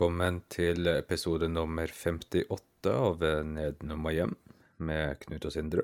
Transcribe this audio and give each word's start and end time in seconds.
Velkommen 0.00 0.38
til 0.48 0.86
episode 0.88 1.44
nummer 1.52 1.90
58 1.92 2.88
av 2.88 3.20
Nedenom 3.44 4.06
og 4.08 4.14
hjem 4.16 4.30
med 4.88 5.18
Knut 5.20 5.44
og 5.44 5.52
Sindre. 5.52 5.82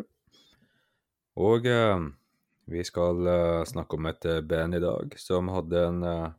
Og 1.36 1.68
eh, 1.68 2.06
vi 2.72 2.84
skal 2.88 3.28
eh, 3.28 3.66
snakke 3.68 3.98
om 3.98 4.08
et 4.08 4.24
eh, 4.24 4.40
band 4.40 4.78
i 4.78 4.80
dag 4.80 5.12
som 5.20 5.50
hadde 5.52 5.82
en 5.90 6.00
eh, 6.08 6.32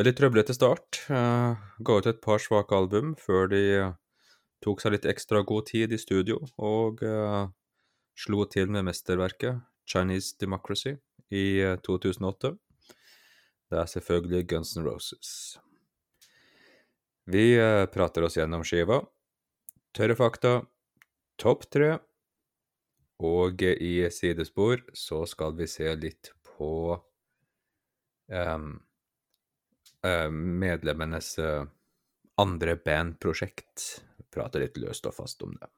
veldig 0.00 0.14
trøblete 0.22 0.56
start. 0.56 1.02
Eh, 1.12 1.66
ga 1.84 1.98
ut 2.00 2.08
et 2.08 2.22
par 2.24 2.40
svake 2.40 2.72
album 2.80 3.12
før 3.20 3.52
de 3.52 3.60
eh, 3.74 3.92
tok 4.64 4.80
seg 4.80 4.96
litt 4.96 5.10
ekstra 5.12 5.44
god 5.44 5.68
tid 5.74 5.92
i 5.92 6.00
studio 6.00 6.40
og 6.56 7.04
slo 8.16 8.48
til 8.48 8.72
med 8.72 8.88
mesterverket 8.88 9.60
Chinese 9.84 10.32
Democracy 10.40 10.96
i 11.28 11.44
eh, 11.60 11.76
2008. 11.76 12.56
Det 13.68 13.84
er 13.84 13.94
selvfølgelig 13.98 14.44
Guns 14.48 14.78
N' 14.80 14.88
Roses. 14.88 15.36
Vi 17.26 17.58
eh, 17.58 17.86
prater 17.86 18.22
oss 18.22 18.36
gjennom 18.38 18.62
skiva, 18.62 19.00
tørre 19.96 20.14
fakta, 20.14 20.60
topp 21.42 21.64
tre, 21.74 21.96
og 23.18 23.64
eh, 23.66 23.80
i 23.82 23.94
sidespor 24.14 24.84
så 24.94 25.24
skal 25.26 25.56
vi 25.58 25.66
se 25.66 25.90
litt 25.98 26.30
på 26.46 26.94
um, 28.30 28.68
medlemmenes 30.62 31.32
andre 32.38 32.76
bandprosjekt. 32.78 33.88
Prate 34.30 34.62
litt 34.62 34.78
løst 34.78 35.10
og 35.10 35.18
fast 35.18 35.42
om 35.42 35.58
det. 35.58 35.68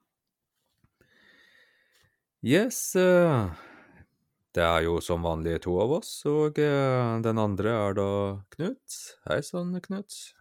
Yes, 2.45 2.93
det 2.93 4.63
er 4.63 4.85
jo 4.85 4.99
som 5.03 5.25
vanlig 5.25 5.57
to 5.65 5.73
av 5.81 5.97
oss, 5.97 6.13
og 6.29 6.61
den 6.61 7.41
andre 7.41 7.73
er 7.89 7.97
da 7.97 8.11
Knut. 8.53 8.99
Hei 9.25 9.41
sann, 9.43 9.73
Knut. 9.83 10.38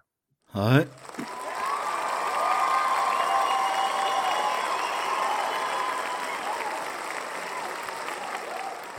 Hei. 0.52 0.86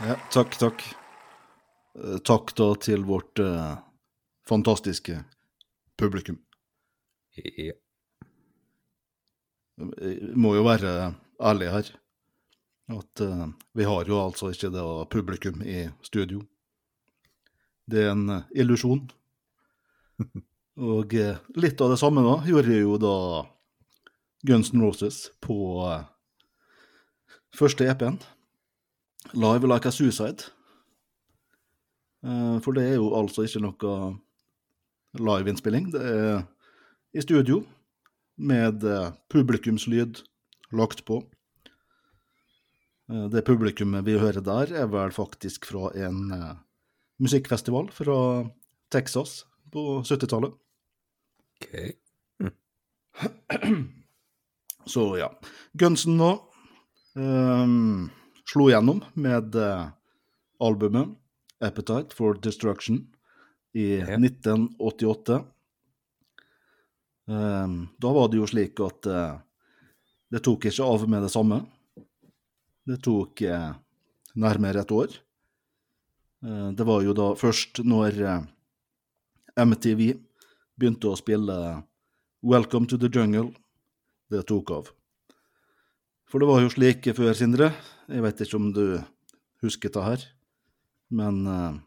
Ja, 0.06 0.16
takk, 0.32 0.56
takk. 0.58 0.84
Eh, 1.98 2.18
Takk 2.24 2.54
da 2.56 2.68
til 2.80 3.04
vårt 3.04 3.38
eh, 3.42 3.74
fantastiske 4.48 5.18
publikum. 6.00 6.38
Ja. 7.36 7.74
Jeg 10.00 10.36
må 10.36 10.54
jo 10.56 10.64
være 10.66 10.92
ærlig 11.40 11.70
her. 11.74 11.90
At 12.96 13.24
eh, 13.24 13.46
vi 13.76 13.88
har 13.88 14.08
jo 14.08 14.22
altså 14.22 14.52
ikke 14.54 14.72
det 14.74 14.86
publikum 15.12 15.60
i 15.62 15.84
studio. 16.06 16.42
Det 17.90 18.06
er 18.06 18.14
en 18.14 18.28
eh, 18.38 18.48
illusjon. 18.64 19.04
Og 20.78 21.14
eh, 21.18 21.38
litt 21.58 21.80
av 21.82 21.90
det 21.90 21.98
samme 21.98 22.22
da 22.22 22.36
gjorde 22.46 22.76
jo 22.78 22.96
da 23.00 23.14
Guns 24.46 24.70
N' 24.72 24.84
Roses 24.84 25.26
på 25.42 25.56
eh, 25.88 26.04
første 27.56 27.88
EP-en. 27.90 28.20
Live 29.34 29.66
Like 29.68 29.90
a 29.90 29.92
Suicide. 29.92 30.46
Eh, 32.24 32.56
For 32.62 32.76
det 32.76 32.86
er 32.86 32.96
jo 33.00 33.10
altså 33.18 33.44
ikke 33.44 33.64
noe 33.66 33.98
liveinnspilling. 35.18 35.90
Det 35.90 36.00
er 36.06 36.46
i 37.12 37.22
studio 37.24 37.64
med 38.38 38.84
publikumslyd 39.28 40.22
lagt 40.72 41.02
på. 41.04 41.18
Det 43.10 43.42
publikummet 43.42 44.06
vi 44.06 44.14
hører 44.22 44.38
der, 44.46 44.70
er 44.70 44.86
vel 44.86 45.10
faktisk 45.10 45.66
fra 45.66 45.90
en 45.98 46.30
musikkfestival 47.18 47.90
fra 47.90 48.16
Texas 48.94 49.40
på 49.72 50.02
70-tallet. 50.02 50.54
Ok. 51.60 51.74
Så 54.86 55.18
ja. 55.18 55.28
Gunsen 55.72 56.16
nå 56.18 56.30
um, 57.14 58.08
slo 58.48 58.68
gjennom 58.70 59.02
med 59.14 59.54
uh, 59.54 59.90
albumet 60.60 61.16
Appetite 61.60 62.16
for 62.16 62.38
Destruction 62.42 63.02
i 63.76 64.00
Ja. 64.00 64.16
1988. 64.16 65.42
Um, 67.30 67.88
da 67.98 68.12
var 68.12 68.30
det 68.30 68.40
jo 68.40 68.48
slik 68.50 68.80
at 68.82 69.06
uh, 69.06 69.36
det 70.30 70.42
tok 70.46 70.66
ikke 70.70 70.86
av 70.86 71.06
med 71.10 71.22
det 71.22 71.30
samme. 71.30 71.60
Det 72.88 72.98
tok 73.04 73.44
uh, 73.46 73.74
nærmere 74.34 74.82
et 74.82 74.94
år. 74.94 75.18
Det 76.40 76.84
var 76.88 77.02
jo 77.04 77.12
da 77.12 77.34
først 77.36 77.82
når 77.84 78.16
MTV 79.60 80.14
begynte 80.80 81.10
å 81.10 81.18
spille 81.18 81.56
Welcome 82.40 82.88
to 82.88 82.98
the 83.00 83.10
Jungle 83.12 83.50
det 84.30 84.46
tok 84.48 84.70
av. 84.72 84.90
For 86.30 86.40
det 86.40 86.48
var 86.48 86.62
jo 86.62 86.70
slik 86.70 87.08
før, 87.16 87.34
Sindre, 87.34 87.72
jeg 88.08 88.22
vet 88.22 88.42
ikke 88.44 88.58
om 88.60 88.70
du 88.74 88.84
husker 89.64 89.92
det 89.92 90.04
her, 90.06 90.26
men 91.10 91.42
uh, 91.50 91.78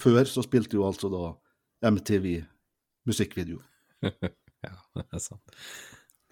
før 0.00 0.24
så 0.28 0.42
spilte 0.46 0.78
jo 0.78 0.86
altså 0.88 1.10
da 1.12 1.90
MTV 1.92 2.40
musikkvideo. 3.08 3.60
Ja, 4.60 4.74
det 4.92 5.06
er 5.16 5.20
sant. 5.24 5.54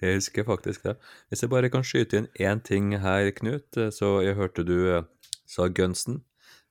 Jeg 0.02 0.18
husker 0.18 0.44
faktisk 0.44 0.82
det. 0.84 0.98
Hvis 1.28 1.40
jeg 1.40 1.48
bare 1.48 1.70
kan 1.72 1.80
skyte 1.80 2.18
inn 2.20 2.26
én 2.36 2.60
ting 2.60 2.90
her, 3.00 3.30
Knut, 3.32 3.76
eh, 3.80 3.88
så 3.88 4.18
jeg 4.20 4.36
hørte 4.36 4.66
du 4.68 4.74
eh, 4.92 5.06
sa 5.48 5.70
Gunsen. 5.72 6.20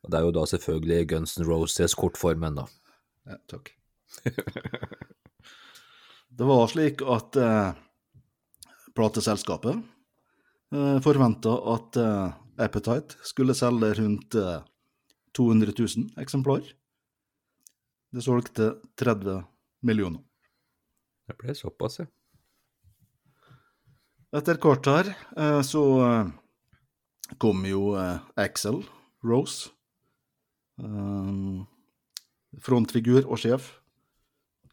Og 0.06 0.12
det 0.14 0.20
er 0.20 0.28
jo 0.28 0.36
da 0.36 0.46
selvfølgelig 0.46 1.08
Guns 1.10 1.34
N' 1.40 1.48
Roses 1.50 1.98
kortformen, 1.98 2.62
da. 2.62 2.68
Ja, 3.26 3.40
takk. 3.50 3.74
Det 6.38 6.48
var 6.48 6.68
slik 6.72 7.02
at 7.02 7.36
eh, 7.42 7.72
plateselskapet 8.98 9.78
eh, 10.74 10.98
forventa 11.06 11.54
at 11.76 12.00
eh, 12.02 12.36
Appetite 12.58 13.20
skulle 13.28 13.54
selge 13.58 13.94
rundt 14.00 14.36
eh, 14.36 14.62
200 15.38 15.74
000 15.78 16.22
eksemplar. 16.22 16.64
Det 18.14 18.24
solgte 18.26 18.72
30 18.98 19.44
millioner. 19.86 20.24
Det 21.28 21.36
ble 21.38 21.54
såpass, 21.58 22.00
ja. 22.02 22.08
Etter 24.38 24.58
kort 24.60 24.88
her 24.90 25.12
eh, 25.38 25.62
så 25.64 25.84
eh, 26.04 26.30
kom 27.40 27.66
jo 27.68 27.94
eh, 28.00 28.18
Axel 28.40 28.82
Rose. 29.24 29.70
eh, 30.82 31.66
frontfigur 32.64 33.28
og 33.28 33.38
sjef 33.42 33.77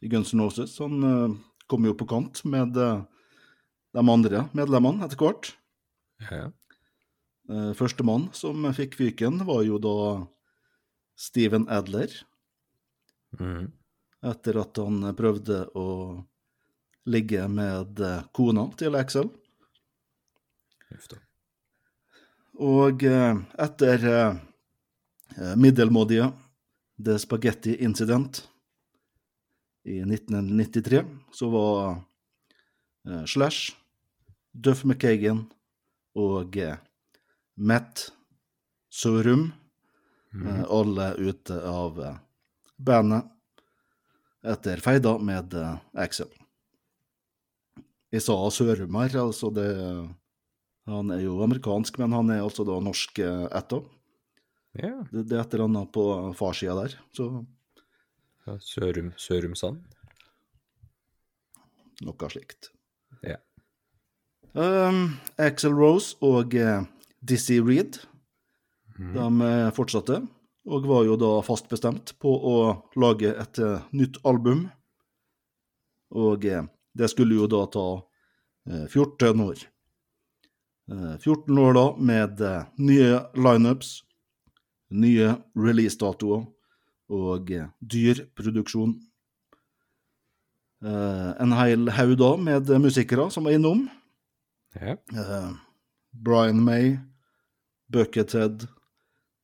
i 0.01 0.09
Guns 0.11 0.33
N' 0.33 0.41
Roses. 0.43 0.77
Han 0.79 1.03
eh, 1.03 1.35
kom 1.67 1.85
jo 1.87 1.93
på 1.97 2.07
kant 2.09 2.43
med 2.45 2.77
eh, 2.77 3.01
de 3.95 4.03
andre 4.11 4.45
medlemmene 4.57 5.05
etter 5.05 5.21
hvert. 5.21 5.53
ja. 6.31 6.51
Uh, 7.45 7.75
Førstemann 7.77 8.31
som 8.33 8.63
fikk 8.73 8.95
fyken, 8.97 9.35
var 9.45 9.59
jo 9.67 9.77
da 9.77 9.97
Steven 11.15 11.67
Adler, 11.69 12.09
Mm. 13.37 13.67
etter 14.23 14.57
at 14.61 14.77
han 14.79 15.03
prøvde 15.13 15.57
å 15.75 16.23
ligge 17.05 17.43
med 17.51 17.99
eh, 17.99 18.23
kona 18.33 18.63
til 18.79 18.95
Axel. 18.95 19.27
Og 22.55 23.03
eh, 23.03 23.35
etter 23.59 24.05
eh, 24.09 24.37
eh, 25.35 25.55
middelmådige 25.59 26.31
The 26.97 27.17
Spaghetti 27.19 27.75
Incident 27.83 28.45
i 29.85 29.99
1993, 30.01 31.05
så 31.31 31.49
var 31.49 31.97
eh, 33.07 33.25
Slash, 33.25 33.75
Duff 34.51 34.83
McKagan 34.83 35.45
og 36.17 36.57
eh, 36.57 36.79
Matt 37.55 38.07
Sørum 38.89 39.51
eh, 40.33 40.63
alle 40.65 41.11
ute 41.21 41.59
av 41.69 42.01
bandet 42.77 43.29
etter 44.45 44.81
feida 44.81 45.15
med 45.17 45.53
Axel. 45.93 46.29
Jeg 48.13 48.25
sa 48.25 48.35
Sørum 48.53 48.97
her, 49.01 49.17
altså 49.21 49.49
det 49.53 49.69
Han 50.85 51.09
er 51.09 51.23
jo 51.23 51.39
amerikansk, 51.41 51.97
men 51.97 52.13
han 52.13 52.29
er 52.29 52.43
altså 52.43 52.61
da 52.61 52.75
norsk 52.77 53.17
etter. 53.17 53.81
Ja. 54.77 54.99
Det, 55.09 55.23
det 55.25 55.33
er 55.33 55.41
et 55.41 55.53
eller 55.55 55.65
annet 55.65 55.89
på 55.95 56.03
farssida 56.37 56.75
der, 56.77 56.93
så 57.09 57.29
ja 58.45 58.57
Sørum, 58.61 59.11
Sørumsand. 59.17 59.83
noe 62.05 62.29
slikt. 62.29 62.71
Ja. 63.23 63.39
Um, 64.53 65.17
Axel 65.37 65.73
Rose 65.75 66.15
og 66.21 66.53
uh, 66.55 66.85
Dizzie 67.21 67.63
Reed 67.63 67.99
de 68.95 69.25
eh, 69.43 69.69
fortsatte, 69.75 70.21
og 70.71 70.85
var 70.87 71.01
jo 71.03 71.17
da 71.19 71.31
fast 71.43 71.67
bestemt 71.67 72.13
på 72.23 72.31
å 72.31 72.55
lage 72.95 73.33
et 73.35 73.59
uh, 73.59 73.83
nytt 73.91 74.21
album. 74.23 74.69
Og 76.15 76.47
uh, 76.47 76.63
det 76.95 77.09
skulle 77.11 77.35
jo 77.35 77.47
da 77.51 77.65
ta 77.67 77.85
eh, 78.69 78.85
14 78.87 79.41
år. 79.43 79.63
Eh, 80.91 81.15
14 81.19 81.57
år 81.59 81.73
da 81.75 81.85
med 81.99 82.41
eh, 82.41 82.67
nye 82.77 83.19
lineups, 83.35 83.97
nye 84.95 85.33
releasedatoer 85.59 86.45
og 87.09 87.51
dyrproduksjon. 87.81 88.95
dyr. 88.95 89.03
Eh, 90.85 91.29
en 91.41 91.53
hel 91.55 91.89
haug 91.97 92.15
da 92.19 92.31
med 92.37 92.69
musikere 92.83 93.29
som 93.33 93.47
var 93.47 93.55
innom. 93.55 93.87
Ja. 94.75 94.97
Eh, 95.15 95.51
Brian 96.13 96.61
May, 96.63 96.97
Buckethead, 97.91 98.67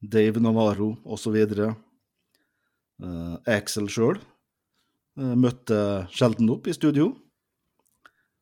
Dave 0.01 0.41
Navarro 0.41 0.95
osv. 1.05 1.37
Uh, 3.01 3.37
Axel 3.49 3.87
sjøl 3.89 4.19
møtte 5.17 6.05
sjelden 6.13 6.51
opp 6.53 6.67
i 6.69 6.73
studio. 6.73 7.15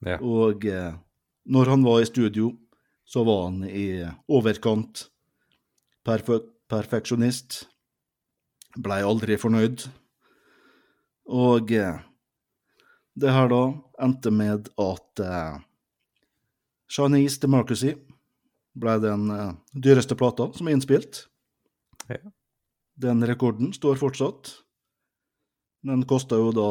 ja. 0.04 0.18
Og 0.20 0.66
uh, 0.68 1.00
når 1.48 1.72
han 1.72 1.84
var 1.84 2.02
i 2.02 2.08
studio, 2.08 2.52
så 3.08 3.24
var 3.28 3.46
han 3.48 3.64
i 3.66 4.04
overkant 4.28 5.08
perfe 6.06 6.42
perfeksjonist. 6.70 7.64
Blei 8.80 9.02
aldri 9.04 9.36
fornøyd. 9.40 9.88
Og 11.30 11.72
eh, 11.76 12.00
det 13.20 13.34
her 13.36 13.50
da 13.52 13.64
endte 14.02 14.32
med 14.32 14.70
at 14.80 15.24
eh, 15.24 15.58
Chinese 16.90 17.42
Democracy 17.44 17.94
ble 18.80 18.96
den 19.04 19.28
eh, 19.34 19.52
dyreste 19.74 20.18
plata 20.20 20.50
som 20.56 20.70
er 20.70 20.78
innspilt. 20.78 21.26
Ja. 22.08 22.22
Den 23.00 23.24
rekorden 23.28 23.74
står 23.76 24.00
fortsatt. 24.00 24.54
Den 25.86 26.04
kosta 26.08 26.40
jo 26.40 26.52
da 26.56 26.70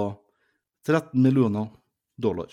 13 0.88 1.20
millioner 1.22 1.70
dollar. 2.16 2.50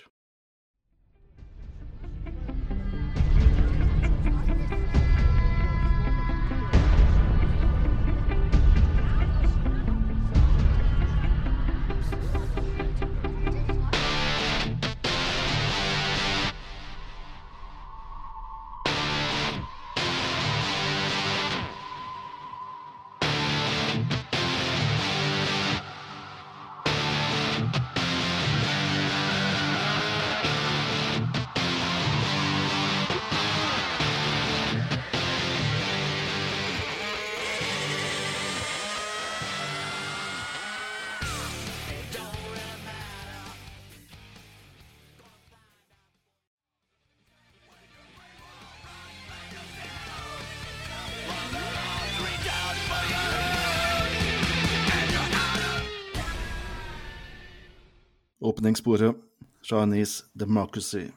Åpningssporet 58.66 59.16
Chinese 59.62 60.26
Democracy. 60.34 61.12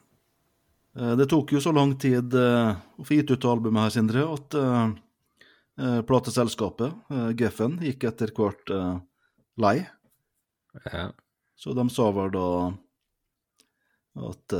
Eh, 0.97 1.17
Det 1.17 1.27
tok 1.27 1.53
jo 1.53 1.61
så 1.61 1.73
lang 1.73 1.95
tid 1.97 2.35
eh, 2.35 2.77
å 2.77 3.05
få 3.05 3.15
gitt 3.17 3.31
ut 3.31 3.45
albumet 3.49 3.87
her, 3.87 3.95
Sindre, 3.95 4.25
at 4.29 4.57
eh, 4.59 6.03
plateselskapet, 6.05 6.93
Geffen, 7.41 7.79
gikk 7.81 8.05
etter 8.05 8.35
hvert 8.37 8.69
lei. 9.57 9.87
ja. 10.93 11.07
Så 11.57 11.73
de 11.73 11.89
sa 11.89 12.11
vel 12.13 12.35
da 12.37 12.45
at 14.29 14.59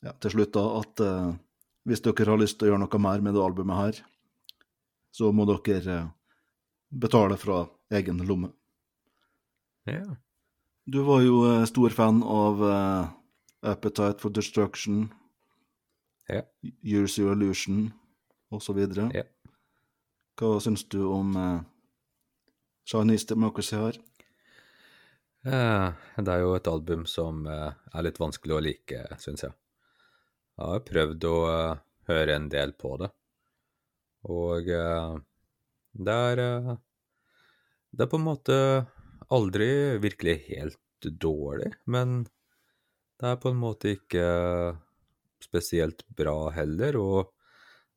Ja, 0.00 0.12
til 0.12 0.30
slutt, 0.30 0.54
da, 0.54 0.62
at 0.78 1.00
hvis 1.84 2.00
dere 2.06 2.30
har 2.30 2.38
lyst 2.38 2.60
til 2.60 2.68
å 2.68 2.70
gjøre 2.70 2.84
noe 2.84 3.00
mer 3.02 3.20
med 3.20 3.34
det 3.34 3.42
albumet 3.42 3.80
her, 3.80 3.98
så 5.10 5.32
må 5.32 5.44
dere 5.48 6.12
betale 6.88 7.36
fra 7.36 7.64
egen 7.90 8.22
lomme. 8.28 8.52
ja. 9.86 10.14
Du 10.90 11.02
var 11.02 11.20
jo 11.22 11.44
eh, 11.46 11.64
stor 11.70 11.92
fan 11.94 12.22
av 12.26 12.62
uh, 12.62 13.08
Appetite 13.62 14.18
for 14.18 14.34
Destruction, 14.34 15.08
Ja. 16.26 16.42
Use 16.82 17.22
Your 17.22 17.32
Illusion 17.32 17.92
osv. 18.50 18.78
Ja. 19.14 19.22
Hva 20.38 20.50
syns 20.62 20.82
du 20.90 20.98
om 21.06 21.36
uh, 21.36 21.62
Chinese 22.86 23.28
Democracy 23.30 23.78
her? 23.78 24.00
Det 25.44 26.34
er 26.34 26.42
jo 26.42 26.52
et 26.58 26.68
album 26.68 27.06
som 27.08 27.46
er 27.48 28.02
litt 28.04 28.18
vanskelig 28.20 28.58
å 28.58 28.60
like, 28.60 29.06
syns 29.22 29.46
jeg. 29.46 29.54
Jeg 30.58 30.74
har 30.74 30.82
prøvd 30.90 31.26
å 31.30 31.36
høre 32.10 32.34
en 32.36 32.50
del 32.52 32.74
på 32.76 32.96
det, 33.00 33.08
og 34.28 34.68
det 34.68 36.18
er 36.34 36.42
Det 37.90 38.04
er 38.04 38.10
på 38.10 38.20
en 38.20 38.26
måte 38.26 38.58
aldri 39.32 39.70
virkelig 40.02 40.36
helt 40.48 41.10
dårlig, 41.22 41.72
men 41.90 42.22
det 43.20 43.32
er 43.32 43.40
på 43.40 43.52
en 43.52 43.60
måte 43.60 43.94
ikke 43.96 44.24
spesielt 45.40 46.04
bra 46.16 46.50
heller, 46.52 46.96
og 47.00 47.32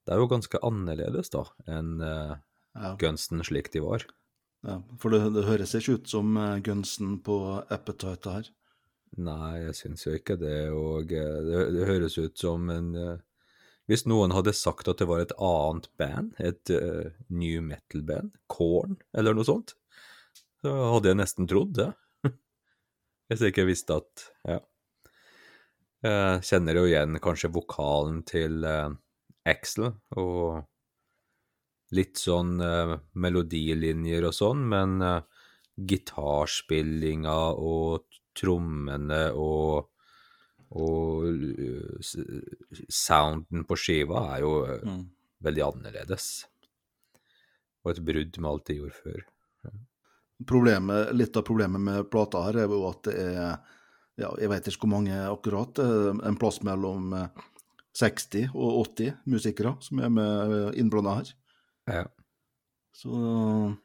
det 0.03 0.15
er 0.15 0.19
jo 0.21 0.31
ganske 0.31 0.59
annerledes, 0.63 1.31
da, 1.33 1.45
enn 1.71 1.95
uh, 2.03 2.35
Ja, 2.73 2.95
Gunsten 2.99 3.43
slik 3.45 3.69
de 3.73 3.83
var. 3.83 4.07
ja, 4.65 4.79
for 4.99 5.13
det, 5.13 5.21
det 5.35 5.45
høres 5.45 5.75
ikke 5.77 5.99
ut 5.99 6.09
som 6.09 6.33
Gunsten 6.35 6.63
Gunsen 6.65 7.17
på 7.23 7.37
Appetite 7.69 8.33
her. 8.33 8.49
Nei, 9.21 9.59
jeg 9.67 9.75
syns 9.77 10.07
jo 10.07 10.15
ikke 10.17 10.37
det, 10.41 10.71
og 10.73 11.11
eh, 11.13 11.37
det, 11.45 11.61
det 11.75 11.85
høres 11.89 12.17
ut 12.17 12.39
som 12.39 12.69
en 12.73 12.89
eh, 12.97 13.21
Hvis 13.91 14.05
noen 14.09 14.31
hadde 14.33 14.55
sagt 14.57 14.87
at 14.89 15.01
det 15.01 15.05
var 15.09 15.21
et 15.21 15.35
annet 15.43 15.89
band, 15.99 16.31
et 16.39 16.71
uh, 16.71 17.11
new 17.27 17.59
metal-band, 17.61 18.31
Korn 18.47 18.95
eller 19.11 19.35
noe 19.35 19.43
sånt, 19.43 19.73
så 20.63 20.71
hadde 20.95 21.11
jeg 21.11 21.19
nesten 21.19 21.47
trodd 21.51 21.73
det. 21.77 21.89
Hvis 23.29 23.43
jeg 23.43 23.53
ikke 23.53 23.67
visste 23.69 23.99
at 24.01 24.29
Ja. 24.47 24.59
Jeg 26.03 26.41
kjenner 26.43 26.75
jo 26.81 26.87
igjen 26.89 27.15
kanskje 27.23 27.47
vokalen 27.55 28.17
til 28.27 28.63
eh, 28.67 28.89
Axel, 29.47 29.85
og 30.19 30.65
litt 31.95 32.19
sånn 32.19 32.57
eh, 32.59 32.97
melodilinjer 33.23 34.27
og 34.27 34.35
sånn, 34.35 34.65
men 34.67 34.97
eh, 34.99 35.21
gitarspillinga 35.79 37.37
og 37.55 38.03
trommene 38.35 39.25
og 39.39 39.89
og 40.73 41.27
sounden 42.89 43.61
på 43.69 43.75
skiva 43.77 44.23
er 44.35 44.39
jo 44.41 44.53
Mm. 44.83 45.03
veldig 45.45 45.63
annerledes. 45.67 46.45
Og 47.85 47.91
et 47.91 48.03
brudd 48.03 48.39
med 48.39 48.49
alt 48.49 48.65
de 48.65 48.75
gjorde 48.79 48.97
før. 49.03 49.21
Problemet, 50.47 51.13
litt 51.15 51.37
av 51.37 51.45
problemet 51.47 51.81
med 51.81 52.09
plata 52.11 52.41
her 52.47 52.63
er 52.63 52.71
jo 52.71 52.83
at 52.89 53.07
det 53.07 53.15
er 53.21 53.55
ja, 54.19 54.29
jeg 54.37 54.49
vet 54.51 54.67
ikke 54.69 54.85
hvor 54.85 54.93
mange 54.93 55.15
akkurat, 55.25 55.79
eh, 55.81 56.11
en 56.27 56.37
plass 56.37 56.59
mellom 56.65 57.13
eh, 57.17 57.45
60 57.97 58.53
og 58.53 58.83
80 58.97 59.15
musikere 59.29 59.75
som 59.85 60.01
er 60.01 60.11
med 60.13 60.77
innblanda 60.79 61.17
her. 61.19 61.31
Ja. 61.89 62.03
Så 62.93 63.13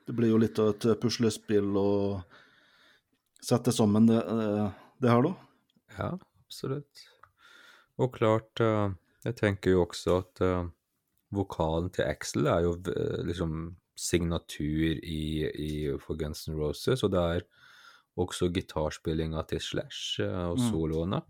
det 0.05 0.15
blir 0.17 0.33
jo 0.35 0.41
litt 0.41 0.61
av 0.61 0.75
et 0.75 0.89
puslespill 1.01 1.77
å 1.81 1.91
sette 3.41 3.73
sammen 3.73 4.09
det, 4.09 4.21
eh, 4.21 4.67
det 5.01 5.13
her, 5.13 5.25
da. 5.25 5.35
ja, 5.97 6.11
absolutt. 6.45 7.07
Og 7.99 8.13
klart, 8.15 8.61
jeg 9.25 9.35
tenker 9.35 9.73
jo 9.73 9.81
også 9.83 10.21
at 10.21 10.41
vokalen 11.35 11.89
til 11.91 12.07
Axel 12.07 12.47
er 12.47 12.63
jo 12.63 12.77
liksom 13.27 13.73
signatur 13.99 15.01
i, 15.03 15.23
i 15.51 15.73
for 16.01 16.17
Guns 16.21 16.47
N' 16.49 16.57
Roses, 16.59 17.03
og 17.05 17.11
det 17.15 17.25
er 17.39 17.47
også 18.19 18.49
gitarspillinga 18.55 19.43
til 19.51 19.61
Slash 19.63 20.21
uh, 20.25 20.53
og 20.53 20.59
Mm. 20.59 20.69
soloene. 20.71 21.21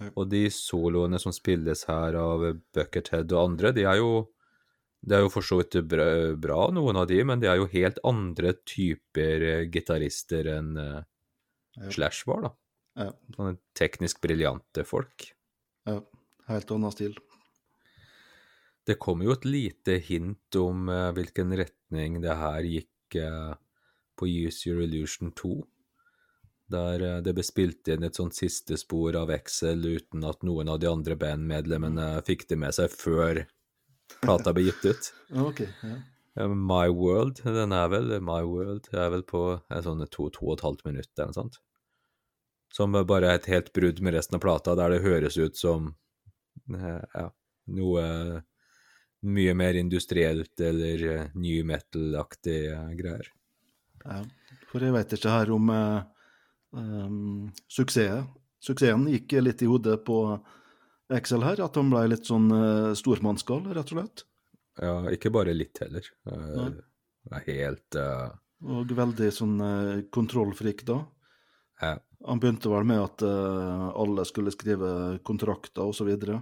Ja. 0.00 0.08
Og 0.16 0.30
de 0.32 0.46
soloene 0.48 1.18
som 1.20 1.32
spilles 1.36 1.82
her 1.88 2.14
av 2.16 2.44
Buckethead 2.72 3.32
og 3.36 3.50
andre, 3.50 3.72
de 3.76 3.82
er 3.84 3.98
jo 4.00 4.28
Det 5.02 5.16
er 5.16 5.22
jo 5.24 5.30
for 5.32 5.40
så 5.40 5.56
vidt 5.56 5.78
bra, 5.88 6.06
bra, 6.36 6.66
noen 6.76 6.96
av 7.00 7.06
de, 7.08 7.22
men 7.24 7.40
de 7.40 7.46
er 7.48 7.56
jo 7.56 7.64
helt 7.72 7.96
andre 8.04 8.50
typer 8.68 9.40
eh, 9.48 9.62
gitarister 9.72 10.44
enn 10.58 10.74
uh, 10.76 11.00
Ja. 11.80 11.88
Slash 11.94 12.26
var, 12.28 12.42
da. 12.42 12.50
Ja, 13.06 13.12
Sånne 13.32 13.54
teknisk 13.78 14.20
briljante 14.20 14.84
folk. 14.84 15.30
ja, 15.88 16.00
helt 16.50 16.70
annen 16.76 16.92
stil. 16.92 17.14
Det 18.86 18.96
kom 18.98 19.22
jo 19.22 19.34
et 19.34 19.44
lite 19.44 19.98
hint 20.02 20.56
om 20.56 20.88
uh, 20.88 21.10
hvilken 21.16 21.52
retning 21.58 22.20
det 22.22 22.36
her 22.40 22.64
gikk 22.66 23.18
uh, 23.20 23.52
på 24.18 24.28
Use 24.28 24.68
Your 24.68 24.82
Illusion 24.84 25.32
2. 25.36 25.52
Der 26.72 27.04
uh, 27.04 27.18
det 27.24 27.34
ble 27.36 27.44
spilt 27.44 27.90
inn 27.92 28.06
et 28.06 28.16
sånt 28.16 28.36
siste 28.38 28.78
spor 28.80 29.18
av 29.20 29.32
Excel 29.34 29.84
uten 29.84 30.24
at 30.26 30.46
noen 30.46 30.72
av 30.72 30.80
de 30.80 30.88
andre 30.90 31.18
bandmedlemmene 31.20 32.12
fikk 32.26 32.48
det 32.50 32.60
med 32.62 32.76
seg 32.76 32.92
før 32.94 33.44
plata 34.22 34.54
ble 34.56 34.70
gitt 34.70 34.88
ut. 34.88 35.12
okay, 35.48 35.68
Ja. 35.84 36.00
My 36.40 36.86
World, 36.94 37.40
den 37.42 37.72
er 37.74 37.88
vel 37.90 38.12
My 38.22 38.44
World, 38.46 38.86
er 38.94 39.10
vel 39.12 39.24
på 39.26 39.42
en 39.58 39.82
sånn 39.84 40.04
to, 40.06 40.28
to 40.32 40.44
og 40.46 40.54
et 40.54 40.62
halvt 40.64 40.84
minutt 40.86 41.10
eller 41.18 41.32
noe 41.32 41.36
sånt. 41.36 41.58
Som 42.72 42.94
bare 42.94 43.32
er 43.32 43.40
et 43.40 43.48
helt 43.50 43.72
brudd 43.74 43.98
med 44.00 44.14
resten 44.14 44.38
av 44.38 44.44
plata, 44.44 44.76
der 44.78 44.94
det 44.94 45.02
høres 45.02 45.36
ut 45.36 45.58
som 45.58 45.90
ja, 46.70 47.26
noe 47.74 48.04
mye 49.26 49.54
mer 49.54 49.76
industrielt 49.76 50.60
eller 50.60 51.04
uh, 51.06 51.26
new 51.34 51.64
metal-aktig 51.66 52.60
eh, 52.72 52.88
greier. 52.98 53.28
Ja, 54.04 54.22
for 54.70 54.84
jeg 54.84 54.94
vet 54.96 55.12
ikke 55.16 55.34
her 55.34 55.52
om 55.52 55.68
uh, 55.74 56.00
um, 56.72 57.50
suksess. 57.68 58.24
Suksessen 58.60 59.06
gikk 59.08 59.38
litt 59.40 59.62
i 59.64 59.68
hodet 59.68 59.98
på 60.04 60.16
Excel 61.12 61.44
her, 61.44 61.60
at 61.64 61.76
han 61.76 61.88
ble 61.92 62.04
litt 62.12 62.28
sånn 62.28 62.50
uh, 62.52 62.92
stormannsgal, 62.96 63.64
rett 63.74 63.92
og 63.92 63.98
slett. 63.98 64.24
Ja, 64.80 64.94
ikke 65.12 65.32
bare 65.34 65.56
litt 65.56 65.80
heller. 65.82 66.06
Uh. 66.28 66.70
Er 67.30 67.42
helt 67.48 67.96
uh... 68.00 68.30
Og 68.60 68.92
veldig 68.96 69.30
sånn 69.32 69.56
uh, 69.60 69.96
kontrollfrik 70.12 70.84
da. 70.88 71.00
ja, 71.82 71.94
Han 72.28 72.40
begynte 72.40 72.72
vel 72.72 72.86
med 72.88 73.02
at 73.02 73.24
uh, 73.24 73.88
alle 73.96 74.24
skulle 74.28 74.52
skrive 74.54 75.18
kontrakter 75.26 75.88
og 75.88 75.96
så 75.96 76.08
videre. 76.08 76.40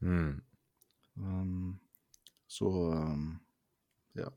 mm, 0.00 0.38
Um, 1.20 1.80
så 2.50 2.70
um, 2.90 3.28
ja. 4.18 4.30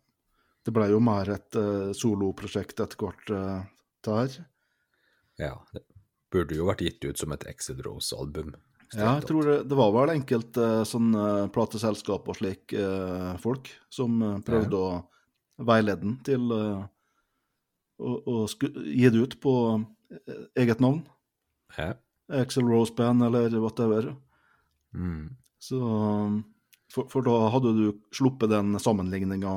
Det 0.64 0.72
ble 0.76 0.88
jo 0.92 1.00
mer 1.04 1.32
et 1.34 1.58
uh, 1.60 1.90
soloprosjekt 1.98 2.84
etter 2.84 3.00
hvert, 3.00 3.34
uh, 3.34 3.64
der. 4.06 4.38
her. 4.38 4.46
ja. 5.42 5.56
Det 5.74 5.84
burde 6.34 6.58
jo 6.58 6.68
vært 6.70 6.82
gitt 6.86 7.06
ut 7.06 7.20
som 7.20 7.34
et 7.36 7.44
Exit 7.50 7.82
Rose-album. 7.86 8.54
Ja, 8.94 9.16
jeg 9.18 9.26
tror 9.30 9.48
det, 9.48 9.58
det 9.70 9.78
var 9.78 9.92
vel 9.96 10.14
enkelte 10.14 10.70
uh, 10.82 10.86
sånne 10.86 11.50
plateselskap 11.54 12.30
og 12.30 12.38
slik 12.38 12.76
uh, 12.78 13.34
folk 13.42 13.72
som 13.94 14.22
uh, 14.22 14.38
prøvde 14.46 14.78
å 14.78 14.92
veilede 15.66 16.06
den 16.06 16.20
til 16.26 16.54
uh, 16.54 16.86
å, 17.98 18.46
gi 18.50 19.10
det 19.10 19.24
ut 19.26 19.38
på 19.42 19.56
uh, 19.74 20.46
eget 20.60 20.82
navn. 20.84 21.02
Ja. 21.78 21.94
Axel 22.34 22.70
Rose 22.70 22.94
Band 22.96 23.26
eller 23.26 23.54
whatever. 23.60 24.14
Mm. 24.94 25.34
Så, 25.62 25.80
um, 25.82 26.44
for, 26.94 27.10
for 27.10 27.26
da 27.26 27.38
hadde 27.54 27.74
du 27.78 27.86
sluppet 28.14 28.52
den 28.52 28.80
sammenligninga 28.80 29.56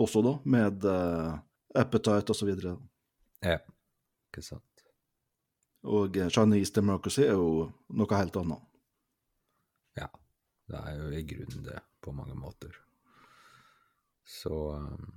også, 0.00 0.22
da, 0.22 0.34
med 0.44 0.84
uh, 0.84 1.38
Appetite 1.74 2.34
osv. 2.34 2.50
Ja. 3.40 3.58
Ikke 4.30 4.42
sant. 4.44 4.66
og 5.88 6.16
eh, 6.20 6.28
Chinese 6.28 6.74
Democracy 6.76 7.22
er 7.24 7.38
jo 7.38 7.64
noe 7.96 8.18
helt 8.18 8.36
annet. 8.36 8.66
Ja. 9.98 10.10
Det 10.70 10.80
er 10.86 10.98
jo 10.98 11.08
i 11.16 11.22
grunnen 11.26 11.64
det, 11.66 11.78
på 12.04 12.12
mange 12.14 12.36
måter. 12.38 12.74
Så 14.26 14.54
um, 14.76 15.08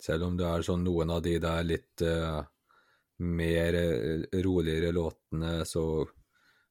selv 0.00 0.28
om 0.28 0.36
det 0.38 0.46
er 0.48 0.64
sånn 0.64 0.86
noen 0.86 1.12
av 1.12 1.20
de 1.26 1.34
der 1.42 1.66
litt 1.66 2.04
uh, 2.06 2.40
mer 3.26 3.76
roligere 4.44 4.94
låtene, 4.96 5.58
så 5.68 6.06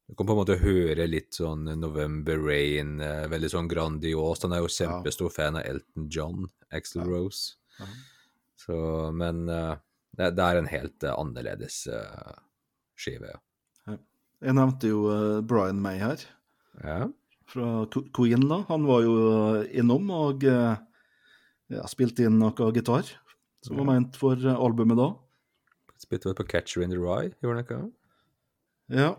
du 0.07 0.13
kan 0.13 0.27
på 0.27 0.33
en 0.35 0.37
måte 0.37 0.55
høre 0.61 1.07
litt 1.09 1.33
sånn 1.33 1.63
November 1.81 2.37
Rain, 2.45 2.99
eh, 3.01 3.23
veldig 3.31 3.49
sånn 3.49 3.69
grandios. 3.71 4.43
Han 4.45 4.53
er 4.53 4.61
jo 4.61 4.69
kjempestor 4.69 5.31
fan 5.33 5.57
av 5.57 5.65
Elton 5.65 6.05
John, 6.13 6.45
Axel. 6.69 7.01
Rose. 7.09 7.55
Så, 8.61 8.75
men 9.17 9.47
eh, 9.49 9.73
det, 10.15 10.29
det 10.37 10.45
er 10.45 10.59
en 10.61 10.69
helt 10.69 11.03
eh, 11.03 11.15
annerledes 11.17 11.79
skive, 12.95 13.33
ja. 13.33 13.41
Jeg 14.45 14.53
nevnte 14.59 14.89
jo 14.91 14.99
Brian 15.47 15.79
May 15.81 15.97
her, 15.97 16.21
Ja, 16.83 17.07
fra 17.49 17.85
Queen. 18.13 18.43
da. 18.51 18.59
Han 18.69 18.83
var 18.85 19.01
jo 19.05 19.13
innom 19.73 20.09
og 20.13 20.43
ja, 20.45 21.85
spilte 21.89 22.27
inn 22.27 22.37
noe 22.41 22.67
gitar, 22.75 23.07
som 23.65 23.79
var 23.79 23.87
ment 23.89 24.19
for 24.19 24.37
albumet 24.53 24.99
da. 24.99 25.07
spilte 26.03 26.29
vel 26.29 26.37
på 26.37 26.45
Catcher 26.51 26.83
in 26.83 26.91
the 26.93 26.99
Rye, 26.99 27.31
gjorde 27.41 27.55
han 27.55 27.63
ikke? 27.65 27.79
Ja, 28.99 29.09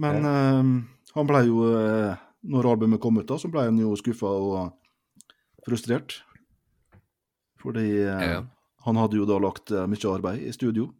men 0.00 0.26
eh, 0.28 0.70
han 1.14 1.28
ble 1.30 1.44
jo 1.46 1.66
eh, 1.78 2.20
Når 2.44 2.66
albumet 2.68 3.00
kom 3.00 3.16
ut, 3.16 3.28
da, 3.28 3.38
så 3.40 3.48
ble 3.48 3.62
han 3.64 3.78
jo 3.80 3.94
skuffa 3.96 4.28
og 4.28 4.74
frustrert. 5.64 6.18
Fordi 7.62 7.86
eh, 8.02 8.24
Ja. 8.34 8.42
han 8.84 9.00
hadde 9.00 9.16
jo 9.16 9.24
da 9.24 9.38
lagt 9.40 9.72
eh, 9.72 9.86
mye 9.88 10.10
arbeid 10.12 10.42
i 10.44 10.52
studio. 10.52 10.90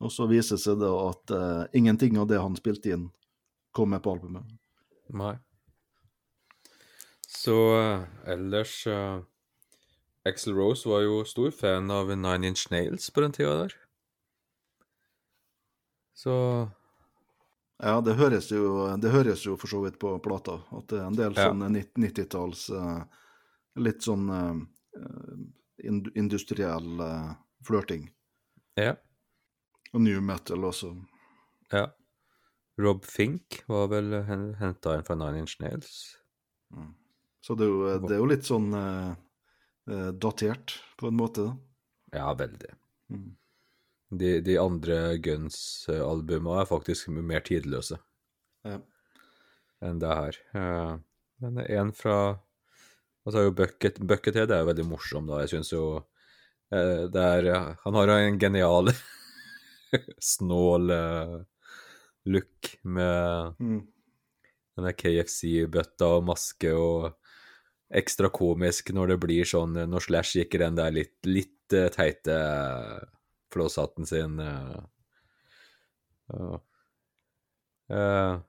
Og 0.00 0.08
så 0.14 0.24
viser 0.30 0.56
det 0.56 0.64
seg 0.64 0.78
da 0.80 0.88
at 1.10 1.32
uh, 1.36 1.64
ingenting 1.76 2.16
av 2.16 2.30
det 2.30 2.38
han 2.40 2.54
spilte 2.56 2.88
inn, 2.94 3.10
kom 3.76 3.90
med 3.92 4.00
på 4.00 4.14
albumet. 4.14 4.48
Nei. 5.12 5.34
Så 7.28 7.56
uh, 7.76 8.06
ellers 8.24 8.78
uh, 8.88 9.20
Axel 10.24 10.56
Rose 10.56 10.88
var 10.88 11.04
jo 11.04 11.20
stor 11.28 11.52
fan 11.52 11.92
av 11.92 12.08
Nine 12.16 12.48
Inch 12.48 12.64
Nails 12.72 13.10
på 13.12 13.20
den 13.26 13.36
tida 13.36 13.52
der. 13.66 13.76
Så 16.16 16.32
Ja, 17.82 18.00
det 18.04 18.14
høres 18.18 18.50
jo, 18.52 18.96
det 19.00 19.10
høres 19.12 19.44
jo 19.46 19.54
for 19.56 19.70
så 19.72 19.80
vidt 19.84 19.98
på 20.02 20.10
plata 20.22 20.58
at 20.76 20.86
det 20.92 20.98
er 21.00 21.06
en 21.06 21.16
del 21.16 21.32
Ja. 21.36 21.46
sånn 21.48 21.62
90-talls 21.72 22.66
eh, 22.76 23.04
Litt 23.80 24.02
sånn 24.02 24.26
eh, 24.34 24.58
ind- 25.88 26.10
industriell 26.18 27.00
eh, 27.00 27.30
flørting. 27.66 28.10
ja. 28.76 28.96
Og 29.92 30.00
new 30.04 30.20
metal 30.22 30.62
også. 30.68 30.92
ja. 31.72 31.88
Rob 32.78 33.04
Fink 33.04 33.62
var 33.68 33.88
vel 33.90 34.12
henta 34.24 34.94
inn 34.96 35.02
fra 35.04 35.14
Nine 35.18 35.40
Inch 35.42 35.56
Nails. 35.60 36.16
Så 37.42 37.56
det 37.58 37.66
er 37.66 37.68
jo, 37.72 37.98
det 38.06 38.14
er 38.14 38.20
jo 38.22 38.28
litt 38.30 38.46
sånn 38.46 38.68
eh, 38.72 39.10
eh, 39.90 40.10
datert, 40.12 40.76
på 40.96 41.08
en 41.10 41.16
måte. 41.18 41.42
da. 41.48 41.56
Ja, 42.20 42.30
veldig. 42.34 42.70
Mm. 43.12 43.34
De, 44.10 44.40
de 44.42 44.56
andre 44.58 45.16
Guns-albuma 45.22 46.60
er 46.62 46.66
faktisk 46.70 47.08
mer 47.14 47.40
tidløse 47.46 47.98
Ja. 48.66 48.80
enn 49.82 50.00
det 50.02 50.14
her. 50.18 50.38
Eh, 50.54 50.96
Men 51.40 51.58
en 51.64 51.92
fra 51.92 52.38
Altså 53.26 53.42
jo 53.46 53.52
Bucket, 53.52 53.98
Buckethead 54.00 54.50
er 54.50 54.62
jo 54.62 54.66
veldig 54.70 54.84
morsom, 54.88 55.26
da. 55.28 55.42
Jeg 55.44 55.50
syns 55.52 55.70
jo 55.72 55.82
eh, 56.72 57.06
det 57.12 57.20
er 57.22 57.76
Han 57.84 57.94
har 57.94 58.06
jo 58.08 58.16
en 58.16 58.38
genial 58.40 58.90
snål 60.32 60.90
eh, 60.90 61.38
look 62.26 62.74
med 62.84 63.54
Mm. 63.60 63.80
denne 64.76 64.92
KFC-bøtta 64.96 66.06
og 66.16 66.24
maske 66.28 66.72
og 66.74 67.12
ekstra 67.92 68.30
komisk 68.32 68.92
når 68.94 69.08
det 69.14 69.18
blir 69.20 69.44
sånn 69.44 69.74
Når 69.90 70.00
Slash 70.06 70.36
gikk 70.38 70.54
i 70.54 70.60
den 70.62 70.76
der 70.78 70.90
litt, 70.94 71.16
litt 71.26 71.56
teite 71.94 72.36
flåshatten 73.52 74.06
sin. 74.06 74.38
Uh. 74.40 74.84
Eh, 77.90 78.40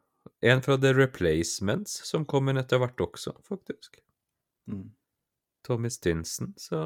en 0.41 0.61
fra 0.61 0.77
The 0.77 0.93
Replacements 0.93 2.05
som 2.05 2.25
kommer 2.25 2.59
etter 2.61 2.81
hvert 2.81 3.01
også, 3.01 3.33
faktisk. 3.47 3.97
Mm. 4.69 4.91
Tommy 5.65 5.89
Stinson, 5.89 6.53
så 6.57 6.77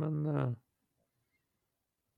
Men 0.00 0.26
uh, 0.26 0.52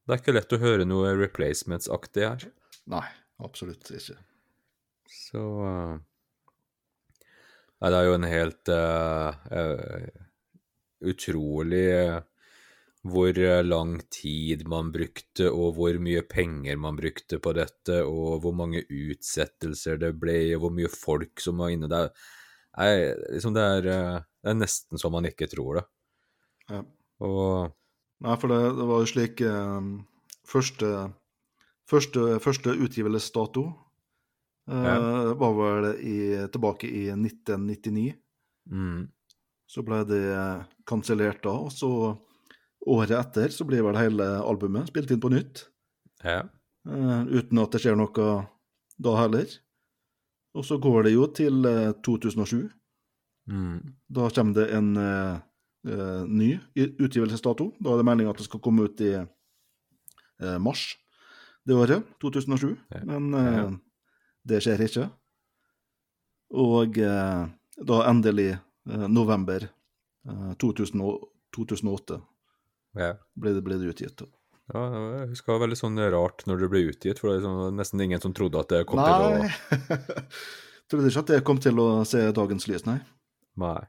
det 0.07 0.15
er 0.15 0.23
ikke 0.23 0.35
lett 0.35 0.55
å 0.55 0.63
høre 0.63 0.87
noe 0.87 1.15
Replacements-aktig 1.19 2.27
her. 2.27 2.47
Nei, 2.91 3.05
absolutt 3.43 3.91
ikke. 3.91 4.19
Så 5.07 5.43
Nei, 7.83 7.91
det 7.91 7.99
er 7.99 8.07
jo 8.07 8.15
en 8.15 8.27
helt 8.31 8.71
utrolig 11.13 11.87
hvor 13.03 13.35
eh, 13.39 13.65
lang 13.67 13.97
tid 14.15 14.63
man 14.71 14.93
brukte, 14.95 15.49
og 15.51 15.75
hvor 15.79 15.99
mye 16.03 16.23
penger 16.29 16.79
man 16.79 16.99
brukte 16.99 17.41
på 17.43 17.55
dette, 17.57 17.99
og 18.07 18.43
hvor 18.45 18.55
mange 18.55 18.85
utsettelser 18.87 19.99
det 19.99 20.13
ble, 20.23 20.39
og 20.55 20.67
hvor 20.67 20.77
mye 20.77 20.91
folk 20.93 21.43
som 21.43 21.59
var 21.63 21.75
inne 21.75 21.91
der. 21.91 22.13
Nei, 22.79 22.93
liksom 23.35 23.57
det 23.57 23.67
er, 23.77 23.91
eh, 23.91 24.19
det 24.43 24.55
er 24.55 24.61
nesten 24.61 25.03
så 25.03 25.11
man 25.13 25.27
ikke 25.29 25.51
tror 25.51 25.81
det. 25.81 25.87
Ja. 26.71 26.83
Og 27.23 27.73
Nei, 28.23 28.37
for 28.39 28.53
det, 28.53 28.61
det 28.79 28.85
var 28.87 29.03
jo 29.03 29.11
slik 29.11 29.41
eh, 29.43 29.87
første, 30.47 30.91
første, 31.91 32.37
første 32.43 32.75
utgivelsesdato 32.87 33.65
eh, 34.71 35.33
var 35.43 35.57
vel 35.59 35.89
i, 35.99 36.19
tilbake 36.55 36.87
i 36.87 37.09
1999. 37.17 38.13
mm, 38.71 39.01
Så 39.67 39.83
ble 39.83 40.05
det 40.07 40.23
kansellert 40.87 41.43
da, 41.43 41.57
og 41.67 41.75
så 41.75 41.91
året 42.87 43.15
etter 43.19 43.53
så 43.55 43.65
blir 43.69 43.85
vel 43.87 43.99
hele 44.01 44.27
albumet 44.43 44.89
spilt 44.91 45.11
inn 45.11 45.21
på 45.23 45.31
nytt. 45.33 45.67
ja. 46.25 46.43
Uh, 46.83 47.23
uten 47.31 47.61
at 47.63 47.71
det 47.71 47.79
skjer 47.79 47.95
noe 47.95 48.23
da 48.99 49.11
heller. 49.21 49.47
Og 50.59 50.65
så 50.67 50.81
går 50.83 51.05
det 51.07 51.13
jo 51.15 51.29
til 51.31 51.61
uh, 51.63 51.93
2007. 52.03 52.65
Mm, 53.47 53.77
Da 54.11 54.27
kommer 54.35 54.57
det 54.57 54.65
en 54.75 54.97
uh, 54.99 55.39
eh, 55.87 56.25
ny 56.27 56.59
utgivelsesdato. 56.75 57.73
Da 57.79 57.93
er 57.93 57.97
det 58.03 58.07
meningen 58.07 58.31
at 58.33 58.39
det 58.39 58.47
skal 58.49 58.61
komme 58.63 58.89
ut 58.91 59.01
i 59.01 59.13
eh, 59.15 60.59
mars 60.59 60.97
det 61.67 61.75
året, 61.79 62.03
2007. 62.21 62.77
Ja. 62.91 63.05
Men 63.07 63.35
eh, 63.35 63.57
Ja. 63.63 63.71
det 64.45 64.63
skjer 64.63 64.83
ikke. 64.87 65.07
Og 66.51 66.99
eh, 66.99 67.47
da 67.79 68.01
endelig 68.11 68.51
eh, 68.59 69.07
november 69.09 69.69
eh, 70.29 70.53
2000, 70.59 71.03
2008 71.55 72.19
ja. 72.99 73.15
ble 73.39 73.55
det, 73.57 73.63
ble 73.67 73.79
det 73.81 73.93
utgitt. 73.93 74.25
Ja, 74.73 74.83
jeg 75.19 75.31
husker 75.33 75.53
det 75.53 75.57
var 75.57 75.65
veldig 75.67 75.79
sånn 75.81 76.03
rart 76.15 76.45
når 76.49 76.63
det 76.63 76.69
ble 76.73 76.85
utgitt, 76.91 77.21
for 77.21 77.31
det 77.31 77.41
er 77.41 77.47
sånn, 77.47 77.79
nesten 77.79 78.05
ingen 78.05 78.23
som 78.23 78.35
trodde 78.37 78.61
at 78.61 78.73
det 78.73 78.85
kom 78.89 79.03
til 79.03 79.27
å 79.27 80.21
Trodde 80.93 81.09
ikke 81.09 81.25
at 81.25 81.33
det 81.33 81.43
kom 81.47 81.61
til 81.63 81.79
å 81.81 81.89
se 82.09 82.21
dagens 82.37 82.67
lys, 82.69 82.83
nei. 82.85 82.99
Nei. 83.61 83.81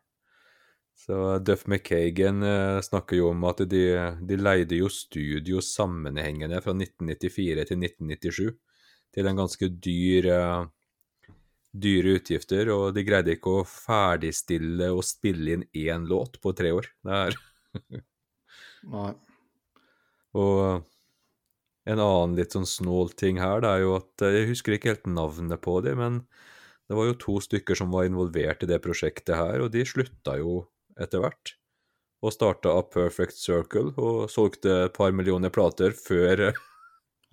Så 1.04 1.18
Duff 1.44 1.66
McKagan 1.68 2.46
eh, 2.48 2.78
snakker 2.86 3.18
jo 3.20 3.32
om 3.34 3.44
at 3.50 3.64
de, 3.68 3.82
de 4.24 4.38
leide 4.40 4.78
jo 4.78 4.88
studio 4.94 5.60
sammenhengende 5.64 6.62
fra 6.64 6.76
1994 6.78 7.66
til 7.68 7.82
1997 7.82 8.54
til 9.14 9.30
en 9.30 9.42
ganske 9.42 9.68
dyr 9.84 10.30
eh, 10.32 10.64
dyre 11.74 12.18
utgifter, 12.20 12.70
og 12.70 12.94
de 12.94 13.04
greide 13.06 13.34
ikke 13.34 13.58
å 13.60 13.68
ferdigstille 13.68 14.92
og 14.94 15.04
spille 15.08 15.58
inn 15.58 15.64
én 15.74 16.06
låt 16.10 16.38
på 16.42 16.54
tre 16.58 16.72
år. 16.76 16.90
Det 17.04 17.20
er 17.20 17.38
nei. 18.92 19.14
Og 20.34 20.84
en 21.86 22.00
annen 22.00 22.36
litt 22.38 22.56
sånn 22.56 22.68
snål 22.68 23.12
ting 23.20 23.40
her, 23.42 23.62
det 23.64 23.70
er 23.70 23.82
jo 23.84 23.96
at 24.00 24.24
eh, 24.24 24.38
Jeg 24.40 24.50
husker 24.54 24.76
ikke 24.78 24.94
helt 24.94 25.10
navnet 25.12 25.62
på 25.62 25.78
dem, 25.86 26.00
men 26.00 26.22
det 26.90 26.96
var 26.98 27.08
jo 27.10 27.18
to 27.20 27.36
stykker 27.44 27.78
som 27.80 27.92
var 27.94 28.08
involvert 28.08 28.64
i 28.64 28.70
det 28.70 28.82
prosjektet 28.84 29.36
her, 29.36 29.62
og 29.64 29.72
de 29.76 29.84
slutta 29.88 30.38
jo 30.40 30.64
etter 31.00 31.24
hvert. 31.24 31.56
Og 32.24 32.32
starta 32.32 32.72
A 32.72 32.84
Perfect 32.88 33.36
Circle 33.36 33.92
og 34.00 34.30
solgte 34.32 34.86
et 34.86 34.94
par 34.96 35.12
millioner 35.16 35.52
plater 35.54 35.96
før 35.98 36.50
eh, 36.50 36.62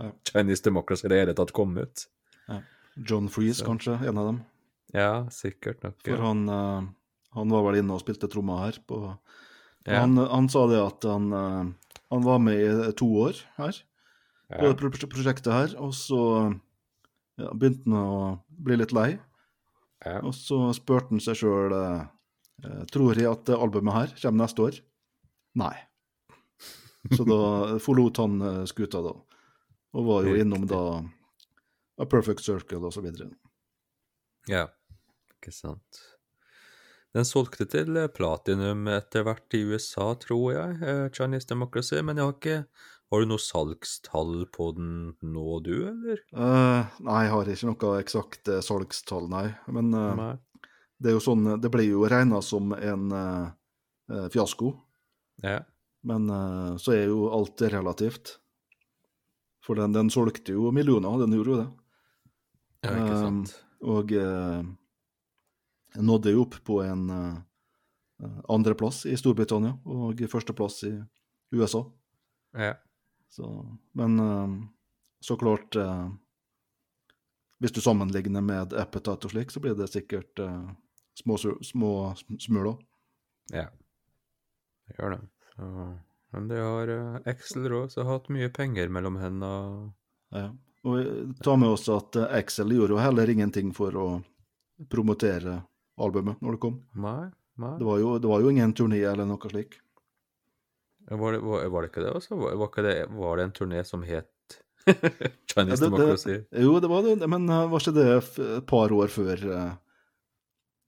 Ja. 0.01 0.09
Chinese 0.25 0.65
Democracy 0.65 1.05
i 1.05 1.11
det 1.13 1.19
hele 1.21 1.35
tatt 1.37 1.51
kom 1.53 1.75
ut. 1.77 2.07
John 2.97 3.29
Freeze, 3.29 3.61
Så. 3.61 3.67
kanskje, 3.69 3.99
en 4.09 4.19
av 4.19 4.27
dem. 4.31 4.39
Ja, 4.97 5.27
sikkert 5.31 5.83
nok. 5.85 5.99
For 6.07 6.17
han, 6.25 6.41
eh, 6.49 6.87
han 7.37 7.53
var 7.53 7.63
vel 7.69 7.79
inne 7.83 7.95
og 7.95 8.01
spilte 8.03 8.29
trommer 8.33 8.65
her. 8.65 8.79
På, 8.89 9.19
Ja. 9.91 10.01
han, 10.05 10.17
han 10.19 10.49
sa 10.53 10.67
det 10.71 10.81
at 10.81 11.05
han, 11.09 11.29
eh, 11.33 11.97
han 12.15 12.25
var 12.27 12.39
med 12.43 12.61
i 12.89 12.93
to 12.99 13.09
år 13.27 13.39
her, 13.59 13.79
på 14.51 14.67
Ja. 14.67 14.73
det 14.73 15.09
prosjektet 15.11 15.53
her, 15.53 15.75
og 15.79 15.93
så 15.95 16.21
ja, 17.39 17.51
begynte 17.55 17.85
han 17.87 17.99
å 17.99 18.41
bli 18.51 18.77
litt 18.81 18.93
lei. 18.97 19.19
Og 20.25 20.33
så 20.35 20.71
spurte 20.75 21.13
han 21.13 21.21
seg 21.21 21.37
sjøl 21.43 21.75
Tror 22.93 23.17
jeg 23.17 23.25
at 23.31 23.49
albumet 23.57 23.95
her 23.95 24.11
kommer 24.21 24.43
neste 24.45 24.61
år. 24.67 24.75
Nei. 25.57 25.73
Så 27.17 27.25
da 27.25 27.39
forlot 27.85 28.19
han 28.21 28.35
eh, 28.45 28.65
skuta, 28.69 29.01
da. 29.01 29.15
Og 29.97 30.05
var 30.07 30.27
jo 30.29 30.35
innom 30.37 30.67
da 30.69 30.81
A 32.01 32.07
Perfect 32.09 32.45
Circle 32.45 32.83
og 32.85 32.93
så 32.93 33.01
videre. 33.05 33.31
Ja, 34.49 34.67
ikke 35.39 35.53
sant. 35.57 36.03
Den 37.17 37.27
solgte 37.27 37.67
til 37.67 37.97
eh, 37.99 38.11
platinum 38.15 38.87
etter 38.93 39.25
hvert 39.27 39.57
i 39.59 39.65
USA, 39.67 40.13
tror 40.21 40.53
jeg, 40.55 40.77
eh, 40.87 41.07
Chinese 41.15 41.49
Democracy, 41.51 41.99
men 42.07 42.21
jeg 42.21 42.29
har 42.29 42.37
ikke 42.37 42.59
Har 43.11 43.25
du 43.25 43.27
noe 43.27 43.43
salgstall 43.43 44.45
på 44.55 44.69
den 44.77 44.91
nå, 45.27 45.47
du, 45.67 45.73
eller? 45.89 46.21
Uh, 46.31 46.87
nei, 47.03 47.25
jeg 47.25 47.33
har 47.33 47.49
ikke 47.51 47.71
noe 47.73 47.97
eksakt 48.05 48.51
salgstall, 48.63 49.27
nei. 49.33 49.49
Men 49.67 49.91
uh, 49.91 50.13
Nei. 50.15 50.29
det 51.03 51.11
er 51.11 51.17
jo 51.17 51.25
sånn 51.25 51.57
Det 51.59 51.73
ble 51.75 51.89
jo 51.89 52.05
regna 52.07 52.39
som 52.45 52.71
en 52.77 53.11
eh, 53.17 54.29
fiasko. 54.31 54.71
Ja. 55.43 55.65
Men 56.07 56.31
så 56.81 56.95
er 56.95 57.11
jo 57.11 57.27
alt 57.35 57.61
relativt. 57.73 58.37
For 59.67 59.77
den, 59.77 59.93
den 59.93 60.09
solgte 60.13 60.55
jo 60.55 60.71
millioner, 60.75 61.19
den 61.21 61.35
gjorde 61.37 61.51
jo 61.53 61.59
det. 61.61 61.69
ja, 62.87 62.95
ikke 62.95 63.19
Um, 63.19 63.25
sant. 63.25 63.57
Og 63.91 64.13
eh, 64.17 64.63
nådde 65.95 66.35
jo 66.35 66.45
opp 66.45 66.59
på 66.65 66.81
en 66.85 67.11
eh, 67.11 67.39
andreplass 68.49 69.05
i 69.07 69.17
Storbritannia 69.17 69.77
og 69.85 70.21
førsteplass 70.31 70.83
i 70.89 70.93
USA. 71.57 71.85
Ja. 72.57 72.75
Så, 73.31 73.79
men 73.93 74.19
eh, 74.19 74.49
så 75.21 75.37
klart 75.37 75.77
eh, 75.77 76.11
Hvis 77.61 77.73
du 77.73 77.81
sammenligner 77.81 78.41
med 78.41 78.73
Appetite 78.73 79.29
og 79.29 79.33
slik, 79.35 79.51
så 79.53 79.61
blir 79.61 79.75
det 79.77 79.91
sikkert 79.93 80.39
eh, 80.41 80.71
små, 81.23 81.37
små 81.63 82.15
smuler. 82.39 82.79
ja. 83.53 83.69
Det 84.89 84.97
gjør 84.99 85.11
det. 85.11 85.21
Så, 85.55 85.67
men 86.33 86.49
det 86.49 86.59
har 86.59 86.91
Excel 87.31 87.69
har 87.71 88.09
hatt 88.09 88.29
mye 88.29 88.49
penger 88.51 88.89
mellom 88.89 89.21
hendene. 89.21 89.93
Ja. 90.35 90.49
Og 90.83 90.99
eh, 90.99 91.31
ta 91.45 91.57
med 91.57 91.69
oss 91.77 91.89
at 91.93 92.17
Excel 92.41 92.73
gjorde 92.75 92.97
jo 92.97 93.03
heller 93.03 93.31
ingenting 93.31 93.75
for 93.77 93.97
å 93.97 94.09
promotere 94.91 95.61
albumet 96.01 96.41
når 96.45 96.57
det 96.57 96.63
kom. 96.63 96.81
Nei, 97.01 97.31
nei. 97.61 97.77
Det 97.81 97.87
var 97.87 98.03
jo, 98.03 98.17
det 98.23 98.31
var 98.31 98.43
jo 98.45 98.51
ingen 98.53 98.75
turné 98.77 99.01
eller 99.13 99.29
noe 99.29 99.53
slik. 99.53 99.79
Var 101.11 101.33
det, 101.35 101.41
var, 101.43 101.65
var 101.73 101.83
det 101.83 101.91
ikke 101.91 102.03
det 102.05 102.11
altså? 102.15 102.37
Var, 102.39 102.83
det, 102.87 102.95
var 103.19 103.39
det 103.41 103.45
en 103.49 103.55
turné 103.57 103.81
som 103.87 104.03
het 104.07 104.59
Chinese 105.51 105.83
Ja, 105.83 105.89
Democracy? 105.89 106.37
Jo, 106.55 106.77
det 106.81 106.91
var 106.93 107.03
det, 107.03 107.17
men 107.29 107.49
eh, 107.51 107.67
var 107.73 107.83
ikke 107.83 107.95
det 107.97 108.07
et 108.15 108.67
par 108.71 108.93
år 108.95 109.11
før, 109.11 109.43
eh, 109.57 109.73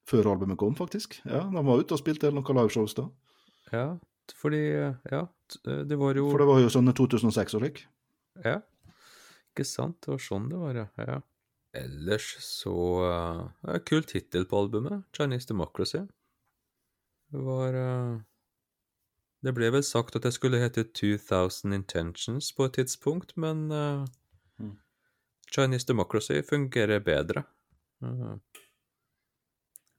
før 0.08 0.30
albumet 0.34 0.60
kom, 0.60 0.76
faktisk? 0.78 1.18
Ja, 1.26 1.42
De 1.50 1.64
var 1.66 1.82
ute 1.82 1.96
og 1.96 2.02
spilte 2.02 2.30
noen 2.30 2.60
liveshows 2.60 2.94
da. 2.98 3.08
Ja, 3.72 3.86
fordi 4.38 4.62
Ja, 5.10 5.24
det 5.64 5.98
var 5.98 6.14
jo 6.16 6.28
For 6.30 6.44
det 6.44 6.48
var 6.52 6.62
jo 6.62 6.70
sånn 6.72 6.92
2006 6.92 7.58
og 7.58 7.64
slik. 7.64 7.82
Ja, 8.44 8.60
ikke 9.52 9.66
sant? 9.68 9.98
Det 10.04 10.14
var 10.14 10.22
sånn 10.22 10.48
det 10.48 10.60
var, 10.60 10.78
ja. 10.78 10.86
ja. 11.02 11.18
Ellers 11.72 12.36
så 12.44 12.74
uh, 13.06 13.46
ja, 13.64 13.78
Kul 13.88 14.04
tittel 14.04 14.44
på 14.44 14.58
albumet, 14.60 15.04
'Chinese 15.12 15.48
Democracy'. 15.48 16.06
Det 17.32 17.40
var 17.40 17.74
uh, 17.74 18.20
Det 19.42 19.54
ble 19.56 19.70
vel 19.72 19.84
sagt 19.84 20.16
at 20.16 20.22
det 20.22 20.34
skulle 20.36 20.60
hete 20.60 20.84
2000 20.84 21.72
Intentions 21.72 22.52
på 22.52 22.68
et 22.68 22.76
tidspunkt, 22.80 23.36
men 23.36 23.70
uh, 23.72 24.04
Mm. 24.58 24.76
Chinese 25.54 25.86
Democracy 25.86 26.42
fungerer 26.42 27.00
bedre. 27.00 27.42
Uh, 28.02 28.36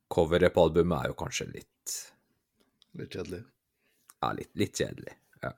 coveret 0.08 0.54
på 0.54 0.64
albumet 0.64 1.00
er 1.02 1.12
jo 1.12 1.18
kanskje 1.18 1.50
litt 1.52 1.70
Litt 2.94 3.16
kjedelig. 3.16 3.40
Ja, 4.22 4.28
litt, 4.38 4.52
litt 4.54 4.78
kjedelig. 4.78 5.16
Ja. 5.42 5.50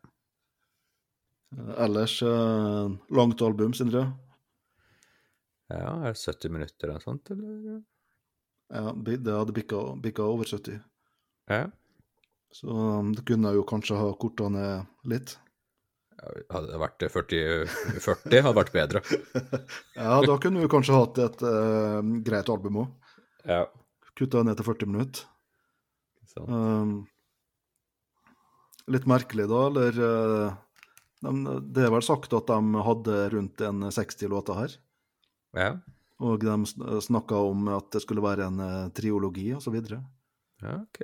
Eh, 1.58 1.72
Ellers 1.84 2.14
eh, 2.24 2.94
langt 3.12 3.42
album, 3.44 3.74
Sindre. 3.76 4.06
Ja, 5.72 5.92
er 6.06 6.14
det 6.14 6.22
70 6.22 6.54
minutter 6.54 6.88
eller 6.88 7.00
noe 7.00 7.06
sånt, 7.06 7.32
eller? 7.34 7.80
Ja, 8.74 8.92
det 8.94 9.34
hadde 9.34 9.56
bikka, 9.56 10.26
over 10.26 10.46
70. 10.50 10.80
Ja. 11.50 11.66
Så 12.56 12.70
um, 12.72 13.12
det 13.16 13.26
kunne 13.28 13.52
jo 13.56 13.66
kanskje 13.68 13.98
ha 14.00 14.12
korta 14.20 14.48
ned 14.50 15.10
litt. 15.12 15.36
Hadde 16.16 16.70
det 16.72 16.80
vært 16.80 17.04
40, 17.12 17.42
40 18.00 18.46
hadde 18.46 18.58
vært 18.58 18.76
bedre. 18.76 19.02
Ja, 20.00 20.22
da 20.24 20.38
kunne 20.42 20.64
vi 20.64 20.70
kanskje 20.72 20.96
hatt 20.96 21.20
et 21.24 21.44
uh, 21.46 22.00
greit 22.26 22.52
album 22.52 22.86
òg. 22.86 23.18
Ja. 23.46 23.66
Kutta 24.16 24.46
ned 24.46 24.58
til 24.60 24.70
40 24.70 24.92
minutter. 24.94 25.28
Um, 26.36 27.06
litt 28.92 29.06
merkelig, 29.08 29.46
da, 29.52 29.60
eller 29.70 30.00
uh, 30.04 30.56
de, 31.24 31.60
Det 31.76 31.86
er 31.86 31.94
vel 31.94 32.04
sagt 32.04 32.34
at 32.36 32.50
de 32.50 32.84
hadde 32.88 33.22
rundt 33.36 33.64
en 33.64 33.88
60 33.92 34.32
låter 34.32 34.60
her. 34.60 34.76
Ja. 35.56 35.74
Og 36.26 36.40
de 36.40 37.02
snakka 37.04 37.40
om 37.50 37.68
at 37.76 37.90
det 37.96 38.02
skulle 38.06 38.24
være 38.24 38.48
en 38.48 38.62
uh, 38.64 38.92
triologi 38.96 39.50
og 39.56 39.64
så 39.64 39.74
videre. 39.74 40.00
ja, 40.64 40.78
ok. 40.82 41.02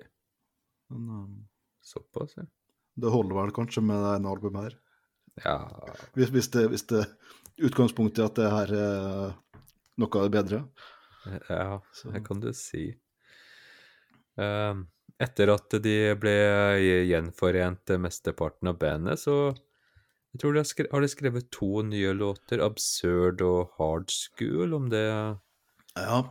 Men 0.91 1.09
um, 1.09 1.47
Såpass, 1.81 2.35
ja. 2.37 2.43
det 2.95 3.11
holder 3.11 3.35
vel 3.35 3.51
kanskje 3.55 3.81
med 3.83 4.03
en 4.15 4.27
album 4.29 4.55
her. 4.61 4.75
Ja, 5.43 5.55
Hvis, 6.13 6.29
hvis, 6.29 6.49
det, 6.51 6.67
hvis 6.69 6.83
det 6.91 7.05
utgangspunktet 7.63 8.19
er 8.21 8.27
at 8.29 8.39
det 8.39 8.49
her 8.51 8.73
er 8.77 9.31
noe 10.01 10.29
bedre. 10.31 10.65
ja 11.49 11.79
Så. 11.93 12.11
det 12.11 12.23
kan 12.25 12.39
du 12.43 12.51
si. 12.53 12.91
Um, 14.35 14.85
etter 15.21 15.51
at 15.53 15.75
de 15.83 15.95
ble 16.19 16.35
gjenforent 17.07 17.93
mesteparten 18.01 18.71
av 18.71 18.79
bandet, 18.81 19.19
så 19.21 19.53
jeg 20.33 20.39
tror 20.41 20.53
de 20.53 20.59
har, 20.61 20.67
skrevet, 20.69 20.91
har 20.91 21.01
de 21.01 21.07
skrevet 21.11 21.49
to 21.51 21.81
nye 21.83 22.13
låter, 22.13 22.59
'Absurd' 22.63 23.41
og 23.41 23.71
'Hard 23.77 24.07
School', 24.09 24.73
om 24.75 24.89
det 24.89 25.03
Ja, 25.97 26.23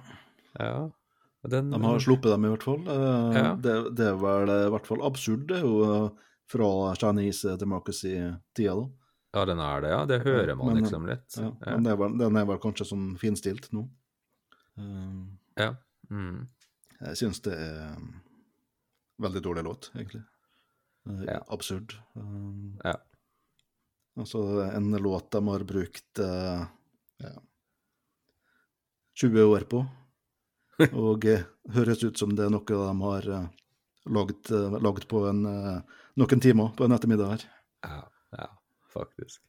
Ja. 0.58 0.90
Den, 1.48 1.70
de 1.70 1.80
har 1.82 1.98
sluppet 1.98 2.30
dem 2.32 2.44
i 2.44 2.48
hvert 2.48 2.62
fall. 2.62 2.80
Eh, 2.86 3.34
Ja. 3.36 3.54
det, 3.56 3.94
det 3.96 4.06
er 4.06 4.16
vel 4.20 4.48
i 4.50 4.70
hvert 4.70 4.86
fall 4.86 5.00
absurd, 5.02 5.46
det 5.48 5.56
er 5.56 5.62
jo 5.64 5.84
eh, 6.04 6.10
fra 6.50 6.94
Chinese 6.96 7.56
Democracy-tida, 7.56 8.74
da. 8.76 8.88
Ja, 9.32 9.44
den 9.46 9.58
er 9.62 9.80
det, 9.80 9.90
ja. 9.90 10.04
Det 10.06 10.18
hører 10.24 10.56
man 10.56 10.74
Men, 10.74 10.82
liksom 10.82 11.06
litt. 11.06 11.36
Ja, 11.38 11.52
Ja. 11.66 11.76
Men 11.78 11.86
er 11.86 11.96
vel, 11.96 12.18
den 12.18 12.36
er 12.36 12.44
vel 12.44 12.58
kanskje 12.58 12.84
sånn 12.90 13.16
finstilt 13.16 13.70
nå. 13.72 13.88
Eh, 14.76 15.26
ja. 15.56 15.74
Mm. 16.10 16.48
jeg 17.00 17.16
syns 17.16 17.40
det 17.40 17.52
er 17.54 17.96
veldig 19.20 19.42
dårlig 19.42 19.64
låt, 19.64 19.90
egentlig. 19.94 20.24
Eh. 21.08 21.40
Absurd. 21.48 21.94
Eh, 22.16 22.80
Ja. 22.84 22.96
Altså 24.18 24.40
en 24.74 24.90
låt 24.98 25.30
de 25.30 25.40
har 25.46 25.62
brukt 25.64 26.18
eh, 26.18 26.64
ja, 27.22 27.34
20 29.20 29.42
år 29.52 29.66
på, 29.70 29.84
og 30.96 31.24
eh, 31.28 31.42
høres 31.74 32.02
ut 32.04 32.18
som 32.18 32.32
det 32.34 32.46
er 32.46 32.52
noe 32.54 32.64
de 32.64 32.94
har 33.04 33.28
eh, 33.36 33.46
lagd, 34.10 34.50
eh, 34.54 34.78
lagd 34.82 35.06
på 35.10 35.22
en, 35.28 35.44
eh, 35.46 36.00
noen 36.20 36.42
timer 36.42 36.72
på 36.76 36.86
en 36.88 36.96
ettermiddag 36.96 37.34
her. 37.36 37.46
Ja, 37.86 38.00
ja, 38.38 38.48
faktisk. 38.92 39.42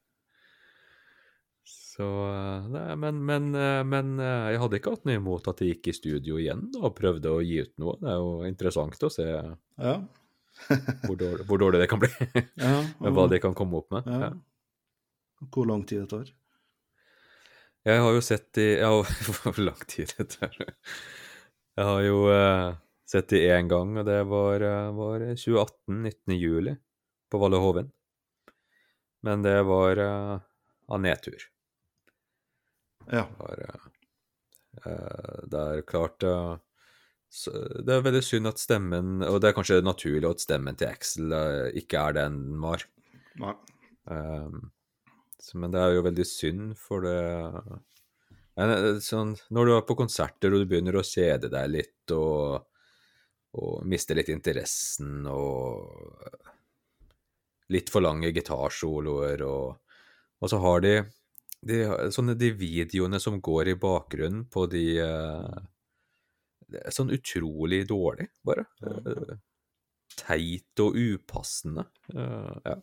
Så 1.71 2.07
eh, 2.29 2.69
nei, 2.71 2.85
men, 2.99 3.19
men, 3.27 3.49
men 3.87 4.13
jeg 4.21 4.61
hadde 4.61 4.79
ikke 4.79 4.93
hatt 4.95 5.07
noe 5.07 5.19
imot 5.19 5.49
at 5.51 5.61
jeg 5.63 5.75
gikk 5.75 5.91
i 5.91 5.97
studio 5.97 6.39
igjen 6.41 6.67
da, 6.73 6.85
og 6.87 6.95
prøvde 6.99 7.31
å 7.33 7.41
gi 7.43 7.61
ut 7.65 7.73
noe. 7.81 7.97
Det 8.01 8.11
er 8.13 8.21
jo 8.21 8.31
interessant 8.47 9.07
å 9.07 9.11
se 9.11 9.27
Ja. 9.31 9.97
hvor 11.07 11.15
dårlig, 11.17 11.45
hvor 11.47 11.59
dårlig 11.63 11.79
det 11.81 11.89
kan 11.91 11.99
bli. 12.03 12.09
ja 12.59 12.77
med 13.01 13.15
hva 13.15 13.27
de 13.31 13.39
kan 13.43 13.55
komme 13.57 13.79
opp 13.81 13.91
med. 13.95 14.07
ja. 14.07 14.31
Hvor 15.49 15.65
lang 15.65 15.85
tid 15.89 16.03
det 16.03 16.11
tar. 16.11 16.29
Jeg 17.87 18.01
har 18.03 18.13
jo 18.13 18.21
sett 18.21 18.51
de 18.53 18.67
Ja, 18.77 18.91
hvor 19.41 19.57
lang 19.61 19.81
tid 19.89 20.13
det 20.17 20.29
tar. 20.35 20.53
Jeg 21.77 21.87
har 21.87 22.03
jo 22.05 22.27
eh, 22.29 22.67
sett 23.09 23.31
de 23.31 23.41
én 23.49 23.71
gang, 23.71 23.95
og 23.97 24.05
det 24.05 24.19
var, 24.29 24.61
eh, 24.61 24.91
var 24.93 25.25
2018, 25.33 26.03
19. 26.03 26.37
juli, 26.37 26.75
på 27.31 27.41
Valle 27.41 27.61
Hovin. 27.63 27.89
Men 29.21 29.41
det 29.41 29.63
var 29.63 29.97
eh, 29.97 30.39
av 30.87 31.01
nedtur. 31.01 31.47
Ja. 33.11 33.27
Var, 33.37 33.63
eh, 33.67 33.87
eh, 34.85 35.39
det 35.43 35.61
er 35.61 35.81
klart 35.81 36.23
så, 37.31 37.51
Det 37.81 37.95
er 37.95 38.03
veldig 38.05 38.21
synd 38.23 38.49
at 38.49 38.59
stemmen 38.61 39.23
Og 39.25 39.39
det 39.41 39.49
er 39.49 39.55
kanskje 39.55 39.79
naturlig 39.81 40.27
at 40.29 40.43
stemmen 40.43 40.77
til 40.77 40.91
Axel 40.91 41.33
ikke 41.79 42.01
er 42.01 42.17
den 42.19 42.37
den 42.49 42.61
var. 42.61 42.85
Nei. 43.41 43.55
Um, 44.05 44.71
men 45.57 45.73
det 45.73 45.81
er 45.81 45.95
jo 45.95 46.05
veldig 46.05 46.27
synd, 46.27 46.75
for 46.79 47.05
det 47.05 47.17
sånn, 49.01 49.35
Når 49.49 49.65
du 49.65 49.71
er 49.73 49.85
på 49.87 49.97
konserter 49.97 50.53
og 50.53 50.61
du 50.61 50.69
begynner 50.69 50.99
å 50.99 51.05
kjede 51.07 51.49
deg 51.49 51.71
litt 51.71 52.13
og, 52.13 52.67
og 53.57 53.85
miste 53.89 54.17
litt 54.17 54.29
interessen 54.29 55.25
og 55.31 55.87
litt 57.71 57.89
for 57.89 58.03
lange 58.03 58.33
gitarsoloer 58.35 59.41
og, 59.47 59.95
og 60.43 60.51
så 60.51 60.59
har 60.61 60.83
de, 60.83 60.95
de 61.63 61.81
sånne 62.11 62.35
de 62.37 62.51
videoene 62.59 63.19
som 63.23 63.39
går 63.41 63.71
i 63.71 63.77
bakgrunnen 63.79 64.43
på 64.51 64.67
de 64.69 64.85
eh, 64.99 65.61
sånn 66.91 67.11
utrolig 67.15 67.85
dårlig, 67.89 68.27
bare. 68.45 68.67
Eh, 68.83 69.33
Teit 70.21 70.81
og 70.83 70.97
upassende. 70.99 71.87
Eh, 72.13 72.55
ja. 72.67 72.77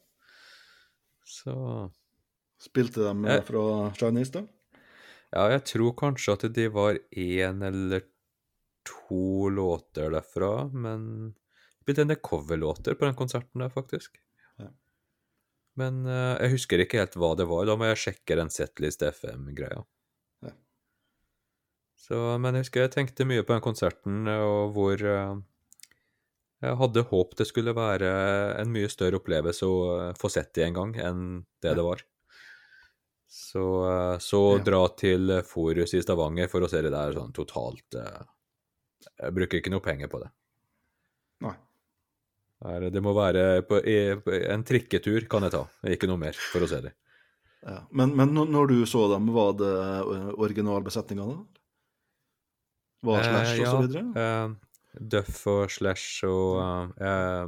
Så 1.28 1.54
Spilte 2.58 3.04
de 3.04 3.30
jeg, 3.30 3.44
fra 3.46 3.64
Chinese, 3.98 4.40
da? 4.40 4.80
Ja, 5.34 5.44
jeg 5.52 5.64
tror 5.68 5.92
kanskje 5.98 6.34
at 6.34 6.46
de 6.56 6.68
var 6.72 6.96
én 7.12 7.60
eller 7.66 8.06
to 8.88 9.50
låter 9.52 10.10
derfra, 10.14 10.68
men 10.72 11.34
spilte 11.82 12.06
en 12.06 12.10
del 12.12 12.22
coverlåter 12.24 12.96
på 12.96 13.06
den 13.06 13.18
konserten 13.18 13.62
der, 13.62 13.70
faktisk. 13.72 14.16
Ja. 14.58 14.70
Men 15.78 16.00
uh, 16.08 16.34
jeg 16.40 16.56
husker 16.56 16.82
ikke 16.82 17.02
helt 17.02 17.18
hva 17.20 17.34
det 17.38 17.46
var. 17.50 17.68
Da 17.68 17.76
må 17.78 17.90
jeg 17.90 18.00
sjekke 18.06 18.38
den 18.40 18.50
Setlist 18.52 19.04
FM-greia. 19.04 19.84
Ja. 20.46 20.54
Så, 22.00 22.18
men 22.40 22.56
jeg 22.56 22.66
husker 22.66 22.86
jeg 22.86 22.94
tenkte 22.96 23.28
mye 23.28 23.44
på 23.44 23.54
den 23.54 23.64
konserten, 23.64 24.24
eh, 24.32 24.42
og 24.42 24.74
hvor 24.74 25.04
uh, 25.04 25.38
jeg 26.64 26.78
hadde 26.80 27.06
håp 27.12 27.36
det 27.38 27.46
skulle 27.46 27.74
være 27.76 28.08
en 28.58 28.70
mye 28.74 28.90
større 28.90 29.20
opplevelse 29.20 29.66
å 29.66 29.74
eh, 29.94 30.14
få 30.18 30.30
sett 30.32 30.50
det 30.58 30.66
en 30.66 30.78
gang 30.78 30.94
enn 30.98 31.20
det 31.62 31.74
det 31.78 31.84
var. 31.86 32.02
Så, 33.28 33.62
eh, 33.84 34.18
så 34.24 34.38
Ja. 34.56 34.62
dra 34.64 34.88
til 34.96 35.30
eh, 35.30 35.42
Forus 35.44 35.92
i 35.94 36.00
Stavanger 36.00 36.48
for 36.48 36.60
å 36.64 36.68
se 36.70 36.80
det 36.82 36.90
der 36.94 37.12
sånn 37.12 37.32
totalt 37.36 37.94
eh, 37.94 38.22
Jeg 39.20 39.34
bruker 39.36 39.58
ikke 39.60 39.70
noe 39.70 39.84
penger 39.84 40.08
på 40.08 40.20
det. 40.22 40.30
Nei. 41.44 41.54
Det 42.90 43.00
må 43.04 43.12
være 43.14 43.62
på, 43.68 43.78
en 43.86 44.64
trikketur 44.66 45.28
kan 45.30 45.42
jeg 45.46 45.52
ta, 45.52 45.60
ikke 45.86 46.08
noe 46.10 46.18
mer 46.18 46.32
for 46.34 46.64
å 46.64 46.68
se 46.68 46.80
det. 46.88 46.92
Ja. 47.62 47.84
Men, 47.92 48.16
men 48.16 48.32
når- 48.34 48.68
du 48.68 48.82
så 48.86 49.04
dem, 49.12 49.28
var 49.34 49.52
det 49.60 49.70
originalbesetninga 50.38 51.26
da? 51.28 51.36
Var 53.06 53.22
Slash 53.22 53.52
Eh, 53.54 53.60
og 53.60 53.66
så 53.66 53.76
ja, 53.76 53.86
videre? 53.86 54.02
eh, 54.16 55.00
Duff 55.00 55.46
og 55.46 55.70
Slash 55.70 56.24
og 56.26 56.94
eh, 56.98 57.46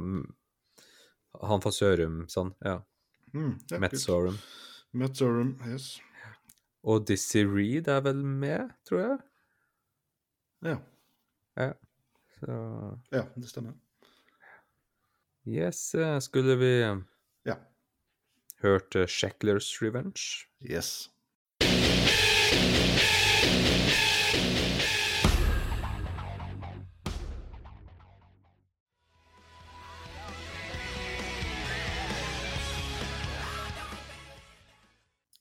Han 1.49 1.61
fra 1.63 1.71
Sørum, 1.71 2.27
sånn. 2.31 2.53
Ja. 2.63 2.77
Mm, 3.33 3.57
ja, 3.71 3.79
Met 3.79 3.91
kult. 3.91 4.03
Met 4.93 5.15
Sorum, 5.17 5.55
yes. 5.67 6.01
Og 6.83 7.05
Dizzie 7.07 7.45
Reed 7.47 7.87
er 7.87 8.01
vel 8.01 8.23
med, 8.25 8.71
tror 8.89 8.99
jeg. 9.03 9.17
Ja. 10.65 10.77
Så 12.41 12.55
ja, 13.13 13.21
det 13.37 13.49
stemmer. 13.49 13.73
yes, 15.47 15.93
eh, 15.95 16.19
skulle 16.19 16.57
vi 16.57 16.71
Ja. 17.45 17.55
hørt 18.61 18.95
eh, 18.95 19.07
Shacklers 19.07 19.81
Revenge? 19.81 20.47
Yes. 20.61 21.09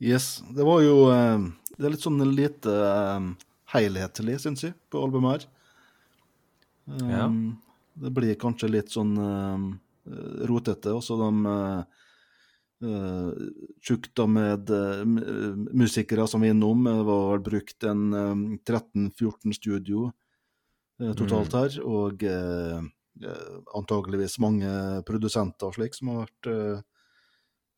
Yes. 0.00 0.42
Det 0.56 0.64
var 0.64 0.80
jo 0.82 0.96
eh, 1.12 1.46
Det 1.76 1.86
er 1.86 1.94
litt 1.94 2.04
sånn 2.04 2.22
lite 2.32 2.72
eh, 2.72 3.30
helhetlig, 3.74 4.38
syns 4.42 4.64
jeg, 4.66 4.74
på 4.90 5.02
albumet 5.04 5.38
her. 5.38 5.48
Um, 6.90 7.10
Ja. 7.10 7.26
Det 8.00 8.10
blir 8.16 8.36
kanskje 8.40 8.70
litt 8.70 8.92
sånn 8.94 9.12
eh, 9.20 9.64
rotete. 10.48 10.94
Også 10.96 11.18
de 11.20 11.28
uh, 11.44 11.82
uh, 12.86 13.42
tjukt 13.84 14.22
med 14.30 14.70
uh, 14.72 15.02
musikere 15.76 16.24
som 16.30 16.40
vi 16.40 16.48
er 16.48 16.54
innom. 16.56 16.86
Det 16.86 17.04
var 17.04 17.26
vel 17.34 17.42
brukt 17.50 17.84
en 17.84 18.06
um, 18.14 18.46
13-14 18.64 19.58
studio 19.58 20.06
uh, 20.08 21.12
totalt 21.18 21.58
her, 21.58 21.76
og 21.84 22.24
uh, 22.24 22.80
eh, 23.24 23.56
antageligvis 23.76 24.38
mange 24.42 24.70
produsenter 25.08 25.68
og 25.68 25.76
slik 25.76 25.96
som 25.96 26.12
har 26.12 26.24
vært 26.24 26.50
eh, 26.50 26.82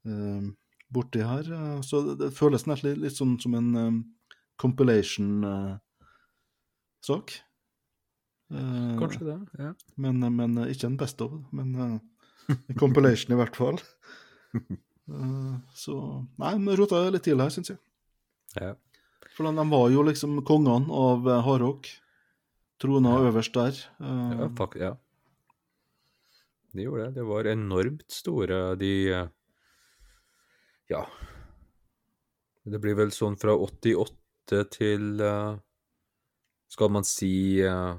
eh, 0.06 0.50
borti 0.92 1.22
her. 1.24 1.48
Eh, 1.52 1.80
Så 1.86 2.02
det, 2.06 2.18
det 2.24 2.30
føles 2.36 2.66
nesten 2.68 2.90
litt, 2.92 3.00
litt 3.06 3.16
sånn 3.18 3.38
som 3.42 3.54
en 3.58 3.70
um, 3.76 3.98
compilation-sak. 4.62 5.80
Eh, 8.52 8.94
Kanskje 9.00 9.24
det, 9.26 9.38
ja. 9.58 9.72
men, 9.96 10.20
men 10.36 10.58
eh, 10.60 10.70
ikke 10.74 10.86
en 10.90 10.98
best 11.00 11.20
of, 11.24 11.32
men 11.56 11.74
eh, 11.74 11.98
en 12.52 12.76
compilation 12.80 13.34
i 13.36 13.40
hvert 13.42 13.56
fall. 13.58 13.78
Eh, 15.12 15.54
så 15.74 15.94
Nei, 16.38 16.52
vi 16.62 16.74
rota 16.78 17.00
litt 17.10 17.24
til 17.26 17.40
her, 17.42 17.50
syns 17.50 17.72
jeg. 17.72 17.78
ja. 18.54 18.68
For 19.34 19.42
de, 19.48 19.50
de 19.58 19.64
var 19.72 19.88
jo 19.90 20.04
liksom 20.06 20.36
kongene 20.46 20.86
av 20.94 21.26
eh, 21.26 21.40
hardrock. 21.42 21.88
Trona 22.80 23.10
Ja. 23.18 23.24
øverst 23.32 23.52
der. 23.58 23.74
Eh, 23.98 24.30
Ja, 24.38 24.46
fuck, 24.56 24.76
ja. 24.78 24.92
De 26.72 26.86
gjorde 26.86 27.08
det. 27.08 27.14
Det 27.18 27.24
var 27.28 27.50
enormt 27.50 28.06
store, 28.14 28.60
de 28.78 28.92
eh, 29.10 29.26
Ja. 30.92 31.02
Det 32.64 32.78
blir 32.82 32.94
vel 32.98 33.10
sånn 33.14 33.34
fra 33.40 33.54
88 33.58 34.62
til 34.76 35.20
eh, 35.24 35.56
Skal 36.70 36.90
man 36.94 37.04
si 37.08 37.32
eh, 37.64 37.96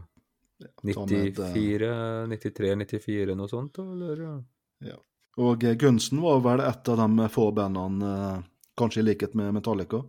ta 0.93 1.05
med, 1.09 1.39
eh, 1.39 1.57
94, 1.57 1.89
93, 2.31 2.71
94, 2.85 3.35
noe 3.37 3.51
sånt, 3.51 3.79
eller? 3.83 4.23
Ja. 4.85 4.95
Og 5.43 5.63
eh, 5.67 5.75
Gunsen 5.81 6.21
var 6.23 6.39
vel 6.45 6.63
et 6.63 6.89
av 6.93 7.01
de 7.01 7.27
få 7.33 7.49
bandene, 7.57 8.09
eh, 8.13 8.41
kanskje 8.79 9.01
i 9.03 9.07
likhet 9.09 9.35
med 9.39 9.53
Metallica, 9.59 10.03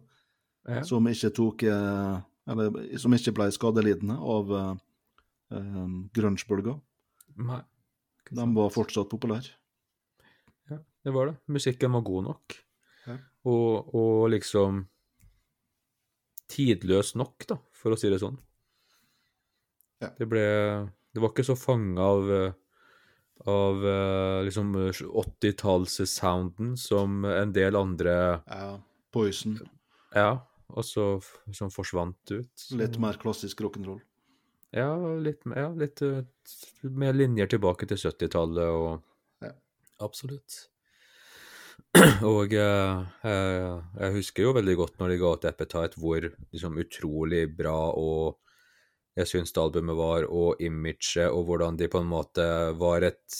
Ja. 0.65 0.81
som 0.89 1.05
ikke 1.05 1.29
tok 1.37 1.63
Eller 1.69 2.97
som 2.99 3.13
ikke 3.13 3.33
ble 3.37 3.51
skadelidende 3.53 4.15
av 4.17 4.53
eh, 4.55 5.89
grunge-bølga. 6.17 6.79
De 7.37 8.47
var 8.57 8.71
fortsatt 8.73 9.09
populære. 9.13 9.51
Ja, 10.71 10.79
det 11.05 11.13
var 11.13 11.27
det. 11.27 11.35
Musikken 11.53 11.93
var 11.93 12.01
god 12.05 12.25
nok. 12.31 12.57
Ja. 13.07 13.17
Og, 13.45 13.95
og 13.95 14.31
liksom 14.33 14.87
tidløs 16.51 17.15
nok, 17.19 17.47
da, 17.51 17.57
for 17.75 17.95
å 17.95 17.99
si 17.99 18.11
det 18.13 18.21
sånn. 18.23 18.37
Ja. 20.03 20.11
Det 20.19 20.27
ble 20.29 20.43
Det 21.15 21.23
var 21.23 21.31
ikke 21.31 21.45
så 21.47 21.55
fanga 21.57 22.03
av 22.03 22.31
eh, 22.35 22.53
av 23.51 23.85
eh, 23.87 24.41
liksom 24.47 24.73
80-talls-sounden 24.75 26.75
som 26.81 27.25
en 27.29 27.53
del 27.55 27.77
andre 27.79 28.15
Ja, 28.49 28.79
Poison. 29.15 29.59
Ja, 30.15 30.41
og 30.75 30.85
så 30.87 31.05
liksom 31.47 31.71
forsvant 31.75 32.31
ut. 32.35 32.51
Så- 32.59 32.77
Litt 32.79 32.99
mer 32.99 33.15
klassisk 33.21 33.61
rock'n'roll. 33.63 34.01
Ja, 34.75 34.91
litt, 35.23 35.43
ja, 35.47 35.69
litt 35.71 36.03
med 36.83 37.15
linjer 37.17 37.47
tilbake 37.53 37.87
til 37.87 37.97
70-tallet 38.01 38.67
og 38.75 39.03
Ja. 39.43 39.53
Absolutt. 40.03 40.65
Og 42.35 42.55
eh, 42.59 43.03
eh, 43.27 43.75
jeg 44.01 44.15
husker 44.17 44.47
jo 44.47 44.55
veldig 44.57 44.75
godt 44.79 44.97
når 45.01 45.13
de 45.13 45.19
ga 45.21 45.35
ut 45.35 45.45
Appetite, 45.51 46.01
hvor 46.01 46.25
liksom 46.27 46.81
utrolig 46.83 47.45
bra 47.57 47.79
og 47.95 48.41
jeg 49.15 49.31
syns 49.31 49.55
det 49.55 49.63
albumet 49.63 49.95
var, 49.95 50.25
og 50.27 50.63
imaget, 50.63 51.29
og 51.31 51.45
hvordan 51.47 51.77
de 51.79 51.87
på 51.91 52.01
en 52.03 52.09
måte 52.11 52.47
var 52.81 53.07
et 53.07 53.37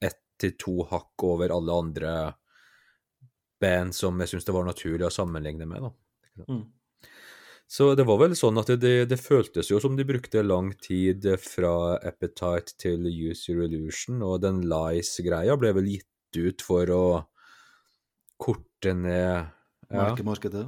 ett 0.00 0.22
til 0.40 0.54
to 0.60 0.78
hakk 0.88 1.24
over 1.28 1.52
alle 1.52 1.76
andre 1.76 2.14
band 3.60 3.92
som 3.96 4.16
jeg 4.20 4.32
syns 4.32 4.48
det 4.48 4.54
var 4.56 4.64
naturlig 4.64 5.06
å 5.06 5.12
sammenligne 5.12 5.68
med, 5.68 5.84
da. 5.84 6.46
Mm. 6.48 6.64
Så 7.74 7.94
det 7.96 8.04
var 8.08 8.18
vel 8.20 8.34
sånn 8.36 8.60
at 8.60 8.68
det, 8.72 8.78
det, 8.82 8.96
det 9.12 9.20
føltes 9.20 9.70
jo 9.70 9.78
som 9.80 9.96
de 9.96 10.04
brukte 10.08 10.42
lang 10.44 10.72
tid 10.80 11.26
fra 11.40 11.96
Appetite 12.04 12.76
til 12.80 13.06
Use 13.08 13.52
Your 13.52 13.64
Illusion, 13.68 14.24
og 14.24 14.42
den 14.44 14.62
Lies-greia 14.68 15.56
ble 15.60 15.72
vel 15.76 15.88
gitt 15.96 16.40
ut 16.40 16.64
for 16.64 16.92
å 16.92 17.04
korte 18.44 18.92
ned 18.96 19.46
ja, 19.90 20.02
Merkemarkedet. 20.02 20.66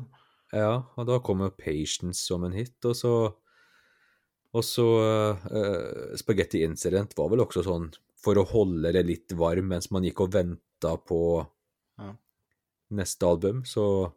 ja, 0.54 0.70
og 0.96 1.06
da 1.08 1.18
kom 1.24 1.42
jo 1.44 1.50
Patience 1.58 2.22
som 2.24 2.44
en 2.48 2.54
hit, 2.56 2.76
og 2.88 2.96
så 2.96 3.12
Og 4.56 4.62
så 4.64 4.84
uh, 5.44 6.14
Spaghetti 6.16 6.62
Incident 6.64 7.12
var 7.18 7.28
vel 7.32 7.42
også 7.44 7.64
sånn 7.66 7.90
for 8.22 8.38
å 8.40 8.44
holde 8.48 8.92
det 8.94 9.02
litt 9.04 9.34
varm 9.36 9.66
mens 9.74 9.90
man 9.92 10.06
gikk 10.06 10.22
og 10.24 10.32
venta 10.38 10.94
på 10.96 11.18
Ja. 12.00 12.14
neste 12.96 13.26
album, 13.28 13.64
så 13.68 14.12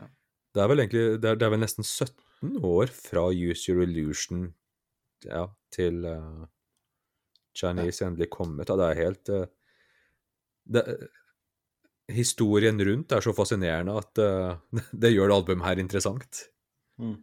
Ja. 0.00 0.08
det 0.54 0.62
er 0.64 0.68
vel 0.72 0.78
egentlig 0.82 1.04
det 1.22 1.30
er, 1.30 1.36
det 1.38 1.46
er 1.46 1.50
vel 1.54 1.62
nesten 1.62 1.84
17 1.86 2.58
år 2.64 2.90
fra 2.90 3.28
Use 3.30 3.70
Your 3.70 3.84
Illusion 3.86 4.48
ja, 5.24 5.46
til 5.70 6.02
uh, 6.04 6.46
Chinese 7.54 8.02
endelig 8.08 8.30
kommet, 8.34 8.70
og 8.70 8.78
Ja, 8.78 8.82
det 8.82 8.90
er 8.90 9.02
helt 9.04 9.30
uh, 9.30 9.46
det, 10.66 10.82
Historien 12.12 12.76
rundt 12.84 13.12
er 13.16 13.22
så 13.24 13.32
fascinerende 13.36 13.92
at 13.96 14.20
uh, 14.20 14.56
det 15.02 15.14
gjør 15.14 15.28
det 15.30 15.38
albumet 15.38 15.68
her 15.68 15.78
interessant. 15.80 16.32
Mm. 17.00 17.16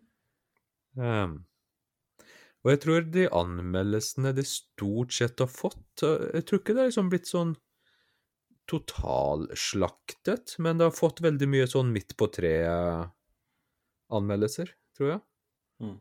Um, 0.97 1.33
og 2.61 2.67
jeg 2.73 2.79
tror 2.83 2.99
de 3.13 3.23
anmeldelsene 3.33 4.31
de 4.37 4.43
stort 4.45 5.13
sett 5.15 5.39
har 5.41 5.49
fått 5.49 6.03
eh, 6.05 6.27
Jeg 6.35 6.43
tror 6.45 6.59
ikke 6.59 6.73
det 6.75 6.81
er 6.83 6.89
liksom 6.91 7.09
blitt 7.13 7.29
sånn 7.29 7.53
totalslaktet, 8.69 10.45
men 10.63 10.73
det 10.77 10.85
har 10.87 10.95
fått 10.95 11.25
veldig 11.25 11.47
mye 11.49 11.67
sånn 11.67 11.89
midt 11.91 12.15
på 12.19 12.25
treet-anmeldelser, 12.31 14.67
tror 14.95 15.07
jeg. 15.09 15.19
Mm. 15.83 15.97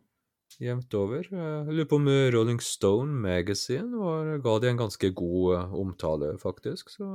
Jevnt 0.60 0.94
over. 0.98 1.22
Jeg 1.24 1.72
lurer 1.72 1.90
på 1.90 1.98
om 1.98 2.08
Rolling 2.34 2.60
Stone 2.62 3.12
Magazine 3.24 3.90
var, 3.96 4.24
ga 4.44 4.54
de 4.62 4.66
en 4.70 4.82
ganske 4.84 5.08
god 5.18 5.46
eh, 5.56 5.74
omtale, 5.82 6.28
faktisk. 6.42 6.84
Så 6.94 7.06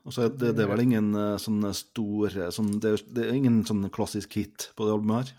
Ja. 0.00 0.06
Og 0.08 0.14
så 0.16 0.24
er 0.24 0.30
det, 0.32 0.54
det 0.56 0.64
er 0.64 0.70
vel 0.70 0.82
ingen 0.86 1.12
eh, 1.14 1.34
sånne 1.40 1.70
store 1.76 2.48
sånn, 2.56 2.78
det, 2.80 2.94
er, 2.96 3.02
det 3.12 3.26
er 3.26 3.36
ingen 3.36 3.60
sånn 3.68 3.84
klassisk 3.92 4.32
hit 4.38 4.70
på 4.76 4.86
det 4.88 4.94
albumet 4.96 5.20
her. 5.20 5.34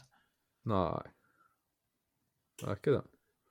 nei. 0.69 1.01
Det 2.61 2.67
er 2.69 2.77
ikke 2.77 2.93
det. 2.93 3.01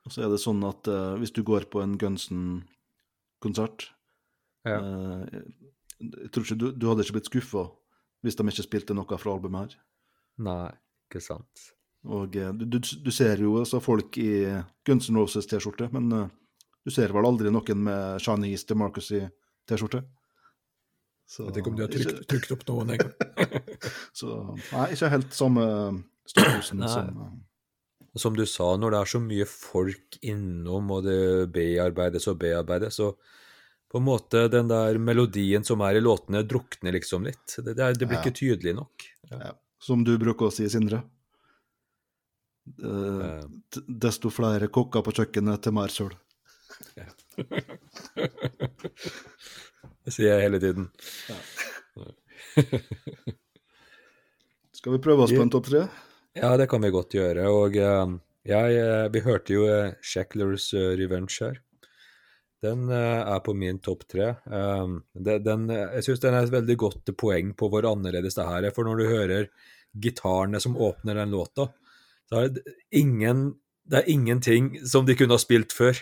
Og 0.07 0.15
så 0.15 0.23
er 0.23 0.31
det 0.31 0.39
sånn 0.41 0.63
at 0.65 0.87
uh, 0.89 1.17
hvis 1.19 1.33
du 1.35 1.43
går 1.45 1.67
på 1.73 1.83
en 1.83 1.97
Gunsen-konsert 1.99 3.91
Ja. 4.69 4.79
uh, 4.79 5.27
Jeg 5.99 6.31
tror 6.31 6.47
ikke 6.47 6.59
du, 6.61 6.71
du 6.73 6.87
hadde 6.89 7.03
ikke 7.05 7.19
blitt 7.19 7.29
skuffa 7.33 7.67
hvis 8.23 8.37
de 8.39 8.47
ikke 8.47 8.65
spilte 8.69 8.95
noe 8.95 9.19
fra 9.19 9.33
albumet 9.35 9.75
her. 9.75 9.83
Nei, 10.47 10.71
ikke 11.09 11.23
sant. 11.25 11.67
Og 12.05 12.37
eh, 12.37 12.53
du, 12.53 12.65
du, 12.69 12.79
du 12.79 13.11
ser 13.13 13.41
jo 13.41 13.59
altså 13.61 13.81
folk 13.83 14.17
i 14.21 14.45
Guns 14.87 15.09
N' 15.11 15.19
Roses-T-skjorte, 15.21 15.89
men 15.93 16.13
uh, 16.13 16.29
du 16.85 16.93
ser 16.93 17.13
vel 17.17 17.27
aldri 17.29 17.53
noen 17.53 17.83
med 17.89 18.21
Chinese 18.25 18.69
Democracy-T-skjorte. 18.69 20.05
Så- 21.31 21.47
ikke- 21.55 21.69
om 21.71 21.77
de 21.79 21.83
har 21.87 21.93
trykt 22.27 22.51
opp 22.57 22.65
noen 22.69 22.91
engang. 22.97 23.13
Så 24.19 24.27
nei, 24.73 24.87
ikke 24.97 25.11
helt 25.13 25.33
samme 25.37 25.63
Nei. 25.95 26.61
som 26.65 26.83
eh, 26.83 27.11
Som 28.19 28.35
du 28.35 28.43
sa, 28.51 28.73
når 28.77 28.91
det 28.91 28.99
er 29.01 29.05
så 29.13 29.21
mye 29.23 29.47
folk 29.47 30.17
innom, 30.27 30.91
og 30.91 31.05
det 31.07 31.21
bearbeides 31.55 32.27
og 32.33 32.41
bearbeides, 32.43 32.95
så 32.99 33.13
på 33.91 33.99
en 34.01 34.07
måte 34.09 34.49
den 34.51 34.67
der 34.71 34.99
melodien 35.03 35.63
som 35.67 35.81
er 35.87 35.95
i 35.99 36.03
låtene, 36.03 36.43
drukner 36.47 36.93
liksom 36.95 37.23
litt. 37.27 37.47
Det, 37.59 37.75
det, 37.77 37.83
er, 37.87 37.93
det 37.95 38.07
blir 38.11 38.19
Ja. 38.19 38.23
ikke 38.25 38.35
tydelig 38.39 38.75
nok. 38.75 39.03
ja, 39.31 39.53
Som 39.83 40.03
du 40.07 40.17
bruker 40.19 40.47
å 40.47 40.51
si, 40.55 40.67
Sindre. 40.71 41.03
Uh, 42.83 43.39
Eh, 43.39 43.45
desto 43.89 44.31
flere 44.31 44.69
kokker 44.71 45.03
på 45.07 45.13
kjøkkenet, 45.15 45.63
til 45.63 45.73
mer 45.75 45.89
søl. 45.95 46.11
Sier 50.11 50.35
jeg 50.35 50.43
hele 50.47 50.59
tiden. 50.63 50.85
Skal 54.81 54.97
vi 54.97 55.05
prøve 55.05 55.23
oss 55.27 55.35
på 55.35 55.45
en 55.45 55.53
topp 55.53 55.67
tre? 55.71 55.83
Ja, 56.39 56.51
det 56.57 56.67
kan 56.71 56.83
vi 56.83 56.91
godt 56.95 57.15
gjøre. 57.15 57.43
Og 57.53 57.77
eh, 57.77 58.07
jeg, 58.49 58.67
eh, 58.81 59.13
vi 59.13 59.21
hørte 59.27 59.53
jo 59.55 59.63
uh, 59.69 59.93
Shacklers 60.03 60.75
eh, 60.79 60.93
Revenge 61.01 61.37
her. 61.43 61.57
Den 62.65 62.91
eh, 62.93 63.21
er 63.25 63.41
på 63.45 63.55
min 63.57 63.81
topp 63.81 64.05
tre. 64.11 64.35
Um, 64.45 65.01
den, 65.17 65.69
eh, 65.73 65.97
jeg 65.97 66.07
syns 66.07 66.23
den 66.25 66.37
er 66.37 66.45
et 66.45 66.53
veldig 66.53 66.77
godt 66.81 67.13
poeng 67.21 67.55
på 67.57 67.71
hvor 67.73 67.89
annerledes 67.89 68.37
det 68.37 68.47
her 68.47 68.69
er. 68.69 68.75
For 68.77 68.89
når 68.89 69.01
du 69.01 69.09
hører 69.09 69.49
gitarene 70.01 70.61
som 70.63 70.77
åpner 70.77 71.23
den 71.23 71.33
låta, 71.33 71.71
så 72.29 72.45
er 72.45 72.53
det 72.55 72.65
ingen 72.95 73.55
det 73.91 74.05
er 74.05 74.11
ingenting 74.13 74.77
som 74.87 75.07
de 75.07 75.17
kunne 75.19 75.35
ha 75.35 75.41
spilt 75.41 75.73
før. 75.75 75.99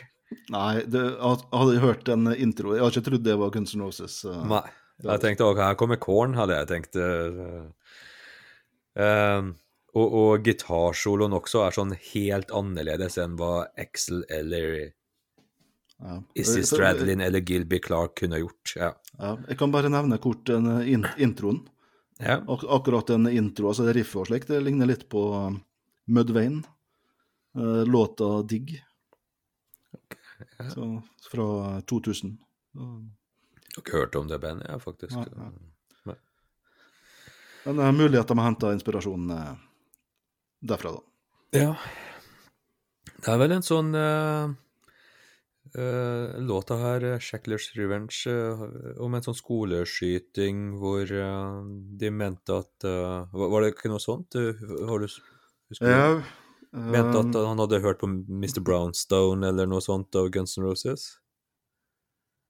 Nei, 0.52 0.82
det, 0.84 1.00
jeg 1.16 1.38
hadde 1.52 1.80
hørt 1.80 2.08
en 2.12 2.28
intro. 2.34 2.74
Jeg 2.76 2.82
hadde 2.84 2.98
ikke 2.98 3.10
trodd 3.10 3.24
det 3.24 3.36
var 3.40 3.52
Guns 3.54 3.74
N' 3.76 3.84
Roses. 3.84 4.18
Uh, 4.28 4.42
Nei. 4.50 4.64
Jeg 5.04 5.22
tenkte 5.22 5.46
ok, 5.46 5.60
her 5.62 5.76
kommer 5.78 5.96
Korn, 6.02 6.34
hadde 6.34 6.56
jeg 6.58 6.68
tenkt. 6.72 6.96
eh, 8.98 9.48
og, 9.94 10.06
og 10.20 10.42
gitarsoloen 10.46 11.36
også 11.38 11.62
er 11.64 11.76
sånn 11.76 11.92
helt 12.10 12.50
annerledes 12.54 13.14
enn 13.22 13.36
hva 13.38 13.68
Axel 13.78 14.24
eller 14.28 14.92
Ja. 15.98 16.16
Issy 16.38 16.62
Stradlin 16.66 17.22
eller 17.24 17.42
Gilby 17.42 17.78
Clark 17.82 18.16
kunne 18.20 18.38
gjort. 18.42 18.74
Ja. 18.78 18.90
Ja, 19.18 19.32
jeg 19.48 19.58
kan 19.58 19.72
bare 19.74 19.90
nevne 19.90 20.18
kort 20.22 20.44
den 20.50 20.66
in 20.82 21.06
introen. 21.18 21.62
ja. 22.18 22.40
Ak 22.46 22.62
akkurat 22.66 23.06
den 23.10 23.26
introen, 23.30 23.70
altså 23.72 23.86
det 23.86 23.96
riffet 23.96 24.20
og 24.20 24.26
slik, 24.28 24.46
det 24.50 24.60
ligner 24.66 24.86
litt 24.90 25.08
på 25.10 25.24
uh, 25.34 25.56
Mudvayne. 26.06 26.62
Låta 27.58 28.42
Digg. 28.46 28.76
Så, 30.72 30.88
fra 31.30 31.46
2000. 31.90 32.36
Så, 32.72 32.90
Jeg 33.68 33.74
har 33.74 33.82
ikke 33.82 33.98
hørt 33.98 34.18
om 34.18 34.28
det 34.30 34.40
bandet, 34.42 34.68
jeg, 34.68 34.82
faktisk. 34.82 35.16
Nei, 35.16 35.48
nei. 36.08 36.16
Men 37.64 37.76
det 37.76 37.84
er 37.84 37.96
mulig 37.96 38.20
at 38.20 38.30
de 38.30 38.38
har 38.38 38.46
henta 38.48 38.70
inspirasjon 38.72 39.32
eh, 39.34 39.56
derfra, 40.70 40.94
da. 40.94 41.02
Ja. 41.58 41.74
Det 43.18 43.28
er 43.32 43.38
vel 43.40 43.54
en 43.56 43.64
sånn 43.66 43.90
uh, 43.98 44.54
Låta 46.48 46.78
her, 46.80 47.04
eh, 47.04 47.18
'Shacklers 47.20 47.72
Revenge', 47.76 48.30
uh, 48.30 48.94
om 49.04 49.14
en 49.14 49.24
sånn 49.24 49.36
skoleskyting 49.36 50.78
hvor 50.80 51.04
eh, 51.04 51.58
de 52.00 52.10
mente 52.10 52.56
at 52.56 52.86
eh, 52.88 53.28
var, 53.32 53.50
var 53.52 53.64
det 53.64 53.74
ikke 53.74 53.90
noe 53.92 54.00
sånt? 54.00 54.32
Du, 54.32 54.54
har 54.88 55.02
du 55.02 55.08
husker 55.08 55.84
du? 55.84 55.90
Ja, 55.92 56.22
Mente 56.72 57.20
at 57.22 57.34
eh, 57.34 57.46
han 57.48 57.62
hadde 57.62 57.80
hørt 57.84 58.02
på 58.02 58.08
Mr. 58.10 58.60
Brownstone 58.60 59.48
eller 59.48 59.68
noe 59.70 59.80
sånt 59.84 60.14
av 60.18 60.28
Guns 60.34 60.58
N' 60.58 60.66
Roses? 60.66 61.08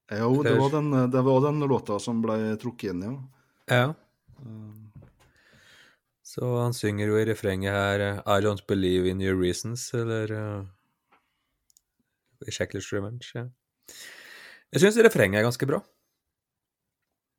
jo, 0.09 0.41
det 0.41 0.55
var, 0.57 0.71
den, 0.73 0.89
det 1.13 1.21
var 1.21 1.43
den 1.45 1.59
låta 1.69 1.99
som 2.01 2.21
ble 2.23 2.55
trukket 2.57 2.95
inn, 2.95 3.03
ja. 3.05 3.13
Ja. 3.69 3.83
Eh, 4.41 5.05
Så 6.25 6.45
han 6.57 6.73
synger 6.73 7.09
jo 7.09 7.19
i 7.19 7.25
refrenget 7.25 7.73
her 7.73 8.01
I 8.21 8.41
don't 8.41 8.65
believe 8.67 9.09
in 9.09 9.21
your 9.21 9.37
reasons, 9.37 9.87
eller 9.93 10.31
uh, 10.31 10.65
i 12.45 12.51
Shacklers 12.51 12.91
Revenge. 12.93 13.31
Ja. 13.33 13.47
Jeg 14.73 14.83
syns 14.83 14.99
refrenget 15.01 15.39
er 15.39 15.47
ganske 15.47 15.65
bra. 15.69 15.79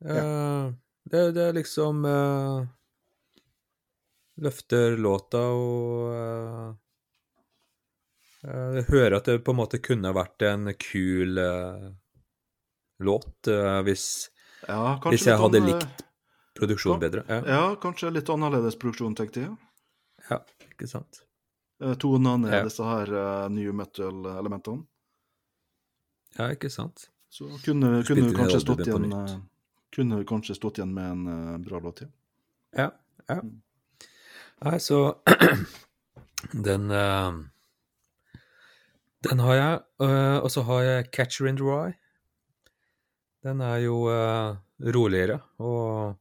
Eh, 0.01 0.73
det, 1.11 1.21
det 1.37 1.43
er 1.47 1.55
liksom 1.55 2.05
eh, 2.05 2.67
Løfter 4.41 4.95
låta 4.97 5.41
og 5.53 6.13
eh, 6.17 6.69
eh, 8.49 8.69
Jeg 8.79 8.85
hører 8.89 9.17
at 9.19 9.29
det 9.29 9.39
på 9.45 9.53
en 9.53 9.59
måte 9.61 9.79
kunne 9.83 10.13
vært 10.17 10.41
en 10.49 10.71
kul 10.81 11.37
uh, 11.37 11.91
låt 13.05 13.47
uh, 13.53 13.81
hvis, 13.85 14.05
ja, 14.67 14.97
hvis 15.09 15.27
jeg 15.29 15.37
hadde 15.41 15.61
ann- 15.61 15.69
likt 15.71 16.05
produksjonen 16.57 16.99
bedre. 17.01 17.23
Ja, 17.29 17.41
Ja, 17.47 17.61
kanskje 17.81 18.11
litt 18.13 18.29
annerledes 18.29 18.75
produksjon, 18.81 19.15
tenkte 19.17 19.45
jeg. 19.45 19.53
ja 20.29 20.41
ikke 20.71 20.89
sant? 20.89 21.21
Uh, 21.81 21.93
Tonene 22.01 22.49
er 22.49 22.57
Ja. 22.59 22.65
disse 22.67 22.85
her 22.85 23.09
eh, 23.13 23.47
new 23.49 23.71
metal-elementene. 23.73 24.83
Ja, 26.37 26.49
ikke 26.53 26.69
sant? 26.69 27.07
Så 27.29 27.47
kunne, 27.65 28.01
kunne, 28.05 28.27
vi 28.29 28.35
kanskje 28.35 28.59
stått 28.61 28.83
igjen, 28.87 29.07
eh, 29.13 29.37
kunne 29.95 30.23
kanskje 30.27 30.55
stått 30.57 30.77
igjen 30.79 30.93
med 30.93 31.11
en 31.11 31.27
eh, 31.31 31.57
bra 31.65 31.79
låt, 31.79 32.01
ja. 32.01 32.07
Ja. 32.77 32.89
ja. 33.29 33.39
Nei, 34.61 34.77
så 34.79 35.17
Den 36.67 36.91
uh, 36.91 37.33
Den 39.25 39.39
har 39.41 39.55
jeg. 39.55 39.79
Uh, 40.01 40.37
og 40.41 40.51
så 40.53 40.61
har 40.67 40.83
jeg 40.85 41.11
Catcher 41.13 41.49
in 41.49 41.57
the 41.57 41.65
Rye. 41.65 41.95
Den 43.41 43.61
er 43.65 43.79
jo 43.81 44.03
uh, 44.05 44.57
roligere 44.93 45.39
og 45.57 46.17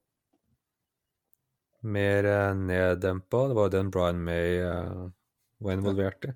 mer 1.81 2.29
neddempa. 2.57 3.47
Det 3.49 3.57
var 3.57 3.69
jo 3.69 3.77
den 3.77 3.93
Brian 3.93 4.21
May 4.25 4.61
var 4.61 5.73
involvert 5.73 6.25
i. 6.29 6.33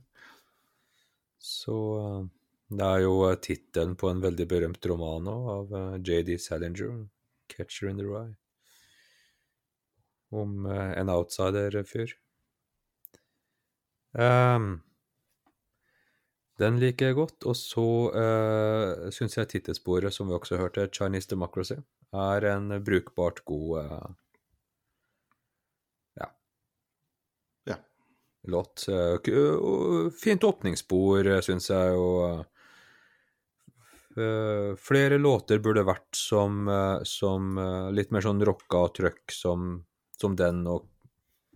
Så 1.41 1.77
det 2.69 2.85
er 2.85 3.05
jo 3.05 3.19
tittelen 3.45 3.93
på 3.97 4.09
en 4.09 4.25
veldig 4.25 4.47
berømt 4.49 4.89
roman 4.89 5.29
òg, 5.29 5.51
av 5.53 6.01
JD 6.01 6.39
Salinger, 6.41 7.05
'Catcher 7.49 7.91
in 7.91 8.01
the 8.01 8.09
Rye'. 8.09 8.44
Om 10.43 10.67
eh, 10.67 10.91
en 10.99 11.13
outsider-fyr. 11.13 12.17
Um, 14.15 14.83
den 16.63 16.79
liker 16.79 17.11
jeg 17.11 17.19
godt. 17.19 17.47
Og 17.51 17.57
så 17.59 17.87
uh, 18.15 19.11
syns 19.15 19.39
jeg 19.39 19.51
tittelsporet, 19.51 20.15
som 20.15 20.31
vi 20.31 20.37
også 20.37 20.59
hørte, 20.61 20.89
Chinese 20.95 21.31
Democracy, 21.33 21.81
er 22.15 22.47
en 22.53 22.71
brukbart 22.87 23.43
god 23.49 23.79
uh, 23.83 24.09
ja. 26.21 26.31
Ja. 27.71 27.79
låt. 28.47 28.87
Uh, 28.89 30.11
fint 30.15 30.47
åpningsspor, 30.47 31.33
syns 31.43 31.71
jeg, 31.75 31.99
og 31.99 32.45
uh, 34.21 34.75
flere 34.79 35.19
låter 35.19 35.59
burde 35.59 35.83
vært 35.89 36.15
som, 36.15 36.69
som 37.03 37.59
litt 37.91 38.15
mer 38.15 38.23
sånn 38.23 38.45
rocka 38.47 38.85
trøkk 38.95 39.35
som, 39.35 39.81
som 40.21 40.37
den 40.39 40.65
og 40.71 40.89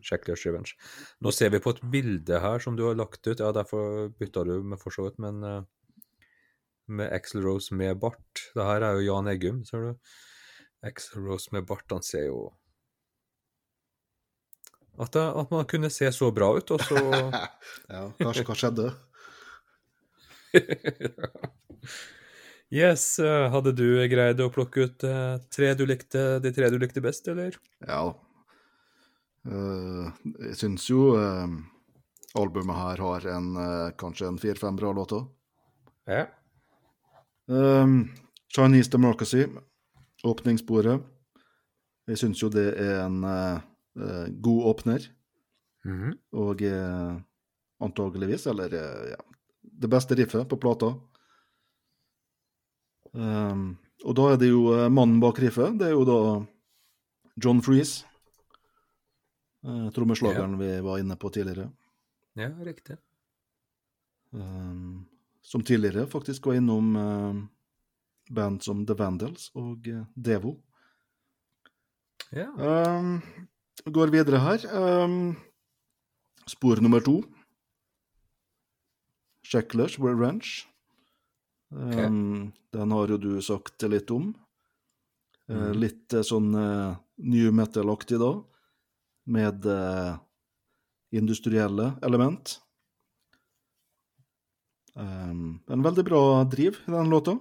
Shacklers 0.05 0.45
Revenge. 0.47 0.77
Nå 1.25 1.33
ser 1.35 1.51
vi 1.55 1.63
på 1.63 1.75
et 1.75 1.83
bilde 1.93 2.39
her 2.43 2.63
som 2.63 2.77
du 2.79 2.85
har 2.87 2.99
lagt 2.99 3.27
ut, 3.27 3.41
ja, 3.41 3.51
derfor 3.55 4.13
bytta 4.19 4.45
du 4.47 4.59
med 4.63 4.81
for 4.81 4.95
så 4.95 5.09
vidt, 5.09 5.19
men 5.23 5.43
uh, 5.43 5.63
med 6.89 7.13
Axel 7.13 7.43
Rose 7.45 7.75
med 7.75 7.99
bart. 8.01 8.47
Det 8.55 8.65
her 8.65 8.87
er 8.87 8.99
jo 8.99 9.09
Jan 9.09 9.31
Eggum, 9.33 9.65
ser 9.69 9.91
du. 9.91 10.15
Axel 10.87 11.27
Rose 11.27 11.51
med 11.53 11.67
bart, 11.67 11.87
han 11.91 12.07
ser 12.07 12.29
jo 12.29 12.49
at, 14.99 15.13
det, 15.15 15.23
at 15.23 15.51
man 15.55 15.67
kunne 15.71 15.91
se 15.95 16.09
så 16.11 16.33
bra 16.35 16.51
ut, 16.59 16.71
og 16.75 16.83
så 16.83 16.99
Ja, 17.95 18.09
kanskje 18.19 18.45
hva 18.49 18.57
skjedde? 18.59 18.89
Yes, 22.69 23.05
eh, 23.23 23.47
hadde 23.49 23.73
du 23.79 23.87
greid 24.11 24.43
å 24.45 24.51
plukke 24.53 24.89
ut 24.89 25.05
eh, 25.07 25.37
tre 25.55 25.71
du 25.79 25.87
likte, 25.89 26.37
de 26.45 26.51
tre 26.53 26.69
du 26.69 26.77
likte 26.83 27.01
best, 27.05 27.31
eller? 27.31 27.55
Ja 27.87 28.03
da. 28.11 28.28
Eh, 29.49 30.09
jeg 30.51 30.57
syns 30.61 30.87
jo 30.91 31.15
eh, 31.17 31.53
albumet 32.39 32.77
her 32.77 33.01
har 33.05 33.27
en, 33.33 33.47
eh, 33.57 33.91
kanskje 34.01 34.29
en 34.29 34.41
fire-fem 34.41 34.77
bra 34.77 34.93
låter. 34.93 35.25
Ja. 36.09 36.27
Um, 37.49 38.11
Chinese 38.53 38.91
Democracy, 38.93 39.47
åpningssporet. 40.25 41.05
Jeg 42.09 42.21
syns 42.21 42.41
jo 42.43 42.49
det 42.53 42.67
er 42.81 43.03
en 43.07 43.23
uh, 43.25 43.61
god 44.41 44.69
åpner, 44.73 45.09
Mhm. 45.85 46.15
og 46.33 46.63
uh, 46.63 47.21
antageligvis, 47.85 48.47
eller 48.47 48.73
uh, 48.73 49.11
ja, 49.13 49.19
det 49.63 49.91
beste 49.93 50.17
riffet 50.17 50.49
på 50.49 50.57
plata. 50.61 50.95
Um, 53.13 53.79
og 54.05 54.17
da 54.17 54.33
er 54.33 54.41
det 54.41 54.49
jo 54.49 54.89
mannen 54.89 55.21
bak 55.21 55.41
riffet, 55.41 55.77
det 55.79 55.89
er 55.89 55.97
jo 55.97 56.05
da 56.09 56.19
John 57.37 57.61
Freeze. 57.65 58.08
Uh, 59.65 59.91
Trommeslageren 59.91 60.59
vi 60.59 60.81
var 60.81 60.99
inne 61.03 61.17
på 61.17 61.31
tidligere. 61.35 61.71
ja, 62.39 62.49
riktig. 62.65 62.97
Um, 64.31 65.07
som 65.43 65.63
tidligere 65.65 66.07
faktisk 66.07 66.47
var 66.47 66.55
innom 66.55 66.97
uh, 66.97 67.35
band 68.31 68.63
som 68.63 68.85
The 68.87 68.95
Vandals 68.95 69.51
og 69.57 69.87
uh, 69.89 70.05
Devo. 70.15 70.59
Ja. 72.31 72.47
Um, 72.53 73.23
går 73.89 74.13
videre 74.13 74.39
her. 74.45 74.67
Um, 74.77 75.37
spor 76.47 76.81
nummer 76.85 77.01
to. 77.01 77.23
Shacklers 79.43 79.99
Were 79.99 80.15
Ranch. 80.15 80.67
Um, 81.71 82.53
Den 82.73 82.93
har 82.93 83.09
jo 83.09 83.17
du 83.17 83.41
sagt 83.43 83.83
litt 83.89 84.11
om. 84.11 84.35
Mhm. 85.49 85.79
litt 85.81 86.13
sånn 86.29 86.51
new 86.53 87.53
metal-aktig 87.57 88.19
da, 88.21 88.35
med 89.29 89.67
eh, 89.67 90.17
industrielle 91.11 91.93
element. 92.03 92.61
Um, 94.99 95.61
en 95.71 95.85
veldig 95.85 96.05
bra 96.09 96.23
driv 96.51 96.81
i 96.87 96.91
den 96.91 97.11
låta, 97.13 97.37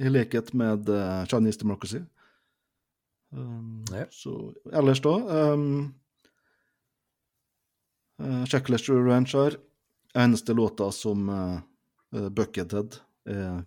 i 0.00 0.08
likhet 0.08 0.54
med 0.56 0.88
uh, 0.88 1.26
Chinese 1.28 1.60
Democracy. 1.60 2.00
Um, 3.30 3.84
Ja. 3.92 4.06
Så 4.10 4.54
ellers, 4.72 5.02
da 5.02 5.12
um, 5.52 5.94
uh, 8.22 8.44
Checklist 8.46 8.88
Ranch 8.88 9.34
er 9.34 9.58
eneste 10.14 10.54
låta 10.54 10.88
som 10.94 11.28
uh, 11.28 12.28
Buckethead 12.30 12.96
er 13.28 13.64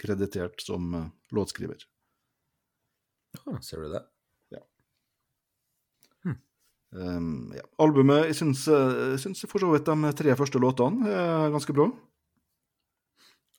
kreditert 0.00 0.62
som 0.62 0.94
uh, 0.94 1.06
låtskriver. 1.30 1.84
Ah, 3.44 3.60
ser 3.60 3.82
du 3.82 3.92
det? 3.92 4.06
Um, 6.94 7.50
ja. 7.50 7.64
Albumet 7.82 8.28
Jeg 8.28 8.36
syns, 8.38 8.68
jeg 8.70 9.18
syns 9.18 9.40
for 9.50 9.58
så 9.58 9.72
vidt 9.72 9.88
de 9.88 10.12
tre 10.14 10.34
første 10.38 10.60
låtene 10.62 11.08
er 11.10 11.54
ganske 11.54 11.74
bra. 11.74 11.88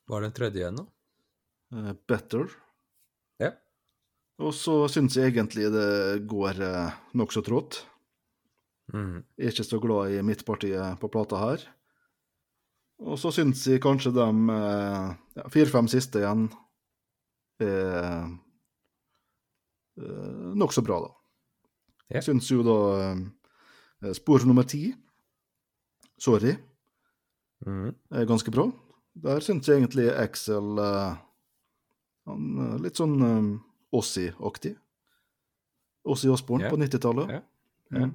Var 0.08 0.22
det 0.22 0.30
en 0.30 0.36
tredje 0.38 0.62
igjen, 0.62 0.78
da? 0.80 0.86
Uh, 1.74 1.92
better. 2.08 2.46
Ja. 3.42 3.52
Og 4.40 4.54
så 4.56 4.78
syns 4.92 5.18
jeg 5.18 5.34
egentlig 5.34 5.68
det 5.74 6.24
går 6.30 6.62
uh, 6.62 6.96
nokså 7.18 7.42
trått. 7.44 7.82
Mm. 8.94 9.24
Jeg 9.36 9.48
er 9.48 9.54
ikke 9.54 9.66
så 9.66 9.80
glad 9.82 10.14
i 10.14 10.22
midtpartiet 10.24 11.00
på 11.02 11.10
plata 11.12 11.40
her. 11.42 11.66
Og 13.02 13.18
så 13.20 13.32
syns 13.34 13.66
jeg 13.68 13.82
kanskje 13.84 14.14
de 14.16 14.26
uh, 14.48 15.12
ja, 15.36 15.48
fire-fem 15.52 15.90
siste 15.92 16.22
igjen 16.22 16.46
er 17.60 18.30
uh, 20.00 20.52
nokså 20.56 20.84
bra, 20.86 21.02
da. 21.04 21.15
Ja. 22.12 22.22
Syns 22.22 22.48
jo 22.50 22.62
da 22.66 22.78
eh, 23.02 24.12
spor 24.14 24.46
nummer 24.46 24.66
ti, 24.68 24.88
Sorry, 26.16 26.54
mm. 27.66 27.88
er 28.16 28.28
ganske 28.28 28.50
bra. 28.54 28.70
Der 29.20 29.42
syns 29.44 29.68
jeg 29.68 29.82
egentlig 29.82 30.06
Axel 30.16 30.78
eh, 30.80 31.16
han 32.26 32.46
er 32.62 32.78
litt 32.82 32.98
sånn 32.98 33.16
um, 33.22 33.50
Ossi-aktig. 33.94 34.74
Ossi 36.06 36.30
Osborn 36.30 36.64
Ja. 36.64 36.70
på 36.72 36.78
90-tallet. 36.80 37.30
Ja. 37.36 37.42
Ja. 37.94 38.06
Mm. 38.06 38.14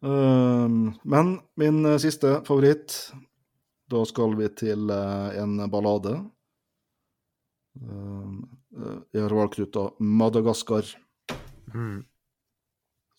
Um, 0.00 0.76
men 1.04 1.32
min 1.60 1.82
eh, 1.84 1.98
siste 2.00 2.38
favoritt, 2.46 2.94
da 3.90 4.04
skal 4.08 4.36
vi 4.38 4.46
til 4.56 4.86
uh, 4.88 5.34
en 5.36 5.58
ballade. 5.70 6.14
Um, 7.80 8.38
eh, 8.76 8.96
jeg 9.16 9.26
har 9.26 9.34
valgt 9.34 9.58
ut 9.60 9.80
av 9.80 9.98
Madagaskar, 10.00 10.96
Mhm. 11.70 12.04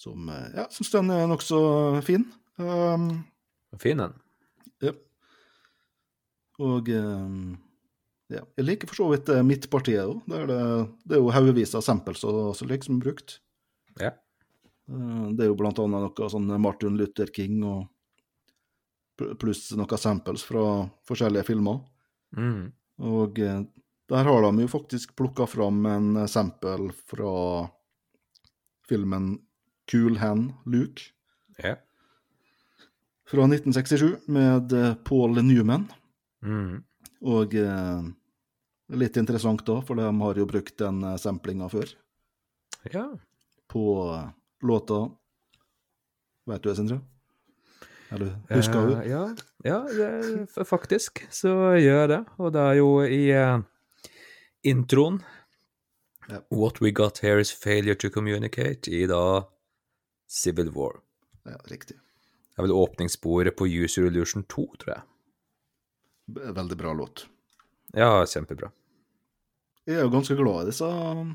Som 0.01 0.29
eh, 0.33 0.47
ja, 0.57 0.65
syns 0.73 0.91
den 0.95 1.11
er 1.13 1.27
nokså 1.29 1.59
fin. 2.05 2.25
Um, 2.61 3.09
Fin 3.81 4.01
den. 4.01 4.13
ja. 4.83 4.91
Og 6.61 6.89
um, 6.93 7.53
ja, 8.31 8.41
jeg 8.59 8.65
liker 8.67 8.89
for 8.91 8.99
så 9.01 9.07
vidt 9.13 9.29
eh, 9.33 9.43
midtpartiet 9.45 10.03
òg. 10.03 10.19
Det, 10.29 10.41
det- 10.49 10.89
det 11.07 11.17
er 11.17 11.21
jo 11.23 11.31
haugevis 11.35 11.73
av 11.77 11.85
samples 11.85 12.21
så 12.25 12.67
liksom 12.69 12.99
brukt. 13.03 13.39
Ja. 13.99 14.11
Det 14.91 15.45
er 15.45 15.49
jo 15.51 15.55
blant 15.59 15.79
annet 15.79 16.03
noe 16.19 16.29
sånn 16.31 16.49
Martin 16.61 16.97
Luther 16.99 17.29
King 17.31 17.61
og 17.63 17.87
pluss 19.39 19.69
noen 19.77 19.99
samples 20.01 20.43
fra 20.43 20.63
forskjellige 21.07 21.45
filmer. 21.51 21.79
Mm. 22.35 22.71
Og 23.07 23.37
der 23.39 24.25
har 24.27 24.41
de 24.47 24.65
jo 24.65 24.71
faktisk 24.71 25.13
plukka 25.19 25.45
fram 25.47 25.85
en 25.87 26.09
sample 26.27 26.89
fra 27.07 27.31
filmen 28.89 29.37
Cool 29.91 30.17
Hand 30.21 30.53
Luke 30.65 31.11
Ja. 31.61 31.75
fra 33.27 33.45
1967 33.47 34.27
med 34.27 34.73
eh, 34.73 34.93
Paul 35.03 35.43
Newman. 35.43 35.85
Mhm. 36.41 36.83
Og 37.21 37.53
eh, 37.55 38.01
litt 38.97 39.17
interessant 39.17 39.61
da, 39.67 39.77
for 39.85 39.99
de 39.99 40.07
har 40.07 40.39
jo 40.39 40.47
brukt 40.49 40.77
den 40.81 41.03
eh, 41.03 41.17
samplinga 41.21 41.69
før 41.69 41.91
ja. 42.91 43.05
på 43.69 43.85
eh, 44.15 44.29
låta 44.65 45.09
Vet 46.49 46.63
du 46.63 46.69
det, 46.71 46.75
Sindre? 46.75 46.97
Eller 48.11 48.31
husker 48.49 48.87
du? 48.87 48.95
Eh, 48.97 49.11
ja, 49.11 49.21
ja 49.63 49.77
det, 49.93 50.65
faktisk 50.67 51.21
så 51.31 51.53
gjør 51.77 51.99
jeg 52.01 52.09
det. 52.11 52.19
Og 52.41 52.49
det 52.55 52.63
er 52.63 52.79
jo 52.79 52.89
i 53.05 53.21
eh, 53.35 53.61
introen 54.63 55.21
Ja. 56.31 56.37
What 56.49 56.79
we 56.81 56.91
got 56.95 57.17
here 57.19 57.41
is 57.41 57.51
failure 57.51 57.95
to 57.95 58.09
communicate 58.09 58.87
i 58.87 59.05
da 59.09 59.43
Civil 60.31 60.71
War. 60.71 61.01
Ja, 61.43 61.57
riktig. 61.67 61.97
Det 62.51 62.59
er 62.59 62.67
vel 62.67 62.75
åpningssporet 62.75 63.55
på 63.59 63.67
User 63.67 64.05
Illusion 64.07 64.43
2, 64.47 64.65
tror 64.79 64.93
jeg. 64.93 65.01
Veldig 66.55 66.77
bra 66.79 66.93
låt. 66.95 67.25
Ja, 67.97 68.21
kjempebra. 68.23 68.69
Jeg 69.87 69.97
er 69.97 70.05
jo 70.05 70.13
ganske 70.13 70.37
glad 70.39 70.63
i 70.63 70.69
disse 70.69 70.87
um, 70.87 71.33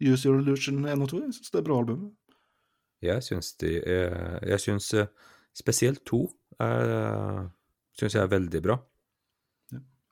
Use 0.00 0.28
Your 0.28 0.40
Illusion 0.40 0.84
1 0.88 1.02
og 1.04 1.10
2. 1.12 1.20
Jeg 1.26 1.36
syns 1.36 1.52
det 1.52 1.60
er 1.60 1.66
bra 1.66 1.78
album. 1.82 2.06
Jeg 3.04 3.24
syns 3.26 3.52
de 3.60 3.72
er 3.84 4.46
Jeg 4.48 4.60
syns 4.64 4.86
eh, 4.96 5.10
spesielt 5.52 6.00
to 6.08 6.22
er 6.60 7.50
Syns 7.96 8.14
jeg 8.16 8.22
er 8.22 8.32
veldig 8.32 8.62
bra. 8.64 8.76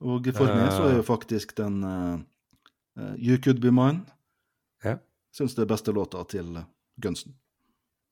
Og 0.05 0.29
for 0.37 0.49
meg 0.49 0.69
så 0.73 0.91
er 0.91 0.99
jo 0.99 1.05
faktisk 1.05 1.55
den 1.57 1.81
uh, 1.85 2.21
You 3.17 3.39
Could 3.41 3.61
Be 3.65 3.73
Mine 3.73 4.05
Ja. 4.85 4.99
Syns 5.33 5.57
det 5.57 5.65
er 5.65 5.73
beste 5.73 5.93
låta 5.93 6.25
til 6.29 6.59
Gunsen. 7.01 7.37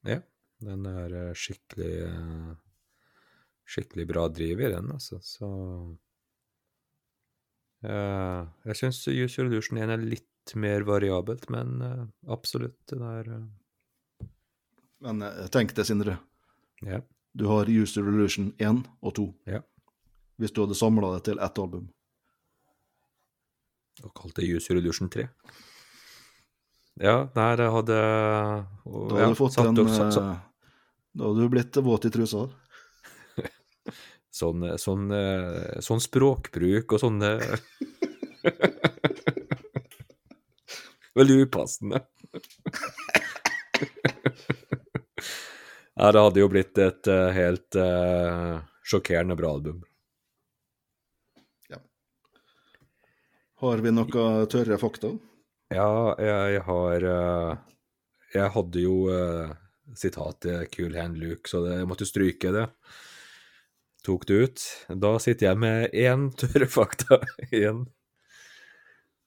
Ja, 0.09 0.19
den 0.63 0.87
er 0.91 1.15
eh, 1.15 1.33
skikkelig 1.39 1.93
eh, 2.09 2.53
Skikkelig 3.73 4.05
bra 4.11 4.27
driv 4.29 4.61
i 4.61 4.69
den, 4.73 4.91
altså, 4.93 5.21
så 5.23 5.49
eh, 7.87 8.43
Jeg 8.67 8.79
syns 8.81 9.01
Use 9.07 9.39
Your 9.39 9.49
Illusion 9.49 9.79
1 9.79 9.95
er 9.95 10.03
litt 10.03 10.55
mer 10.59 10.83
variabelt, 10.83 11.47
men 11.55 11.79
absolutt, 12.27 12.75
den 12.91 13.05
er 13.07 13.29
Men 15.07 15.23
tenk 15.55 15.71
deg, 15.77 15.87
Sindre. 15.87 16.17
Ja. 16.83 16.99
Du 17.33 17.47
har 17.47 17.71
Use 17.71 18.01
Your 18.01 18.11
Illusion 18.11 18.51
1 18.59 18.83
og 19.01 19.15
2. 19.21 19.29
Ja. 19.47 19.63
Hvis 20.43 20.51
du 20.51 20.65
hadde 20.65 20.75
samla 20.75 21.13
det 21.15 21.23
til 21.31 21.39
ett 21.39 21.61
album. 21.63 21.87
Og 24.03 24.11
kalt 24.19 24.35
det 24.41 24.51
Use 24.51 24.73
Your 24.73 24.83
Illusion 24.83 25.11
3. 25.15 25.29
Ja, 27.01 27.29
nei, 27.35 27.57
det 27.57 27.69
hadde 27.73 27.95
Da 27.97 28.65
hadde 28.85 29.29
du 29.33 29.35
fått 29.39 29.55
satt 29.57 29.67
en 29.67 29.77
satt- 29.89 30.13
satt- 30.13 30.23
eh, 30.23 30.41
Da 31.17 31.25
hadde 31.29 31.41
du 31.41 31.49
blitt 31.49 31.77
våt 31.77 32.05
i 32.05 32.11
trusa. 32.11 32.49
Sånn, 34.33 34.65
sånn, 34.81 35.11
eh, 35.13 35.81
sånn 35.85 36.01
språkbruk 36.01 36.93
og 36.97 37.01
sånne 37.03 37.33
Veldig 41.15 41.37
upassende. 41.45 42.01
Nei, 45.93 46.13
det 46.17 46.23
hadde 46.25 46.41
jo 46.41 46.49
blitt 46.49 46.79
et 46.81 47.09
uh, 47.13 47.29
helt 47.37 47.77
uh, 47.77 48.63
sjokkerende 48.89 49.37
bra 49.37 49.51
album. 49.53 49.83
Har 53.63 53.79
vi 53.85 53.93
noe 53.95 54.47
tørre 54.51 54.75
fakta? 54.81 55.13
Ja, 55.73 56.13
jeg, 56.21 56.61
har 56.67 57.05
eh, 57.09 57.53
Jeg 58.35 58.53
hadde 58.53 58.83
jo 58.83 58.97
uh, 59.09 59.53
sitatet 59.97 60.69
Cool 60.75 60.97
Hand 60.99 61.17
Luke, 61.21 61.49
så 61.49 61.63
jeg 61.65 61.89
måtte 61.89 62.09
stryke 62.09 62.53
det. 62.53 62.67
Tok 64.05 64.27
det 64.29 64.37
ut. 64.37 64.65
Da 65.01 65.15
sitter 65.23 65.51
jeg 65.51 65.61
med 65.63 65.97
én 65.97 66.29
tørre 66.41 66.69
fakta 66.69 67.23
igjen. 67.49 67.87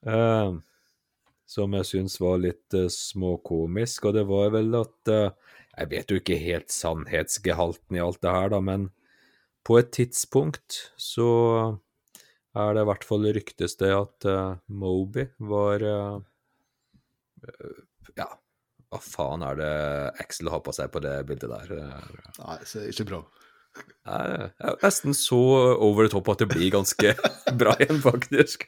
Uh, 0.05 0.61
som 1.49 1.73
jeg 1.77 1.89
syns 1.89 2.19
var 2.21 2.37
litt 2.43 2.77
uh, 2.77 2.91
småkomisk, 2.93 4.05
og 4.09 4.19
det 4.19 4.25
var 4.29 4.53
vel 4.53 4.69
at 4.77 5.13
uh, 5.13 5.55
Jeg 5.75 5.91
vet 5.91 6.11
jo 6.11 6.19
ikke 6.21 6.37
helt 6.39 6.69
sannhetsgehalten 6.71 7.97
i 7.97 8.03
alt 8.05 8.21
det 8.21 8.35
her, 8.37 8.53
da, 8.53 8.61
men 8.61 8.91
på 9.65 9.79
et 9.81 9.89
tidspunkt 9.97 10.77
så 11.01 11.31
er 12.55 12.75
det 12.75 12.85
i 12.85 12.89
hvert 12.89 13.05
fall 13.07 13.27
ryktes 13.35 13.75
det 13.81 13.91
at 13.91 14.27
eh, 14.29 14.57
Moby 14.71 15.27
var 15.51 15.83
eh, 15.83 16.15
eh, 16.15 16.23
Ja, 18.17 18.29
hva 18.91 19.01
faen 19.01 19.43
er 19.45 19.57
det 19.59 19.73
Axel 20.23 20.51
har 20.53 20.61
på 20.65 20.73
seg 20.75 20.91
på 20.93 21.01
det 21.03 21.17
bildet 21.29 21.51
der? 21.51 21.73
Nei, 22.39 22.59
det 22.61 22.83
er 22.83 22.93
ikke 22.93 23.09
bra. 23.09 23.23
Jeg 24.05 24.49
er 24.63 24.77
nesten 24.83 25.15
så 25.17 25.41
over 25.83 26.05
the 26.05 26.13
top 26.13 26.29
at 26.31 26.43
det 26.43 26.51
blir 26.53 26.71
ganske 26.73 27.15
bra 27.59 27.73
igjen, 27.81 27.99
faktisk. 28.03 28.67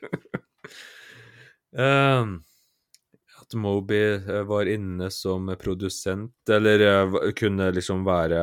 um, 1.71 2.41
at 3.47 3.53
Moby 3.53 4.01
eh, 4.15 4.43
var 4.43 4.65
inne 4.65 5.11
som 5.11 5.55
produsent, 5.59 6.49
eller 6.49 6.79
eh, 6.79 7.31
kunne 7.37 7.71
liksom 7.71 8.03
være 8.07 8.41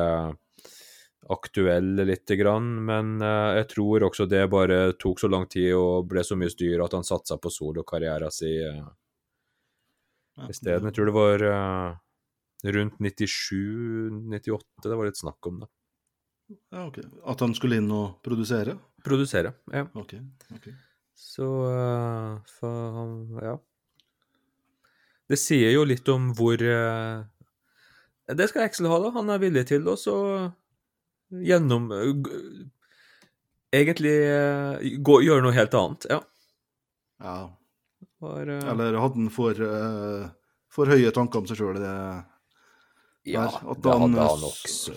aktuell 1.29 1.95
lite 2.05 2.35
grann, 2.35 2.85
men 2.85 3.21
eh, 3.21 3.51
jeg 3.59 3.69
tror 3.75 4.07
også 4.07 4.25
det 4.29 4.47
bare 4.49 4.79
tok 4.97 5.21
så 5.21 5.29
lang 5.29 5.47
tid 5.51 5.73
og 5.77 6.07
ble 6.09 6.23
så 6.25 6.37
mye 6.39 6.53
styr 6.53 6.81
at 6.85 6.97
han 6.97 7.05
satsa 7.05 7.37
på 7.41 7.51
solokarrieren 7.53 8.33
sin 8.33 8.81
uh, 8.81 8.89
Ja, 10.35 10.49
isteden. 10.51 10.89
Jeg 10.89 10.97
tror 10.97 11.09
det 11.09 11.15
var 11.15 11.45
uh, 11.47 11.97
rundt 12.75 12.97
97-98 12.99 14.89
det 14.89 14.97
var 14.99 15.07
litt 15.07 15.19
snakk 15.21 15.47
om 15.47 15.61
det. 15.63 15.69
Ja, 16.71 16.85
ok. 16.85 16.99
At 17.25 17.41
han 17.41 17.55
skulle 17.57 17.79
inn 17.81 17.87
og 17.93 18.19
produsere? 18.25 18.75
Produsere, 19.05 19.55
ja. 19.73 19.85
Ok. 19.97 20.17
ok. 20.53 20.67
Så 21.15 21.47
uh, 21.71 22.41
for 22.59 22.99
han 22.99 23.15
Ja. 23.43 23.55
Det 25.25 25.39
sier 25.41 25.71
jo 25.73 25.81
litt 25.89 26.05
om 26.13 26.27
hvor 26.37 26.61
uh, 26.61 27.25
Det 28.29 28.45
skal 28.51 28.67
Axel 28.67 28.89
ha, 28.91 28.99
da. 29.01 29.09
Han 29.15 29.31
er 29.33 29.41
villig 29.41 29.65
til 29.71 29.87
å 29.89 29.95
gjennom 31.33 31.89
eh, 31.91 32.11
Egentlig 33.75 34.13
uh, 34.29 34.77
gå, 35.03 35.19
gjøre 35.25 35.43
noe 35.43 35.55
helt 35.55 35.73
annet. 35.75 36.05
Ja. 36.11 36.19
Ja. 37.19 37.39
Var, 38.23 38.49
uh... 38.49 38.69
Eller 38.71 38.97
hadde 39.01 39.19
han 39.19 39.31
for, 39.33 39.59
uh, 39.59 40.29
for 40.71 40.91
høye 40.91 41.11
tanker 41.15 41.43
om 41.43 41.49
seg 41.49 41.59
sjøl? 41.59 41.81
ja, 43.25 43.41
der, 43.41 43.57
at 43.71 43.81
det 43.83 43.91
han, 43.91 44.13
hadde 44.13 44.21
eh, 44.21 44.29
han 44.29 44.45
også. 44.49 44.95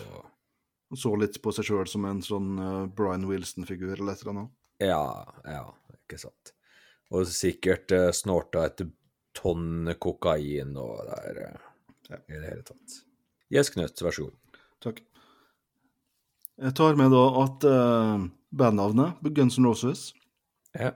Han 0.89 1.01
så 1.01 1.15
litt 1.21 1.41
på 1.45 1.53
seg 1.53 1.69
sjøl 1.69 1.89
som 1.91 2.07
en 2.09 2.23
sånn 2.25 2.55
eh, 2.63 2.85
Brian 2.97 3.27
Wilson-figur 3.29 3.97
eller 3.97 4.15
et 4.15 4.23
eller 4.23 4.35
annet? 4.35 4.55
Ja, 4.85 5.03
ja, 5.45 5.65
ikke 5.97 6.21
sant. 6.23 6.55
Og 7.13 7.29
sikkert 7.33 7.93
uh, 7.97 8.11
snorta 8.13 8.67
et 8.69 8.83
tonn 9.37 9.89
kokain 10.01 10.77
og 10.79 11.01
der 11.09 11.43
eh, 11.47 11.65
Ja. 12.09 12.17
i 12.25 12.39
det 12.39 12.47
hele 12.49 12.65
tatt. 12.65 12.95
Gjesknøtt, 13.53 14.01
vær 14.01 14.15
så 14.17 14.29
god. 14.29 14.63
Takk. 14.85 15.03
Jeg 16.59 16.75
tar 16.77 16.97
med 16.99 17.13
da 17.13 17.25
at 17.43 17.67
uh, 17.69 18.25
bandnavnet 18.51 19.21
Guns 19.37 19.59
N' 19.61 19.69
Roses 19.69 20.09
Ja. 20.77 20.95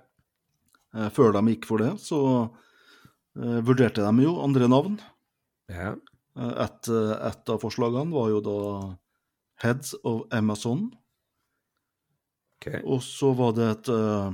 Eh, 0.97 1.09
Før 1.14 1.32
de 1.36 1.43
gikk 1.53 1.66
for 1.68 1.82
det, 1.82 1.93
så 2.03 2.18
eh, 3.36 3.61
vurderte 3.66 4.05
de 4.05 4.24
jo 4.26 4.38
andre 4.45 4.68
navn. 4.72 4.99
ja. 5.72 5.95
Eh, 6.36 6.55
Et, 6.64 6.88
et 6.88 7.51
av 7.53 7.59
forslagene 7.61 8.09
var 8.14 8.30
jo 8.32 8.38
da 8.40 8.59
Heads 9.62 9.95
of 10.09 10.22
Amazon. 10.32 10.86
OK. 12.57 12.70
Og 12.84 13.03
så 13.05 13.34
var 13.36 13.53
det 13.59 13.66
et 13.74 13.88
eh, 13.93 14.32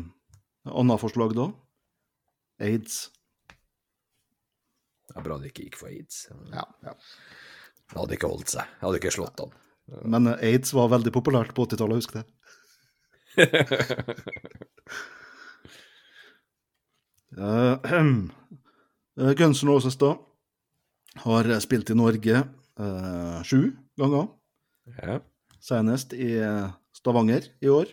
annet 0.68 1.00
forslag 1.02 1.34
da. 1.34 1.48
Aids. 2.62 3.09
Det 5.09 5.16
er 5.16 5.24
bra 5.26 5.38
det 5.42 5.50
ikke 5.50 5.64
gikk 5.66 5.78
for 5.80 5.88
aids. 5.90 6.28
Ja, 6.52 6.64
ja. 6.86 6.94
Det 7.88 7.96
hadde 7.98 8.14
ikke 8.18 8.28
holdt 8.30 8.50
seg. 8.52 8.68
Det 8.78 8.84
hadde 8.86 8.98
ikke 9.00 9.14
slått 9.18 9.40
an. 9.42 9.54
Men 10.04 10.28
aids 10.36 10.74
var 10.76 10.90
veldig 10.92 11.11
populært 11.14 11.54
på 11.56 11.64
80-tallet, 11.66 11.98
husker 12.02 12.22
jeg. 12.22 12.28
Eh, 19.18 19.32
Guns 19.34 19.64
N' 19.64 19.68
Roses 19.68 19.96
da 19.98 20.12
har 21.24 21.48
spilt 21.58 21.90
i 21.90 21.94
Norge 21.98 22.36
uh, 22.78 23.40
sju 23.42 23.72
ganger, 23.98 24.28
ja. 24.94 25.16
senest 25.58 26.14
i 26.14 26.38
Stavanger 26.94 27.48
i 27.58 27.66
år. 27.66 27.90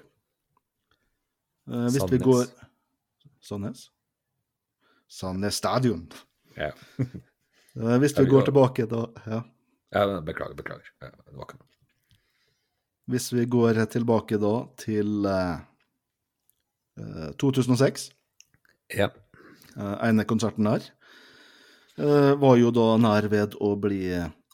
Uh, 1.65 1.87
hvis 1.87 1.97
vi 1.97 1.99
Sandnes. 1.99 2.23
går 2.27 2.45
Sandnes? 3.41 3.83
Sandnes 5.09 5.57
Stadion. 5.57 6.05
Ja. 6.53 6.69
uh, 7.01 7.97
hvis 8.01 8.13
vi 8.19 8.23
vi 8.23 8.29
går 8.29 8.45
tilbake 8.51 8.85
da 8.85 9.07
ja. 9.25 9.41
ja 9.97 10.19
beklager, 10.21 10.53
beklager. 10.53 10.93
Ja, 11.01 11.09
det 11.09 11.33
var 11.33 11.49
ikke 11.49 11.57
noe. 11.57 11.71
Hvis 13.09 13.33
vi 13.33 13.45
går 13.45 13.81
tilbake 13.93 14.37
da 14.41 14.53
til 14.81 15.25
eh, 15.29 15.57
2006 17.41 18.11
Ja. 18.97 19.09
Eh, 19.75 19.95
ene 20.07 20.23
konserten 20.23 20.67
der 20.69 20.85
eh, 21.99 22.33
var 22.39 22.55
jo 22.59 22.71
da 22.71 22.95
nær 23.01 23.27
ved 23.31 23.57
å 23.59 23.73
bli 23.79 24.07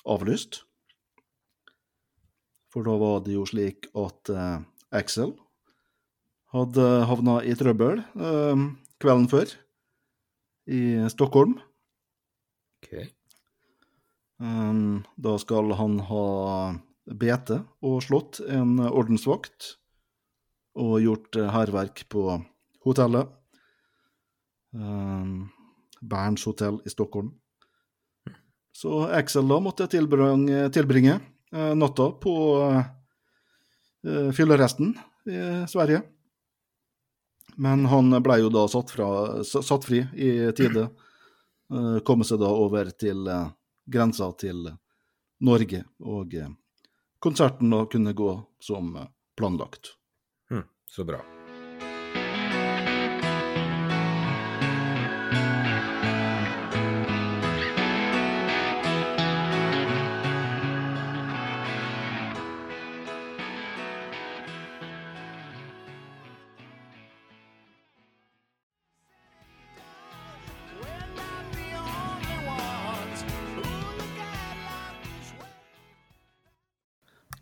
avlyst. 0.10 0.64
For 2.72 2.88
da 2.88 2.96
var 2.98 3.22
det 3.26 3.36
jo 3.36 3.46
slik 3.46 3.92
at 3.94 4.32
eh, 4.34 4.62
Axel 4.98 5.36
hadde 6.52 6.88
havna 7.08 7.38
i 7.48 7.54
trøbbel 7.56 8.02
kvelden 9.00 9.28
før 9.32 9.54
i 10.68 10.82
Stockholm. 11.14 11.54
OK. 12.82 13.06
Da 14.42 15.36
skal 15.40 15.72
han 15.80 15.96
ha 16.10 16.26
bete 17.08 17.62
og 17.88 18.02
slått 18.04 18.42
en 18.44 18.82
ordensvakt 18.84 19.78
og 20.76 20.98
gjort 21.06 21.40
hærverk 21.56 22.04
på 22.12 22.26
hotellet. 22.84 23.32
Um, 24.72 25.50
Berns 26.02 26.46
hotell 26.46 26.80
i 26.86 26.90
Stockholm. 26.90 27.32
Så 28.72 29.04
Axel 29.08 29.48
da 29.48 29.60
måtte 29.60 29.88
tilbringe, 29.92 30.70
tilbringe 30.74 31.20
eh, 31.52 31.74
natta 31.76 32.08
på 32.12 32.34
eh, 34.08 34.32
fylleresten 34.32 34.96
i 35.28 35.68
Sverige. 35.70 36.02
Men 37.56 37.86
han 37.86 38.16
ble 38.24 38.40
jo 38.42 38.50
da 38.50 38.64
satt, 38.72 38.94
fra, 38.96 39.44
satt 39.44 39.86
fri 39.86 40.00
i 40.16 40.32
tide. 40.58 40.88
Eh, 41.72 42.00
komme 42.08 42.26
seg 42.28 42.42
da 42.42 42.50
over 42.50 42.90
til 42.96 43.28
eh, 43.28 43.52
grensa 43.92 44.32
til 44.40 44.72
Norge, 45.42 45.84
og 46.00 46.36
eh, 46.36 46.50
konserten 47.20 47.74
da 47.74 47.86
kunne 47.92 48.16
gå 48.18 48.34
som 48.64 48.96
eh, 48.96 49.12
planlagt. 49.38 49.96
Mm, 50.52 50.66
så 50.90 51.08
bra. 51.08 51.22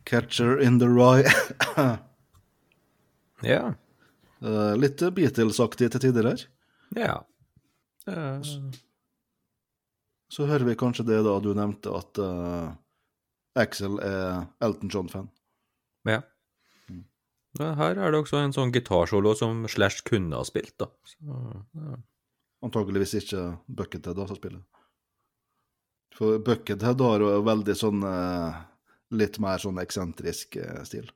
Catcher 0.10 0.58
in 0.60 0.80
the 0.82 0.90
Rye. 0.90 1.30
Ja. 3.40 3.74
Uh, 4.44 4.76
litt 4.76 5.00
Beatles-aktig 5.16 5.88
til 5.94 6.02
tider 6.04 6.28
her. 6.28 6.42
Ja. 6.98 7.14
Uh... 8.04 8.44
Så 10.30 10.46
hører 10.50 10.68
vi 10.68 10.76
kanskje 10.76 11.06
det 11.08 11.22
da 11.24 11.38
du 11.40 11.54
nevnte, 11.58 11.94
at 11.96 12.20
uh, 12.20 12.74
Axel 13.56 13.96
er 14.04 14.44
Elton 14.60 14.92
John-fan. 14.92 15.32
ja. 16.10 16.22
Men 17.58 17.74
her 17.80 17.98
er 17.98 18.14
det 18.14 18.20
også 18.22 18.38
en 18.38 18.52
sånn 18.54 18.70
gitarsolo 18.70 19.32
som 19.36 19.64
Slash 19.68 20.04
kunne 20.06 20.38
ha 20.38 20.46
spilt, 20.46 20.76
da. 20.78 20.86
Så, 21.10 21.38
ja. 21.74 21.96
Antakeligvis 22.62 23.16
ikke 23.18 23.42
Buckethead 23.66 24.20
da, 24.20 24.28
som 24.30 24.38
spiller. 24.38 24.62
For 26.14 26.38
Buckethead 26.46 27.02
har 27.02 27.24
jo 27.26 27.32
veldig 27.48 27.76
sånn 27.80 28.06
eh, 28.06 28.60
litt 29.12 29.40
mer 29.40 29.58
sånn 29.58 29.80
eksentrisk 29.82 30.56
eh, 30.62 30.84
stil. 30.86 31.10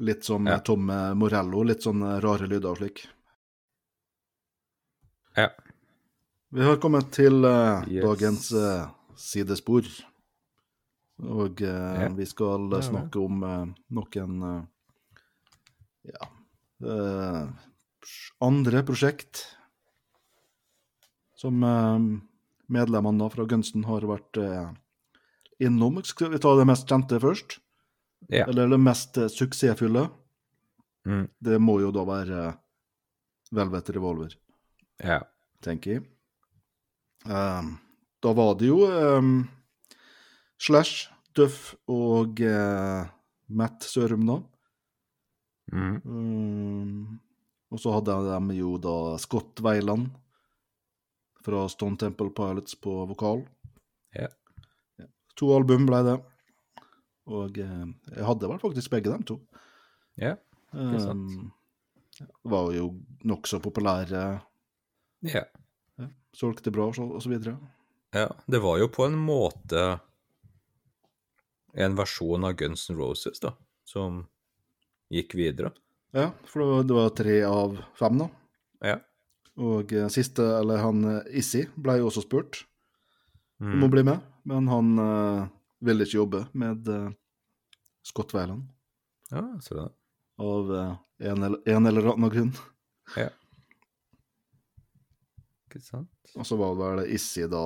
Litt 0.00 0.24
som 0.24 0.46
Ja. 0.46 0.54
eh, 0.58 0.62
Tom 0.64 0.86
Morello, 1.18 1.62
litt 1.64 1.82
sånn 1.82 2.02
eh, 2.02 2.20
rare 2.20 2.46
lyder 2.48 2.70
og 2.70 2.78
slik. 2.82 3.06
ja. 5.36 5.50
Vi 6.52 6.64
har 6.66 6.80
kommet 6.82 7.12
til 7.14 7.44
uh, 7.46 7.84
Yes. 7.86 8.02
dagens 8.02 8.52
uh, 8.58 8.88
sidespor. 9.14 9.86
Og 11.22 11.60
uh, 11.62 12.00
Ja. 12.02 12.08
vi 12.08 12.26
skal 12.26 12.66
Ja, 12.72 12.78
eh, 12.78 12.82
snakke 12.88 13.20
om 13.22 13.42
eh, 13.44 13.66
noen 13.94 14.42
eh, 14.42 14.64
ja 16.10 16.28
eh, 16.82 17.48
andre 18.40 18.82
prosjekt 18.82 19.44
som 21.36 21.62
eh, 21.62 21.98
medlemmene 22.66 23.30
fra 23.30 23.44
Gunsten 23.46 23.84
har 23.86 24.00
vært 24.10 24.36
eh, 24.42 24.72
innom. 25.62 26.00
Skal 26.06 26.32
vi 26.32 26.40
ta 26.42 26.54
det 26.58 26.66
mest 26.68 26.88
kjente 26.88 27.20
først? 27.22 27.58
Ja. 28.28 28.46
Eller 28.46 28.68
det 28.68 28.80
mest 28.80 29.18
eh, 29.18 29.30
suksessfulle? 29.32 30.08
Mm. 31.08 31.26
Det 31.40 31.58
må 31.62 31.80
jo 31.80 31.92
da 31.94 32.04
være 32.08 32.40
eh, 32.48 32.58
Velvet 33.56 33.90
Revolver 33.96 34.36
ja. 35.04 35.20
tenker 35.64 35.96
jeg. 35.96 36.04
Um, 37.24 37.74
da 38.22 38.32
var 38.36 38.54
det 38.60 38.70
jo 38.70 38.84
um, 38.86 39.42
Slash, 40.60 41.08
Duff 41.36 41.74
og 41.90 42.40
uh, 42.44 43.08
Matt 43.48 43.84
Sørum, 43.88 44.26
da. 44.28 44.38
Mm. 45.72 45.96
Um, 46.04 47.20
og 47.70 47.80
så 47.80 47.94
hadde 47.94 48.16
de 48.18 48.58
jo 48.58 48.74
da 48.82 49.16
Scott 49.22 49.62
Weiland 49.64 50.10
fra 51.40 51.64
Stone 51.72 51.96
Temple 52.00 52.32
Pilots 52.36 52.76
på 52.76 53.04
vokal. 53.08 53.44
Ja. 54.16 54.28
Ja. 55.40 55.46
To 55.46 55.54
album 55.56 55.86
ble 55.88 56.02
det. 56.04 56.18
Og 57.30 57.58
eh, 57.62 57.86
jeg 58.12 58.26
hadde 58.26 58.48
vel 58.50 58.60
faktisk 58.60 58.92
begge 58.92 59.08
dem 59.12 59.24
to. 59.24 59.38
Ja. 60.20 60.34
er 60.74 60.98
sant. 61.00 61.32
Um, 61.32 62.30
var 62.44 62.72
jo 62.76 62.90
nokså 63.24 63.62
populære, 63.64 64.22
ja. 65.24 65.42
solgte 66.36 66.70
bra 66.74 66.90
og 66.90 67.22
så 67.22 67.30
videre. 67.32 67.54
Ja, 68.12 68.26
det 68.50 68.60
var 68.60 68.76
jo 68.82 68.90
på 68.92 69.06
en 69.06 69.16
måte 69.16 70.00
en 71.72 71.96
versjon 71.96 72.44
av 72.44 72.58
Guns 72.60 72.90
N' 72.90 72.98
Roses, 72.98 73.40
da, 73.40 73.54
som 73.88 74.26
gikk 75.08 75.32
videre. 75.38 75.70
Ja, 76.12 76.32
for 76.44 76.82
det 76.84 76.92
var, 76.92 77.08
tre 77.16 77.38
av 77.46 77.78
fem, 77.96 78.18
da. 78.20 78.28
Ja. 78.84 78.98
Og 79.60 79.92
eh, 79.96 80.08
siste, 80.12 80.44
eller 80.58 80.82
han 80.82 81.04
eh, 81.06 81.38
Issi, 81.40 81.64
ble 81.76 82.00
jo 82.00 82.10
også 82.10 82.26
spurt 82.26 82.64
om 83.60 83.80
å 83.80 83.88
Mm. 83.88 83.90
bli 83.92 84.02
med, 84.08 84.20
men 84.44 84.68
han 84.68 84.92
uh, 84.98 85.48
ville 85.84 86.04
ikke 86.06 86.18
jobbe 86.20 86.40
med 86.52 86.88
uh, 86.88 87.10
Scott 88.06 88.32
Weiland 88.34 88.68
Ja, 89.30 89.42
så 89.60 89.74
det. 89.76 89.88
av 90.40 90.70
uh, 90.72 90.96
en, 91.20 91.42
eller, 91.42 91.60
en 91.68 91.86
eller 91.86 92.08
annen 92.14 92.30
grunn. 92.32 92.52
Ja. 93.16 93.28
Ikke 95.68 95.82
sant? 95.84 96.10
Og 96.34 96.46
så 96.48 96.56
var 96.58 96.74
vel 96.78 97.04
Issi 97.14 97.44
da 97.50 97.60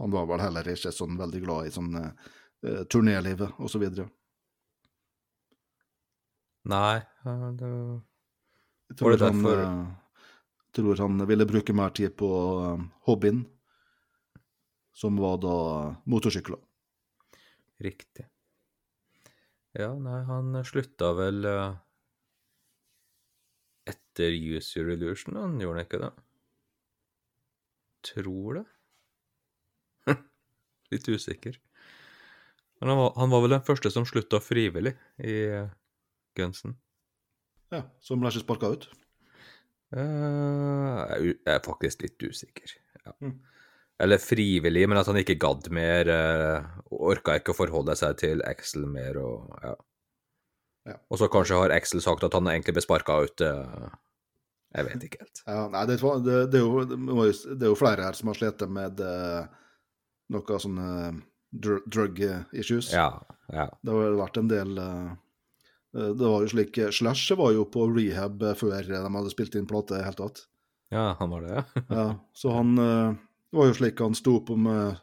Han 0.00 0.12
var 0.14 0.24
vel 0.30 0.40
heller 0.40 0.68
ikke 0.72 0.92
sånn 0.94 1.18
veldig 1.20 1.40
glad 1.44 1.66
i 1.68 1.72
sånn 1.74 1.90
eh, 2.00 2.84
turnélivet 2.88 3.58
og 3.60 3.68
så 3.68 3.80
videre. 3.82 4.06
Nei, 6.70 7.00
det 7.24 7.68
Jeg 7.68 8.96
Var 8.96 8.96
tror, 8.96 9.10
det 9.16 9.26
han, 9.26 9.42
derfor- 9.42 9.62
eh, 9.64 9.86
tror 10.76 10.96
han 11.04 11.26
ville 11.28 11.46
bruke 11.46 11.72
mer 11.76 11.90
tid 11.90 12.16
på 12.16 12.30
hobbyen, 13.08 13.42
som 14.92 15.18
var 15.20 15.38
da 15.42 15.56
motorsykler. 16.10 16.60
Riktig. 17.80 18.26
Ja, 19.78 19.92
nei, 19.94 20.18
han 20.26 20.56
slutta 20.66 21.12
vel 21.14 21.46
eh, 21.46 21.78
etter 23.90 24.34
Use 24.34 24.80
Your 24.80 24.90
Illusion, 24.96 25.38
han 25.38 25.60
gjorde 25.62 25.78
han 25.78 25.86
ikke 25.86 26.02
det? 26.02 26.10
Tror 28.10 28.60
det. 28.60 28.64
Litt 30.92 31.08
usikker. 31.08 31.60
Men 32.80 32.92
han 32.92 32.98
var, 32.98 33.12
han 33.20 33.32
var 33.32 33.44
vel 33.44 33.54
den 33.54 33.66
første 33.66 33.92
som 33.92 34.06
slutta 34.08 34.40
frivillig 34.42 34.96
i 35.22 35.36
eh, 35.52 35.70
Gunsen. 36.38 36.78
Ja, 37.70 37.84
Som 38.02 38.22
ble 38.22 38.32
ikke 38.32 38.42
sparka 38.42 38.72
ut. 38.74 38.88
Eh, 39.94 41.00
jeg 41.14 41.36
er 41.46 41.62
faktisk 41.62 42.02
litt 42.06 42.22
usikker. 42.22 42.72
Ja. 43.04 43.14
Mm. 43.22 43.36
Eller 44.00 44.22
frivillig, 44.22 44.86
men 44.88 44.98
at 45.00 45.08
han 45.10 45.20
ikke 45.20 45.38
gadd 45.40 45.70
mer. 45.74 46.08
Uh, 46.08 46.98
Orka 47.10 47.36
ikke 47.38 47.54
å 47.54 47.58
forholde 47.58 47.96
seg 47.98 48.18
til 48.22 48.44
Axel 48.48 48.86
mer. 48.88 49.18
Og, 49.20 49.50
ja. 49.64 49.74
Ja. 50.88 50.96
og 51.12 51.20
så 51.20 51.28
kanskje 51.32 51.58
har 51.60 51.74
Axel 51.74 52.00
sagt 52.04 52.24
at 52.24 52.34
han 52.36 52.48
egentlig 52.48 52.78
ble 52.78 52.84
sparka 52.86 53.18
ut. 53.26 53.44
Uh, 53.44 53.90
jeg 54.76 54.86
vet 54.86 55.08
ikke 55.08 55.24
helt. 55.24 55.42
Ja, 55.44 55.64
nei, 55.72 55.86
det, 55.90 55.98
det, 56.00 56.36
det, 56.52 56.60
er 56.60 56.64
jo, 56.64 56.84
det, 56.86 57.58
er 57.58 57.72
jo 57.72 57.78
flere 57.78 58.06
her 58.06 58.16
som 58.16 58.30
har 58.30 58.38
slitt 58.38 58.62
med 58.70 59.02
uh, 59.02 59.48
noe 60.30 60.60
sånne 60.62 60.88
dr 61.50 61.82
drug 61.90 62.22
issues. 62.52 62.92
Ja, 62.94 63.10
ja. 63.52 63.66
Det 63.82 63.94
har 63.94 64.18
vært 64.18 64.38
en 64.40 64.50
del 64.50 64.78
eh, 64.78 65.10
eh, 65.96 66.12
Det 66.14 66.22
var 66.22 66.44
jo 66.44 66.52
slik 66.52 66.78
Slash 66.94 67.34
var 67.38 67.54
jo 67.56 67.66
på 67.70 67.88
rehab 67.90 68.42
eh, 68.46 68.56
før 68.58 68.86
de 68.86 69.00
hadde 69.02 69.32
spilt 69.32 69.58
inn 69.58 69.68
plate 69.70 69.96
i 69.96 69.98
det 69.98 70.06
hele 70.06 70.20
tatt. 70.20 70.44
ja, 70.94 71.16
han 71.18 71.34
var 71.34 71.46
det, 71.46 71.56
ja. 71.56 71.82
Ja, 71.90 72.06
så 72.34 72.54
han 72.54 72.78
eh, 72.78 73.18
det 73.50 73.58
var 73.58 73.66
jo 73.70 73.74
slik 73.74 74.00
han 74.00 74.14
sto 74.14 74.36
opp 74.40 74.50
om 74.54 74.66
eh, 74.70 74.98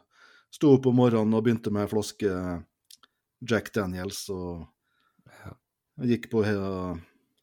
sto 0.54 0.72
opp 0.76 0.86
om 0.88 0.96
morgenen 0.96 1.36
og 1.36 1.44
begynte 1.44 1.72
med 1.74 1.84
en 1.86 1.92
flaske 1.92 2.32
Jack 3.48 3.72
Daniels 3.74 4.24
og 4.34 4.66
Ja. 5.44 5.52
gikk 6.08 6.30
på 6.32 6.42
he 6.46 6.54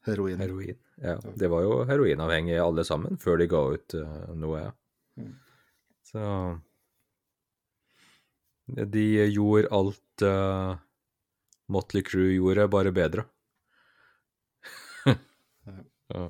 heroin. 0.06 0.38
Heroin. 0.40 0.78
Ja, 1.02 1.16
det 1.36 1.48
var 1.52 1.62
jo 1.62 1.84
heroinavhengige 1.86 2.62
alle 2.62 2.84
sammen 2.84 3.18
før 3.20 3.38
de 3.38 3.46
ga 3.50 3.60
ut 3.74 3.94
eh, 3.94 4.32
noe. 4.34 4.60
ja. 4.64 4.72
Mm. 5.16 5.34
Så 6.06 6.22
De 8.66 9.02
gjorde 9.30 9.70
alt 9.70 10.22
uh, 10.26 10.74
Motley 11.70 12.02
Crew 12.02 12.32
gjorde, 12.34 12.66
bare 12.68 12.92
bedre. 12.92 13.24
ja. 16.14 16.24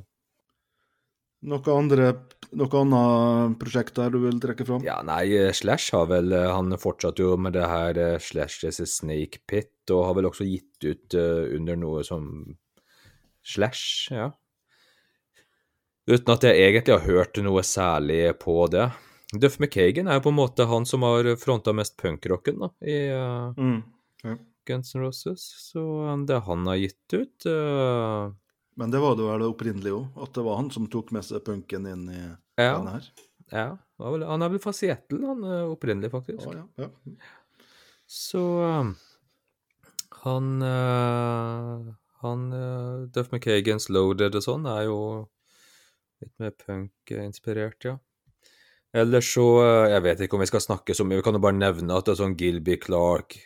Noe 1.47 1.75
andre 1.75 2.11
noe 2.57 2.81
annet 2.81 3.57
prosjekt 3.61 3.97
der 3.99 4.13
du 4.15 4.21
vil 4.25 4.39
trekke 4.43 4.67
fram? 4.67 4.85
ja, 4.87 5.01
nei, 5.07 5.25
eh, 5.35 5.53
Slash 5.55 5.95
har 5.95 6.07
vel 6.11 6.33
eh, 6.35 6.47
Han 6.51 6.75
fortsatte 6.79 7.23
jo 7.25 7.37
med 7.41 7.57
det 7.57 7.67
her 7.71 7.99
eh, 7.99 8.19
Slash 8.23 8.67
is 8.69 8.81
a 8.83 8.87
Snake 8.87 9.43
Pit, 9.47 9.73
og 9.91 10.07
har 10.09 10.17
vel 10.19 10.29
også 10.31 10.47
gitt 10.47 10.87
ut 10.87 11.15
uh, 11.15 11.47
under 11.55 11.79
noe 11.79 12.03
som 12.07 12.57
Slash, 13.47 14.11
ja. 14.11 14.33
Uten 16.07 16.33
at 16.35 16.47
jeg 16.47 16.59
egentlig 16.63 16.97
har 16.97 17.07
hørt 17.07 17.39
noe 17.43 17.63
særlig 17.67 18.35
på 18.43 18.57
det. 18.71 18.89
Duff 19.35 19.59
McKagan 19.59 20.11
er 20.11 20.19
jo 20.19 20.27
på 20.27 20.33
en 20.35 20.39
måte 20.39 20.67
han 20.71 20.87
som 20.87 21.03
har 21.07 21.29
fronta 21.39 21.75
mest 21.75 21.97
punkrocken 21.99 22.63
da, 22.63 22.73
i 22.83 22.99
uh, 23.15 23.55
Mm. 23.59 23.81
Ja. 24.27 24.37
Guns 24.67 24.95
N' 24.95 25.01
Roses. 25.01 25.43
Så 25.71 25.81
det 26.27 26.41
han 26.47 26.67
har 26.67 26.79
gitt 26.81 27.15
ut 27.15 27.47
eh, 27.47 28.31
Men 28.77 28.93
det 28.93 29.01
var 29.01 29.17
det 29.17 29.25
vel 29.25 29.47
opprinnelig 29.49 29.93
òg, 29.97 30.21
at 30.27 30.35
det 30.37 30.45
var 30.45 30.59
han 30.61 30.71
som 30.75 30.87
tok 30.93 31.11
med 31.17 31.25
seg 31.25 31.45
punken 31.47 31.87
inn 31.89 32.07
i 32.13 32.21
Ja, 32.61 32.77
denne 32.77 32.97
her. 32.99 33.11
ja 33.51 33.69
var 33.97 34.13
vel, 34.13 34.25
han 34.29 34.45
er 34.45 34.53
vel 34.53 34.61
fra 34.61 34.73
Seattle, 34.77 35.23
han 35.25 35.45
eh, 35.45 35.71
opprinnelig, 35.73 36.11
faktisk. 36.13 36.45
Ja, 36.53 36.65
ja, 36.77 36.89
ja. 37.09 37.15
Så 38.07 38.43
um, 38.63 38.93
han 40.23 40.51
uh, 40.63 41.95
Han 42.23 42.45
uh, 42.53 43.07
Duff 43.11 43.33
McKagans 43.33 43.89
Loaded 43.91 44.37
og 44.39 44.45
sånn 44.45 44.69
er 44.71 44.85
jo 44.87 44.99
litt 46.23 46.33
mer 46.41 46.53
punk-inspirert, 46.61 47.89
ja. 47.89 47.97
Ellers 48.97 49.29
så 49.35 49.47
uh, 49.61 49.89
Jeg 49.91 50.05
vet 50.05 50.23
ikke 50.25 50.39
om 50.39 50.45
vi 50.45 50.51
skal 50.53 50.65
snakke 50.65 50.95
så 50.97 51.05
mye, 51.05 51.19
vi 51.21 51.27
kan 51.27 51.37
jo 51.37 51.43
bare 51.43 51.59
nevne 51.59 51.97
at 51.97 52.07
det 52.07 52.15
er 52.15 52.21
sånn 52.23 52.37
Gilby 52.39 52.79
Clark, 52.85 53.39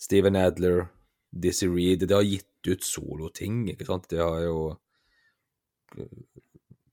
Steven 0.00 0.36
Adler, 0.40 0.86
Dizzie 1.30 1.70
Reed 1.70 2.06
Det 2.08 2.16
har 2.16 2.26
gitt 2.26 2.47
ut 2.66 2.84
soloting, 2.84 3.66
ikke 3.70 3.86
sant? 3.86 4.08
Det 4.10 4.18
har 4.18 4.42
jo 4.42 4.58
uh, 4.74 6.42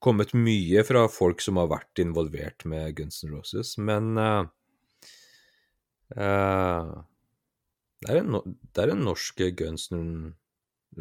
kommet 0.03 0.35
mye 0.37 0.83
fra 0.85 1.07
folk 1.09 1.41
som 1.41 1.57
har 1.61 1.71
vært 1.71 2.03
involvert 2.03 2.67
med 2.69 2.93
Guns 2.99 3.23
N' 3.25 3.33
Roses, 3.33 3.75
men 3.81 4.13
uh, 4.21 4.45
uh, 6.19 6.95
Det 8.05 8.13
er 8.13 8.21
en, 8.21 8.37
det 8.45 8.83
er 8.83 8.91
en 8.93 9.05
norsk 9.07 9.41
Guns 9.57 9.89
N' 9.95 10.35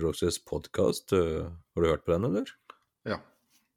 Roses-podkast. 0.00 1.12
Har 1.12 1.82
du 1.82 1.86
hørt 1.86 2.06
på 2.06 2.14
den, 2.14 2.24
eller? 2.30 2.48
Ja. 3.06 3.20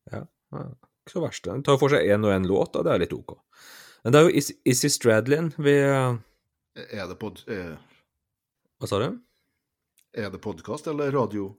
Ja. 0.10 0.24
Ikke 0.56 1.14
så 1.14 1.22
verst. 1.22 1.44
Den 1.46 1.66
tar 1.68 1.78
for 1.82 1.94
seg 1.94 2.08
én 2.08 2.24
og 2.26 2.32
én 2.34 2.48
låt, 2.48 2.78
og 2.78 2.88
det 2.88 2.94
er 2.94 3.04
litt 3.04 3.14
OK. 3.14 3.36
Men 4.06 4.16
det 4.16 4.20
er 4.20 4.30
jo 4.30 4.40
Is 4.40 4.50
Issy 4.66 4.90
Stradlin 4.94 5.52
vi 5.60 5.76
Er 5.84 7.10
det 7.10 7.18
på 7.20 7.34
Hva 7.36 8.90
sa 8.90 9.02
du? 9.04 9.18
Er 10.18 10.30
det 10.34 10.42
podkast 10.44 10.88
eller 10.92 11.12
radio? 11.16 11.52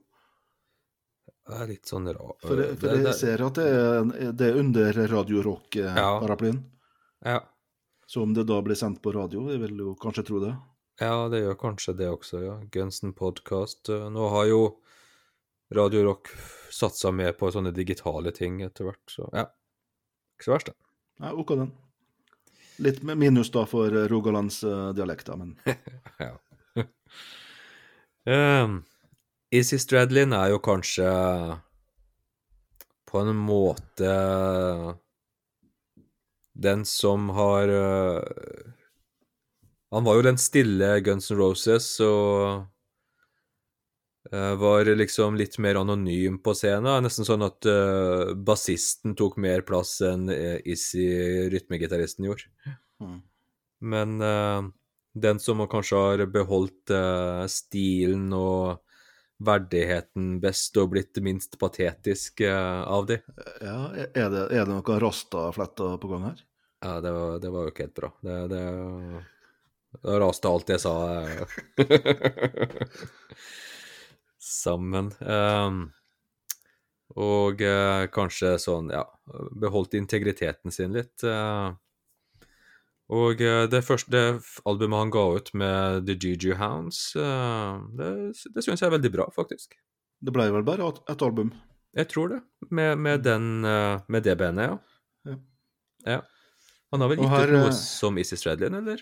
Det 1.49 1.57
er 1.63 1.67
litt 1.71 1.89
sånn 1.89 2.05
rar 2.13 2.35
For, 2.43 2.59
jeg- 2.61 2.77
for 2.81 2.97
jeg 3.01 3.13
ser 3.17 3.41
at 3.45 3.55
det 3.57 3.67
er, 3.73 4.31
det 4.37 4.49
er 4.51 4.59
under 4.61 4.99
Radio 5.09 5.41
Rock-paraplyen. 5.45 6.59
Ja. 7.25 7.39
Så 8.09 8.21
om 8.23 8.33
det 8.33 8.45
da 8.49 8.59
blir 8.65 8.75
sendt 8.77 9.01
på 9.01 9.13
radio, 9.13 9.47
jeg 9.49 9.59
vil 9.63 9.77
jo 9.77 9.95
kanskje 10.01 10.25
tro 10.27 10.39
det. 10.43 10.53
Ja, 11.01 11.27
det 11.31 11.41
gjør 11.43 11.55
kanskje 11.57 11.95
det 11.97 12.09
også, 12.11 12.41
ja. 12.43 12.55
Gunsen 12.73 13.13
Podcast. 13.15 13.87
eh, 13.89 14.09
Nå 14.11 14.29
har 14.33 14.45
jo 14.49 14.61
Radio 15.71 16.03
Rock 16.03 16.29
satsa 16.73 17.11
mer 17.13 17.33
på 17.37 17.51
sånne 17.53 17.71
digitale 17.73 18.31
ting 18.35 18.61
etter 18.65 18.85
hvert, 18.89 19.05
så 19.09 19.29
ja. 19.33 19.45
Ikke 20.37 20.45
så 20.49 20.53
verst, 20.55 20.65
det. 20.71 20.75
Nei, 21.19 21.31
OK, 21.33 21.55
den. 21.55 21.71
Litt 22.79 23.01
minus 23.03 23.49
da 23.51 23.65
for 23.67 23.89
rogalandsdialekta, 23.89 25.33
rogalandsdialekter, 25.33 25.37
men 25.37 25.55
Ja. 26.19 26.83
Um, 28.29 28.79
Izzy 29.49 29.79
Stradlin 29.81 30.33
er 30.37 30.53
jo 30.53 30.61
kanskje 30.61 31.09
på 33.09 33.21
en 33.23 33.35
måte 33.35 34.11
den 36.53 36.85
som 36.85 37.29
har 37.29 37.67
uh, 37.67 38.23
Han 39.89 40.03
var 40.05 40.19
jo 40.19 40.25
den 40.27 40.37
stille 40.37 40.99
Guns 41.01 41.31
N' 41.31 41.39
Roses 41.39 41.87
og 42.05 42.65
uh, 44.33 44.53
var 44.61 44.91
liksom 44.99 45.39
litt 45.39 45.57
mer 45.57 45.79
anonym 45.79 46.37
på 46.43 46.53
scenen. 46.53 47.01
Nesten 47.05 47.25
sånn 47.25 47.47
at 47.47 47.65
uh, 47.65 48.35
bassisten 48.35 49.15
tok 49.17 49.39
mer 49.41 49.65
plass 49.65 49.95
enn 50.05 50.29
Izzy, 50.29 51.07
rytmegitaristen, 51.49 52.29
gjorde. 52.29 52.51
mm. 53.01 53.17
Men 53.89 54.19
den 55.13 55.39
som 55.39 55.63
kanskje 55.67 55.97
har 55.97 56.25
beholdt 56.31 56.91
uh, 56.93 57.45
stilen 57.49 58.29
og 58.35 58.83
verdigheten 59.39 60.37
best 60.43 60.75
og 60.77 60.91
blitt 60.93 61.17
minst 61.23 61.55
patetisk 61.61 62.41
uh, 62.43 62.83
av 62.91 63.07
de, 63.09 63.21
Ja, 63.63 63.91
er 64.13 64.29
det, 64.33 64.41
er 64.51 64.65
det 64.67 64.73
noen 64.73 64.99
rastafletter 65.03 65.97
på 66.01 66.09
gang 66.11 66.25
her? 66.31 66.41
ja, 66.81 67.01
det 67.01 67.11
var, 67.11 67.39
det 67.39 67.49
var 67.49 67.63
jo 67.65 67.71
ikke 67.73 67.83
helt 67.87 67.95
bra. 67.97 68.09
Det, 68.23 68.35
det, 68.53 68.63
det 70.03 70.19
raste 70.21 70.47
alt 70.51 70.69
jeg 70.71 70.81
sa 70.83 70.93
eh, 71.25 71.55
sammen. 74.39 75.11
Um, 75.19 75.81
og 77.19 77.61
uh, 77.65 78.05
kanskje 78.13 78.53
sånn, 78.61 78.91
ja, 78.93 79.03
beholdt 79.59 79.97
integriteten 79.99 80.71
sin 80.71 80.93
litt. 80.95 81.23
eh. 81.25 81.73
Og 83.09 83.41
eh, 83.41 83.63
det 83.71 83.81
første 83.85 84.19
albumet 84.69 85.03
han 85.03 85.13
ga 85.13 85.23
ut 85.39 85.53
med 85.57 86.05
The 86.05 86.15
Juju 86.15 86.53
Hounds, 86.59 87.15
eh, 87.17 87.79
det, 87.97 88.09
det 88.53 88.65
syns 88.65 88.83
jeg 88.83 88.89
er 88.89 88.95
veldig 88.97 89.11
bra, 89.15 89.25
faktisk. 89.33 89.73
Det 90.19 90.33
ble 90.35 90.49
vel 90.53 90.65
bare 90.67 90.91
et, 91.09 91.21
album. 91.23 91.53
Jeg 91.97 92.09
tror 92.11 92.33
det. 92.35 92.39
Med, 92.69 92.99
med, 93.01 93.23
den, 93.25 93.65
eh, 93.65 94.01
med 94.07 94.25
det 94.27 94.35
bandet, 94.37 94.69
ja. 94.69 95.31
Ja. 95.31 95.37
ja. 96.05 96.19
Han 96.91 97.01
har 97.01 97.11
vel 97.11 97.21
gitt 97.23 97.33
her, 97.33 97.53
ut 97.53 97.63
noe 97.63 97.75
som 97.77 98.17
Issy 98.21 98.37
Stradlin, 98.37 98.77
eller? 98.81 99.01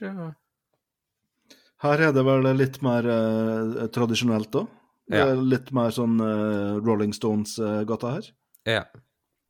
Her 1.84 2.04
er 2.08 2.14
det 2.16 2.24
vel 2.26 2.48
litt 2.58 2.80
mer 2.86 3.08
eh, 3.12 3.88
tradisjonelt 3.94 4.52
da. 4.56 4.66
Det 5.08 5.20
Ja. 5.20 5.28
litt 5.36 5.70
mer 5.72 5.92
sånn 5.96 6.20
eh, 6.20 6.80
Rolling 6.84 7.14
Stones-gata 7.16 8.16
her. 8.18 8.32
Ja. 8.68 8.82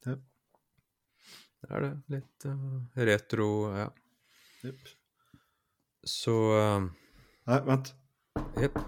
Ja. 0.05 0.17
Det 1.61 1.71
er 1.73 1.81
det. 1.81 1.93
Litt 2.13 2.45
uh, 2.45 3.05
retro, 3.09 3.49
ja. 3.73 3.87
Jepp. 4.63 4.87
Så 6.03 6.33
uh, 6.57 6.87
Nei, 7.47 7.59
vent. 7.67 7.91
Jepp. 8.57 8.79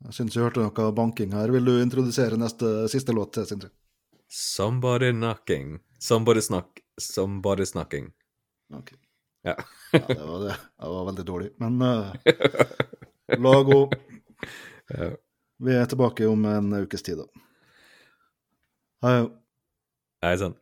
Jeg 0.00 0.16
syns 0.16 0.36
jeg 0.36 0.46
hørte 0.46 0.64
noe 0.64 0.92
banking 0.96 1.34
her. 1.36 1.52
Vil 1.54 1.66
du 1.68 1.74
introdusere 1.76 2.38
neste 2.40 2.88
siste 2.90 3.14
låt 3.14 3.38
Sindre? 3.46 3.70
Somebody 4.30 5.12
knocking. 5.12 5.78
Somebody 6.00 6.40
snakk. 6.40 6.80
Somebody 7.00 7.66
snakking. 7.68 8.10
Ok. 8.74 8.92
Ja. 9.42 9.54
ja, 9.92 10.00
det 10.08 10.24
var 10.24 10.44
det. 10.44 10.56
Det 10.80 10.88
var 10.94 11.04
veldig 11.12 11.26
dårlig. 11.26 11.50
Men 11.58 11.82
uh, 11.82 12.14
la 13.38 13.62
gå. 13.62 13.82
Ja. 14.90 15.12
Vi 15.62 15.74
er 15.76 15.84
tilbake 15.86 16.26
om 16.26 16.44
en 16.50 16.72
ukes 16.72 17.04
tid, 17.06 17.20
da. 17.20 17.44
Hei. 19.06 19.28
Hei 20.24 20.34
sann. 20.40 20.56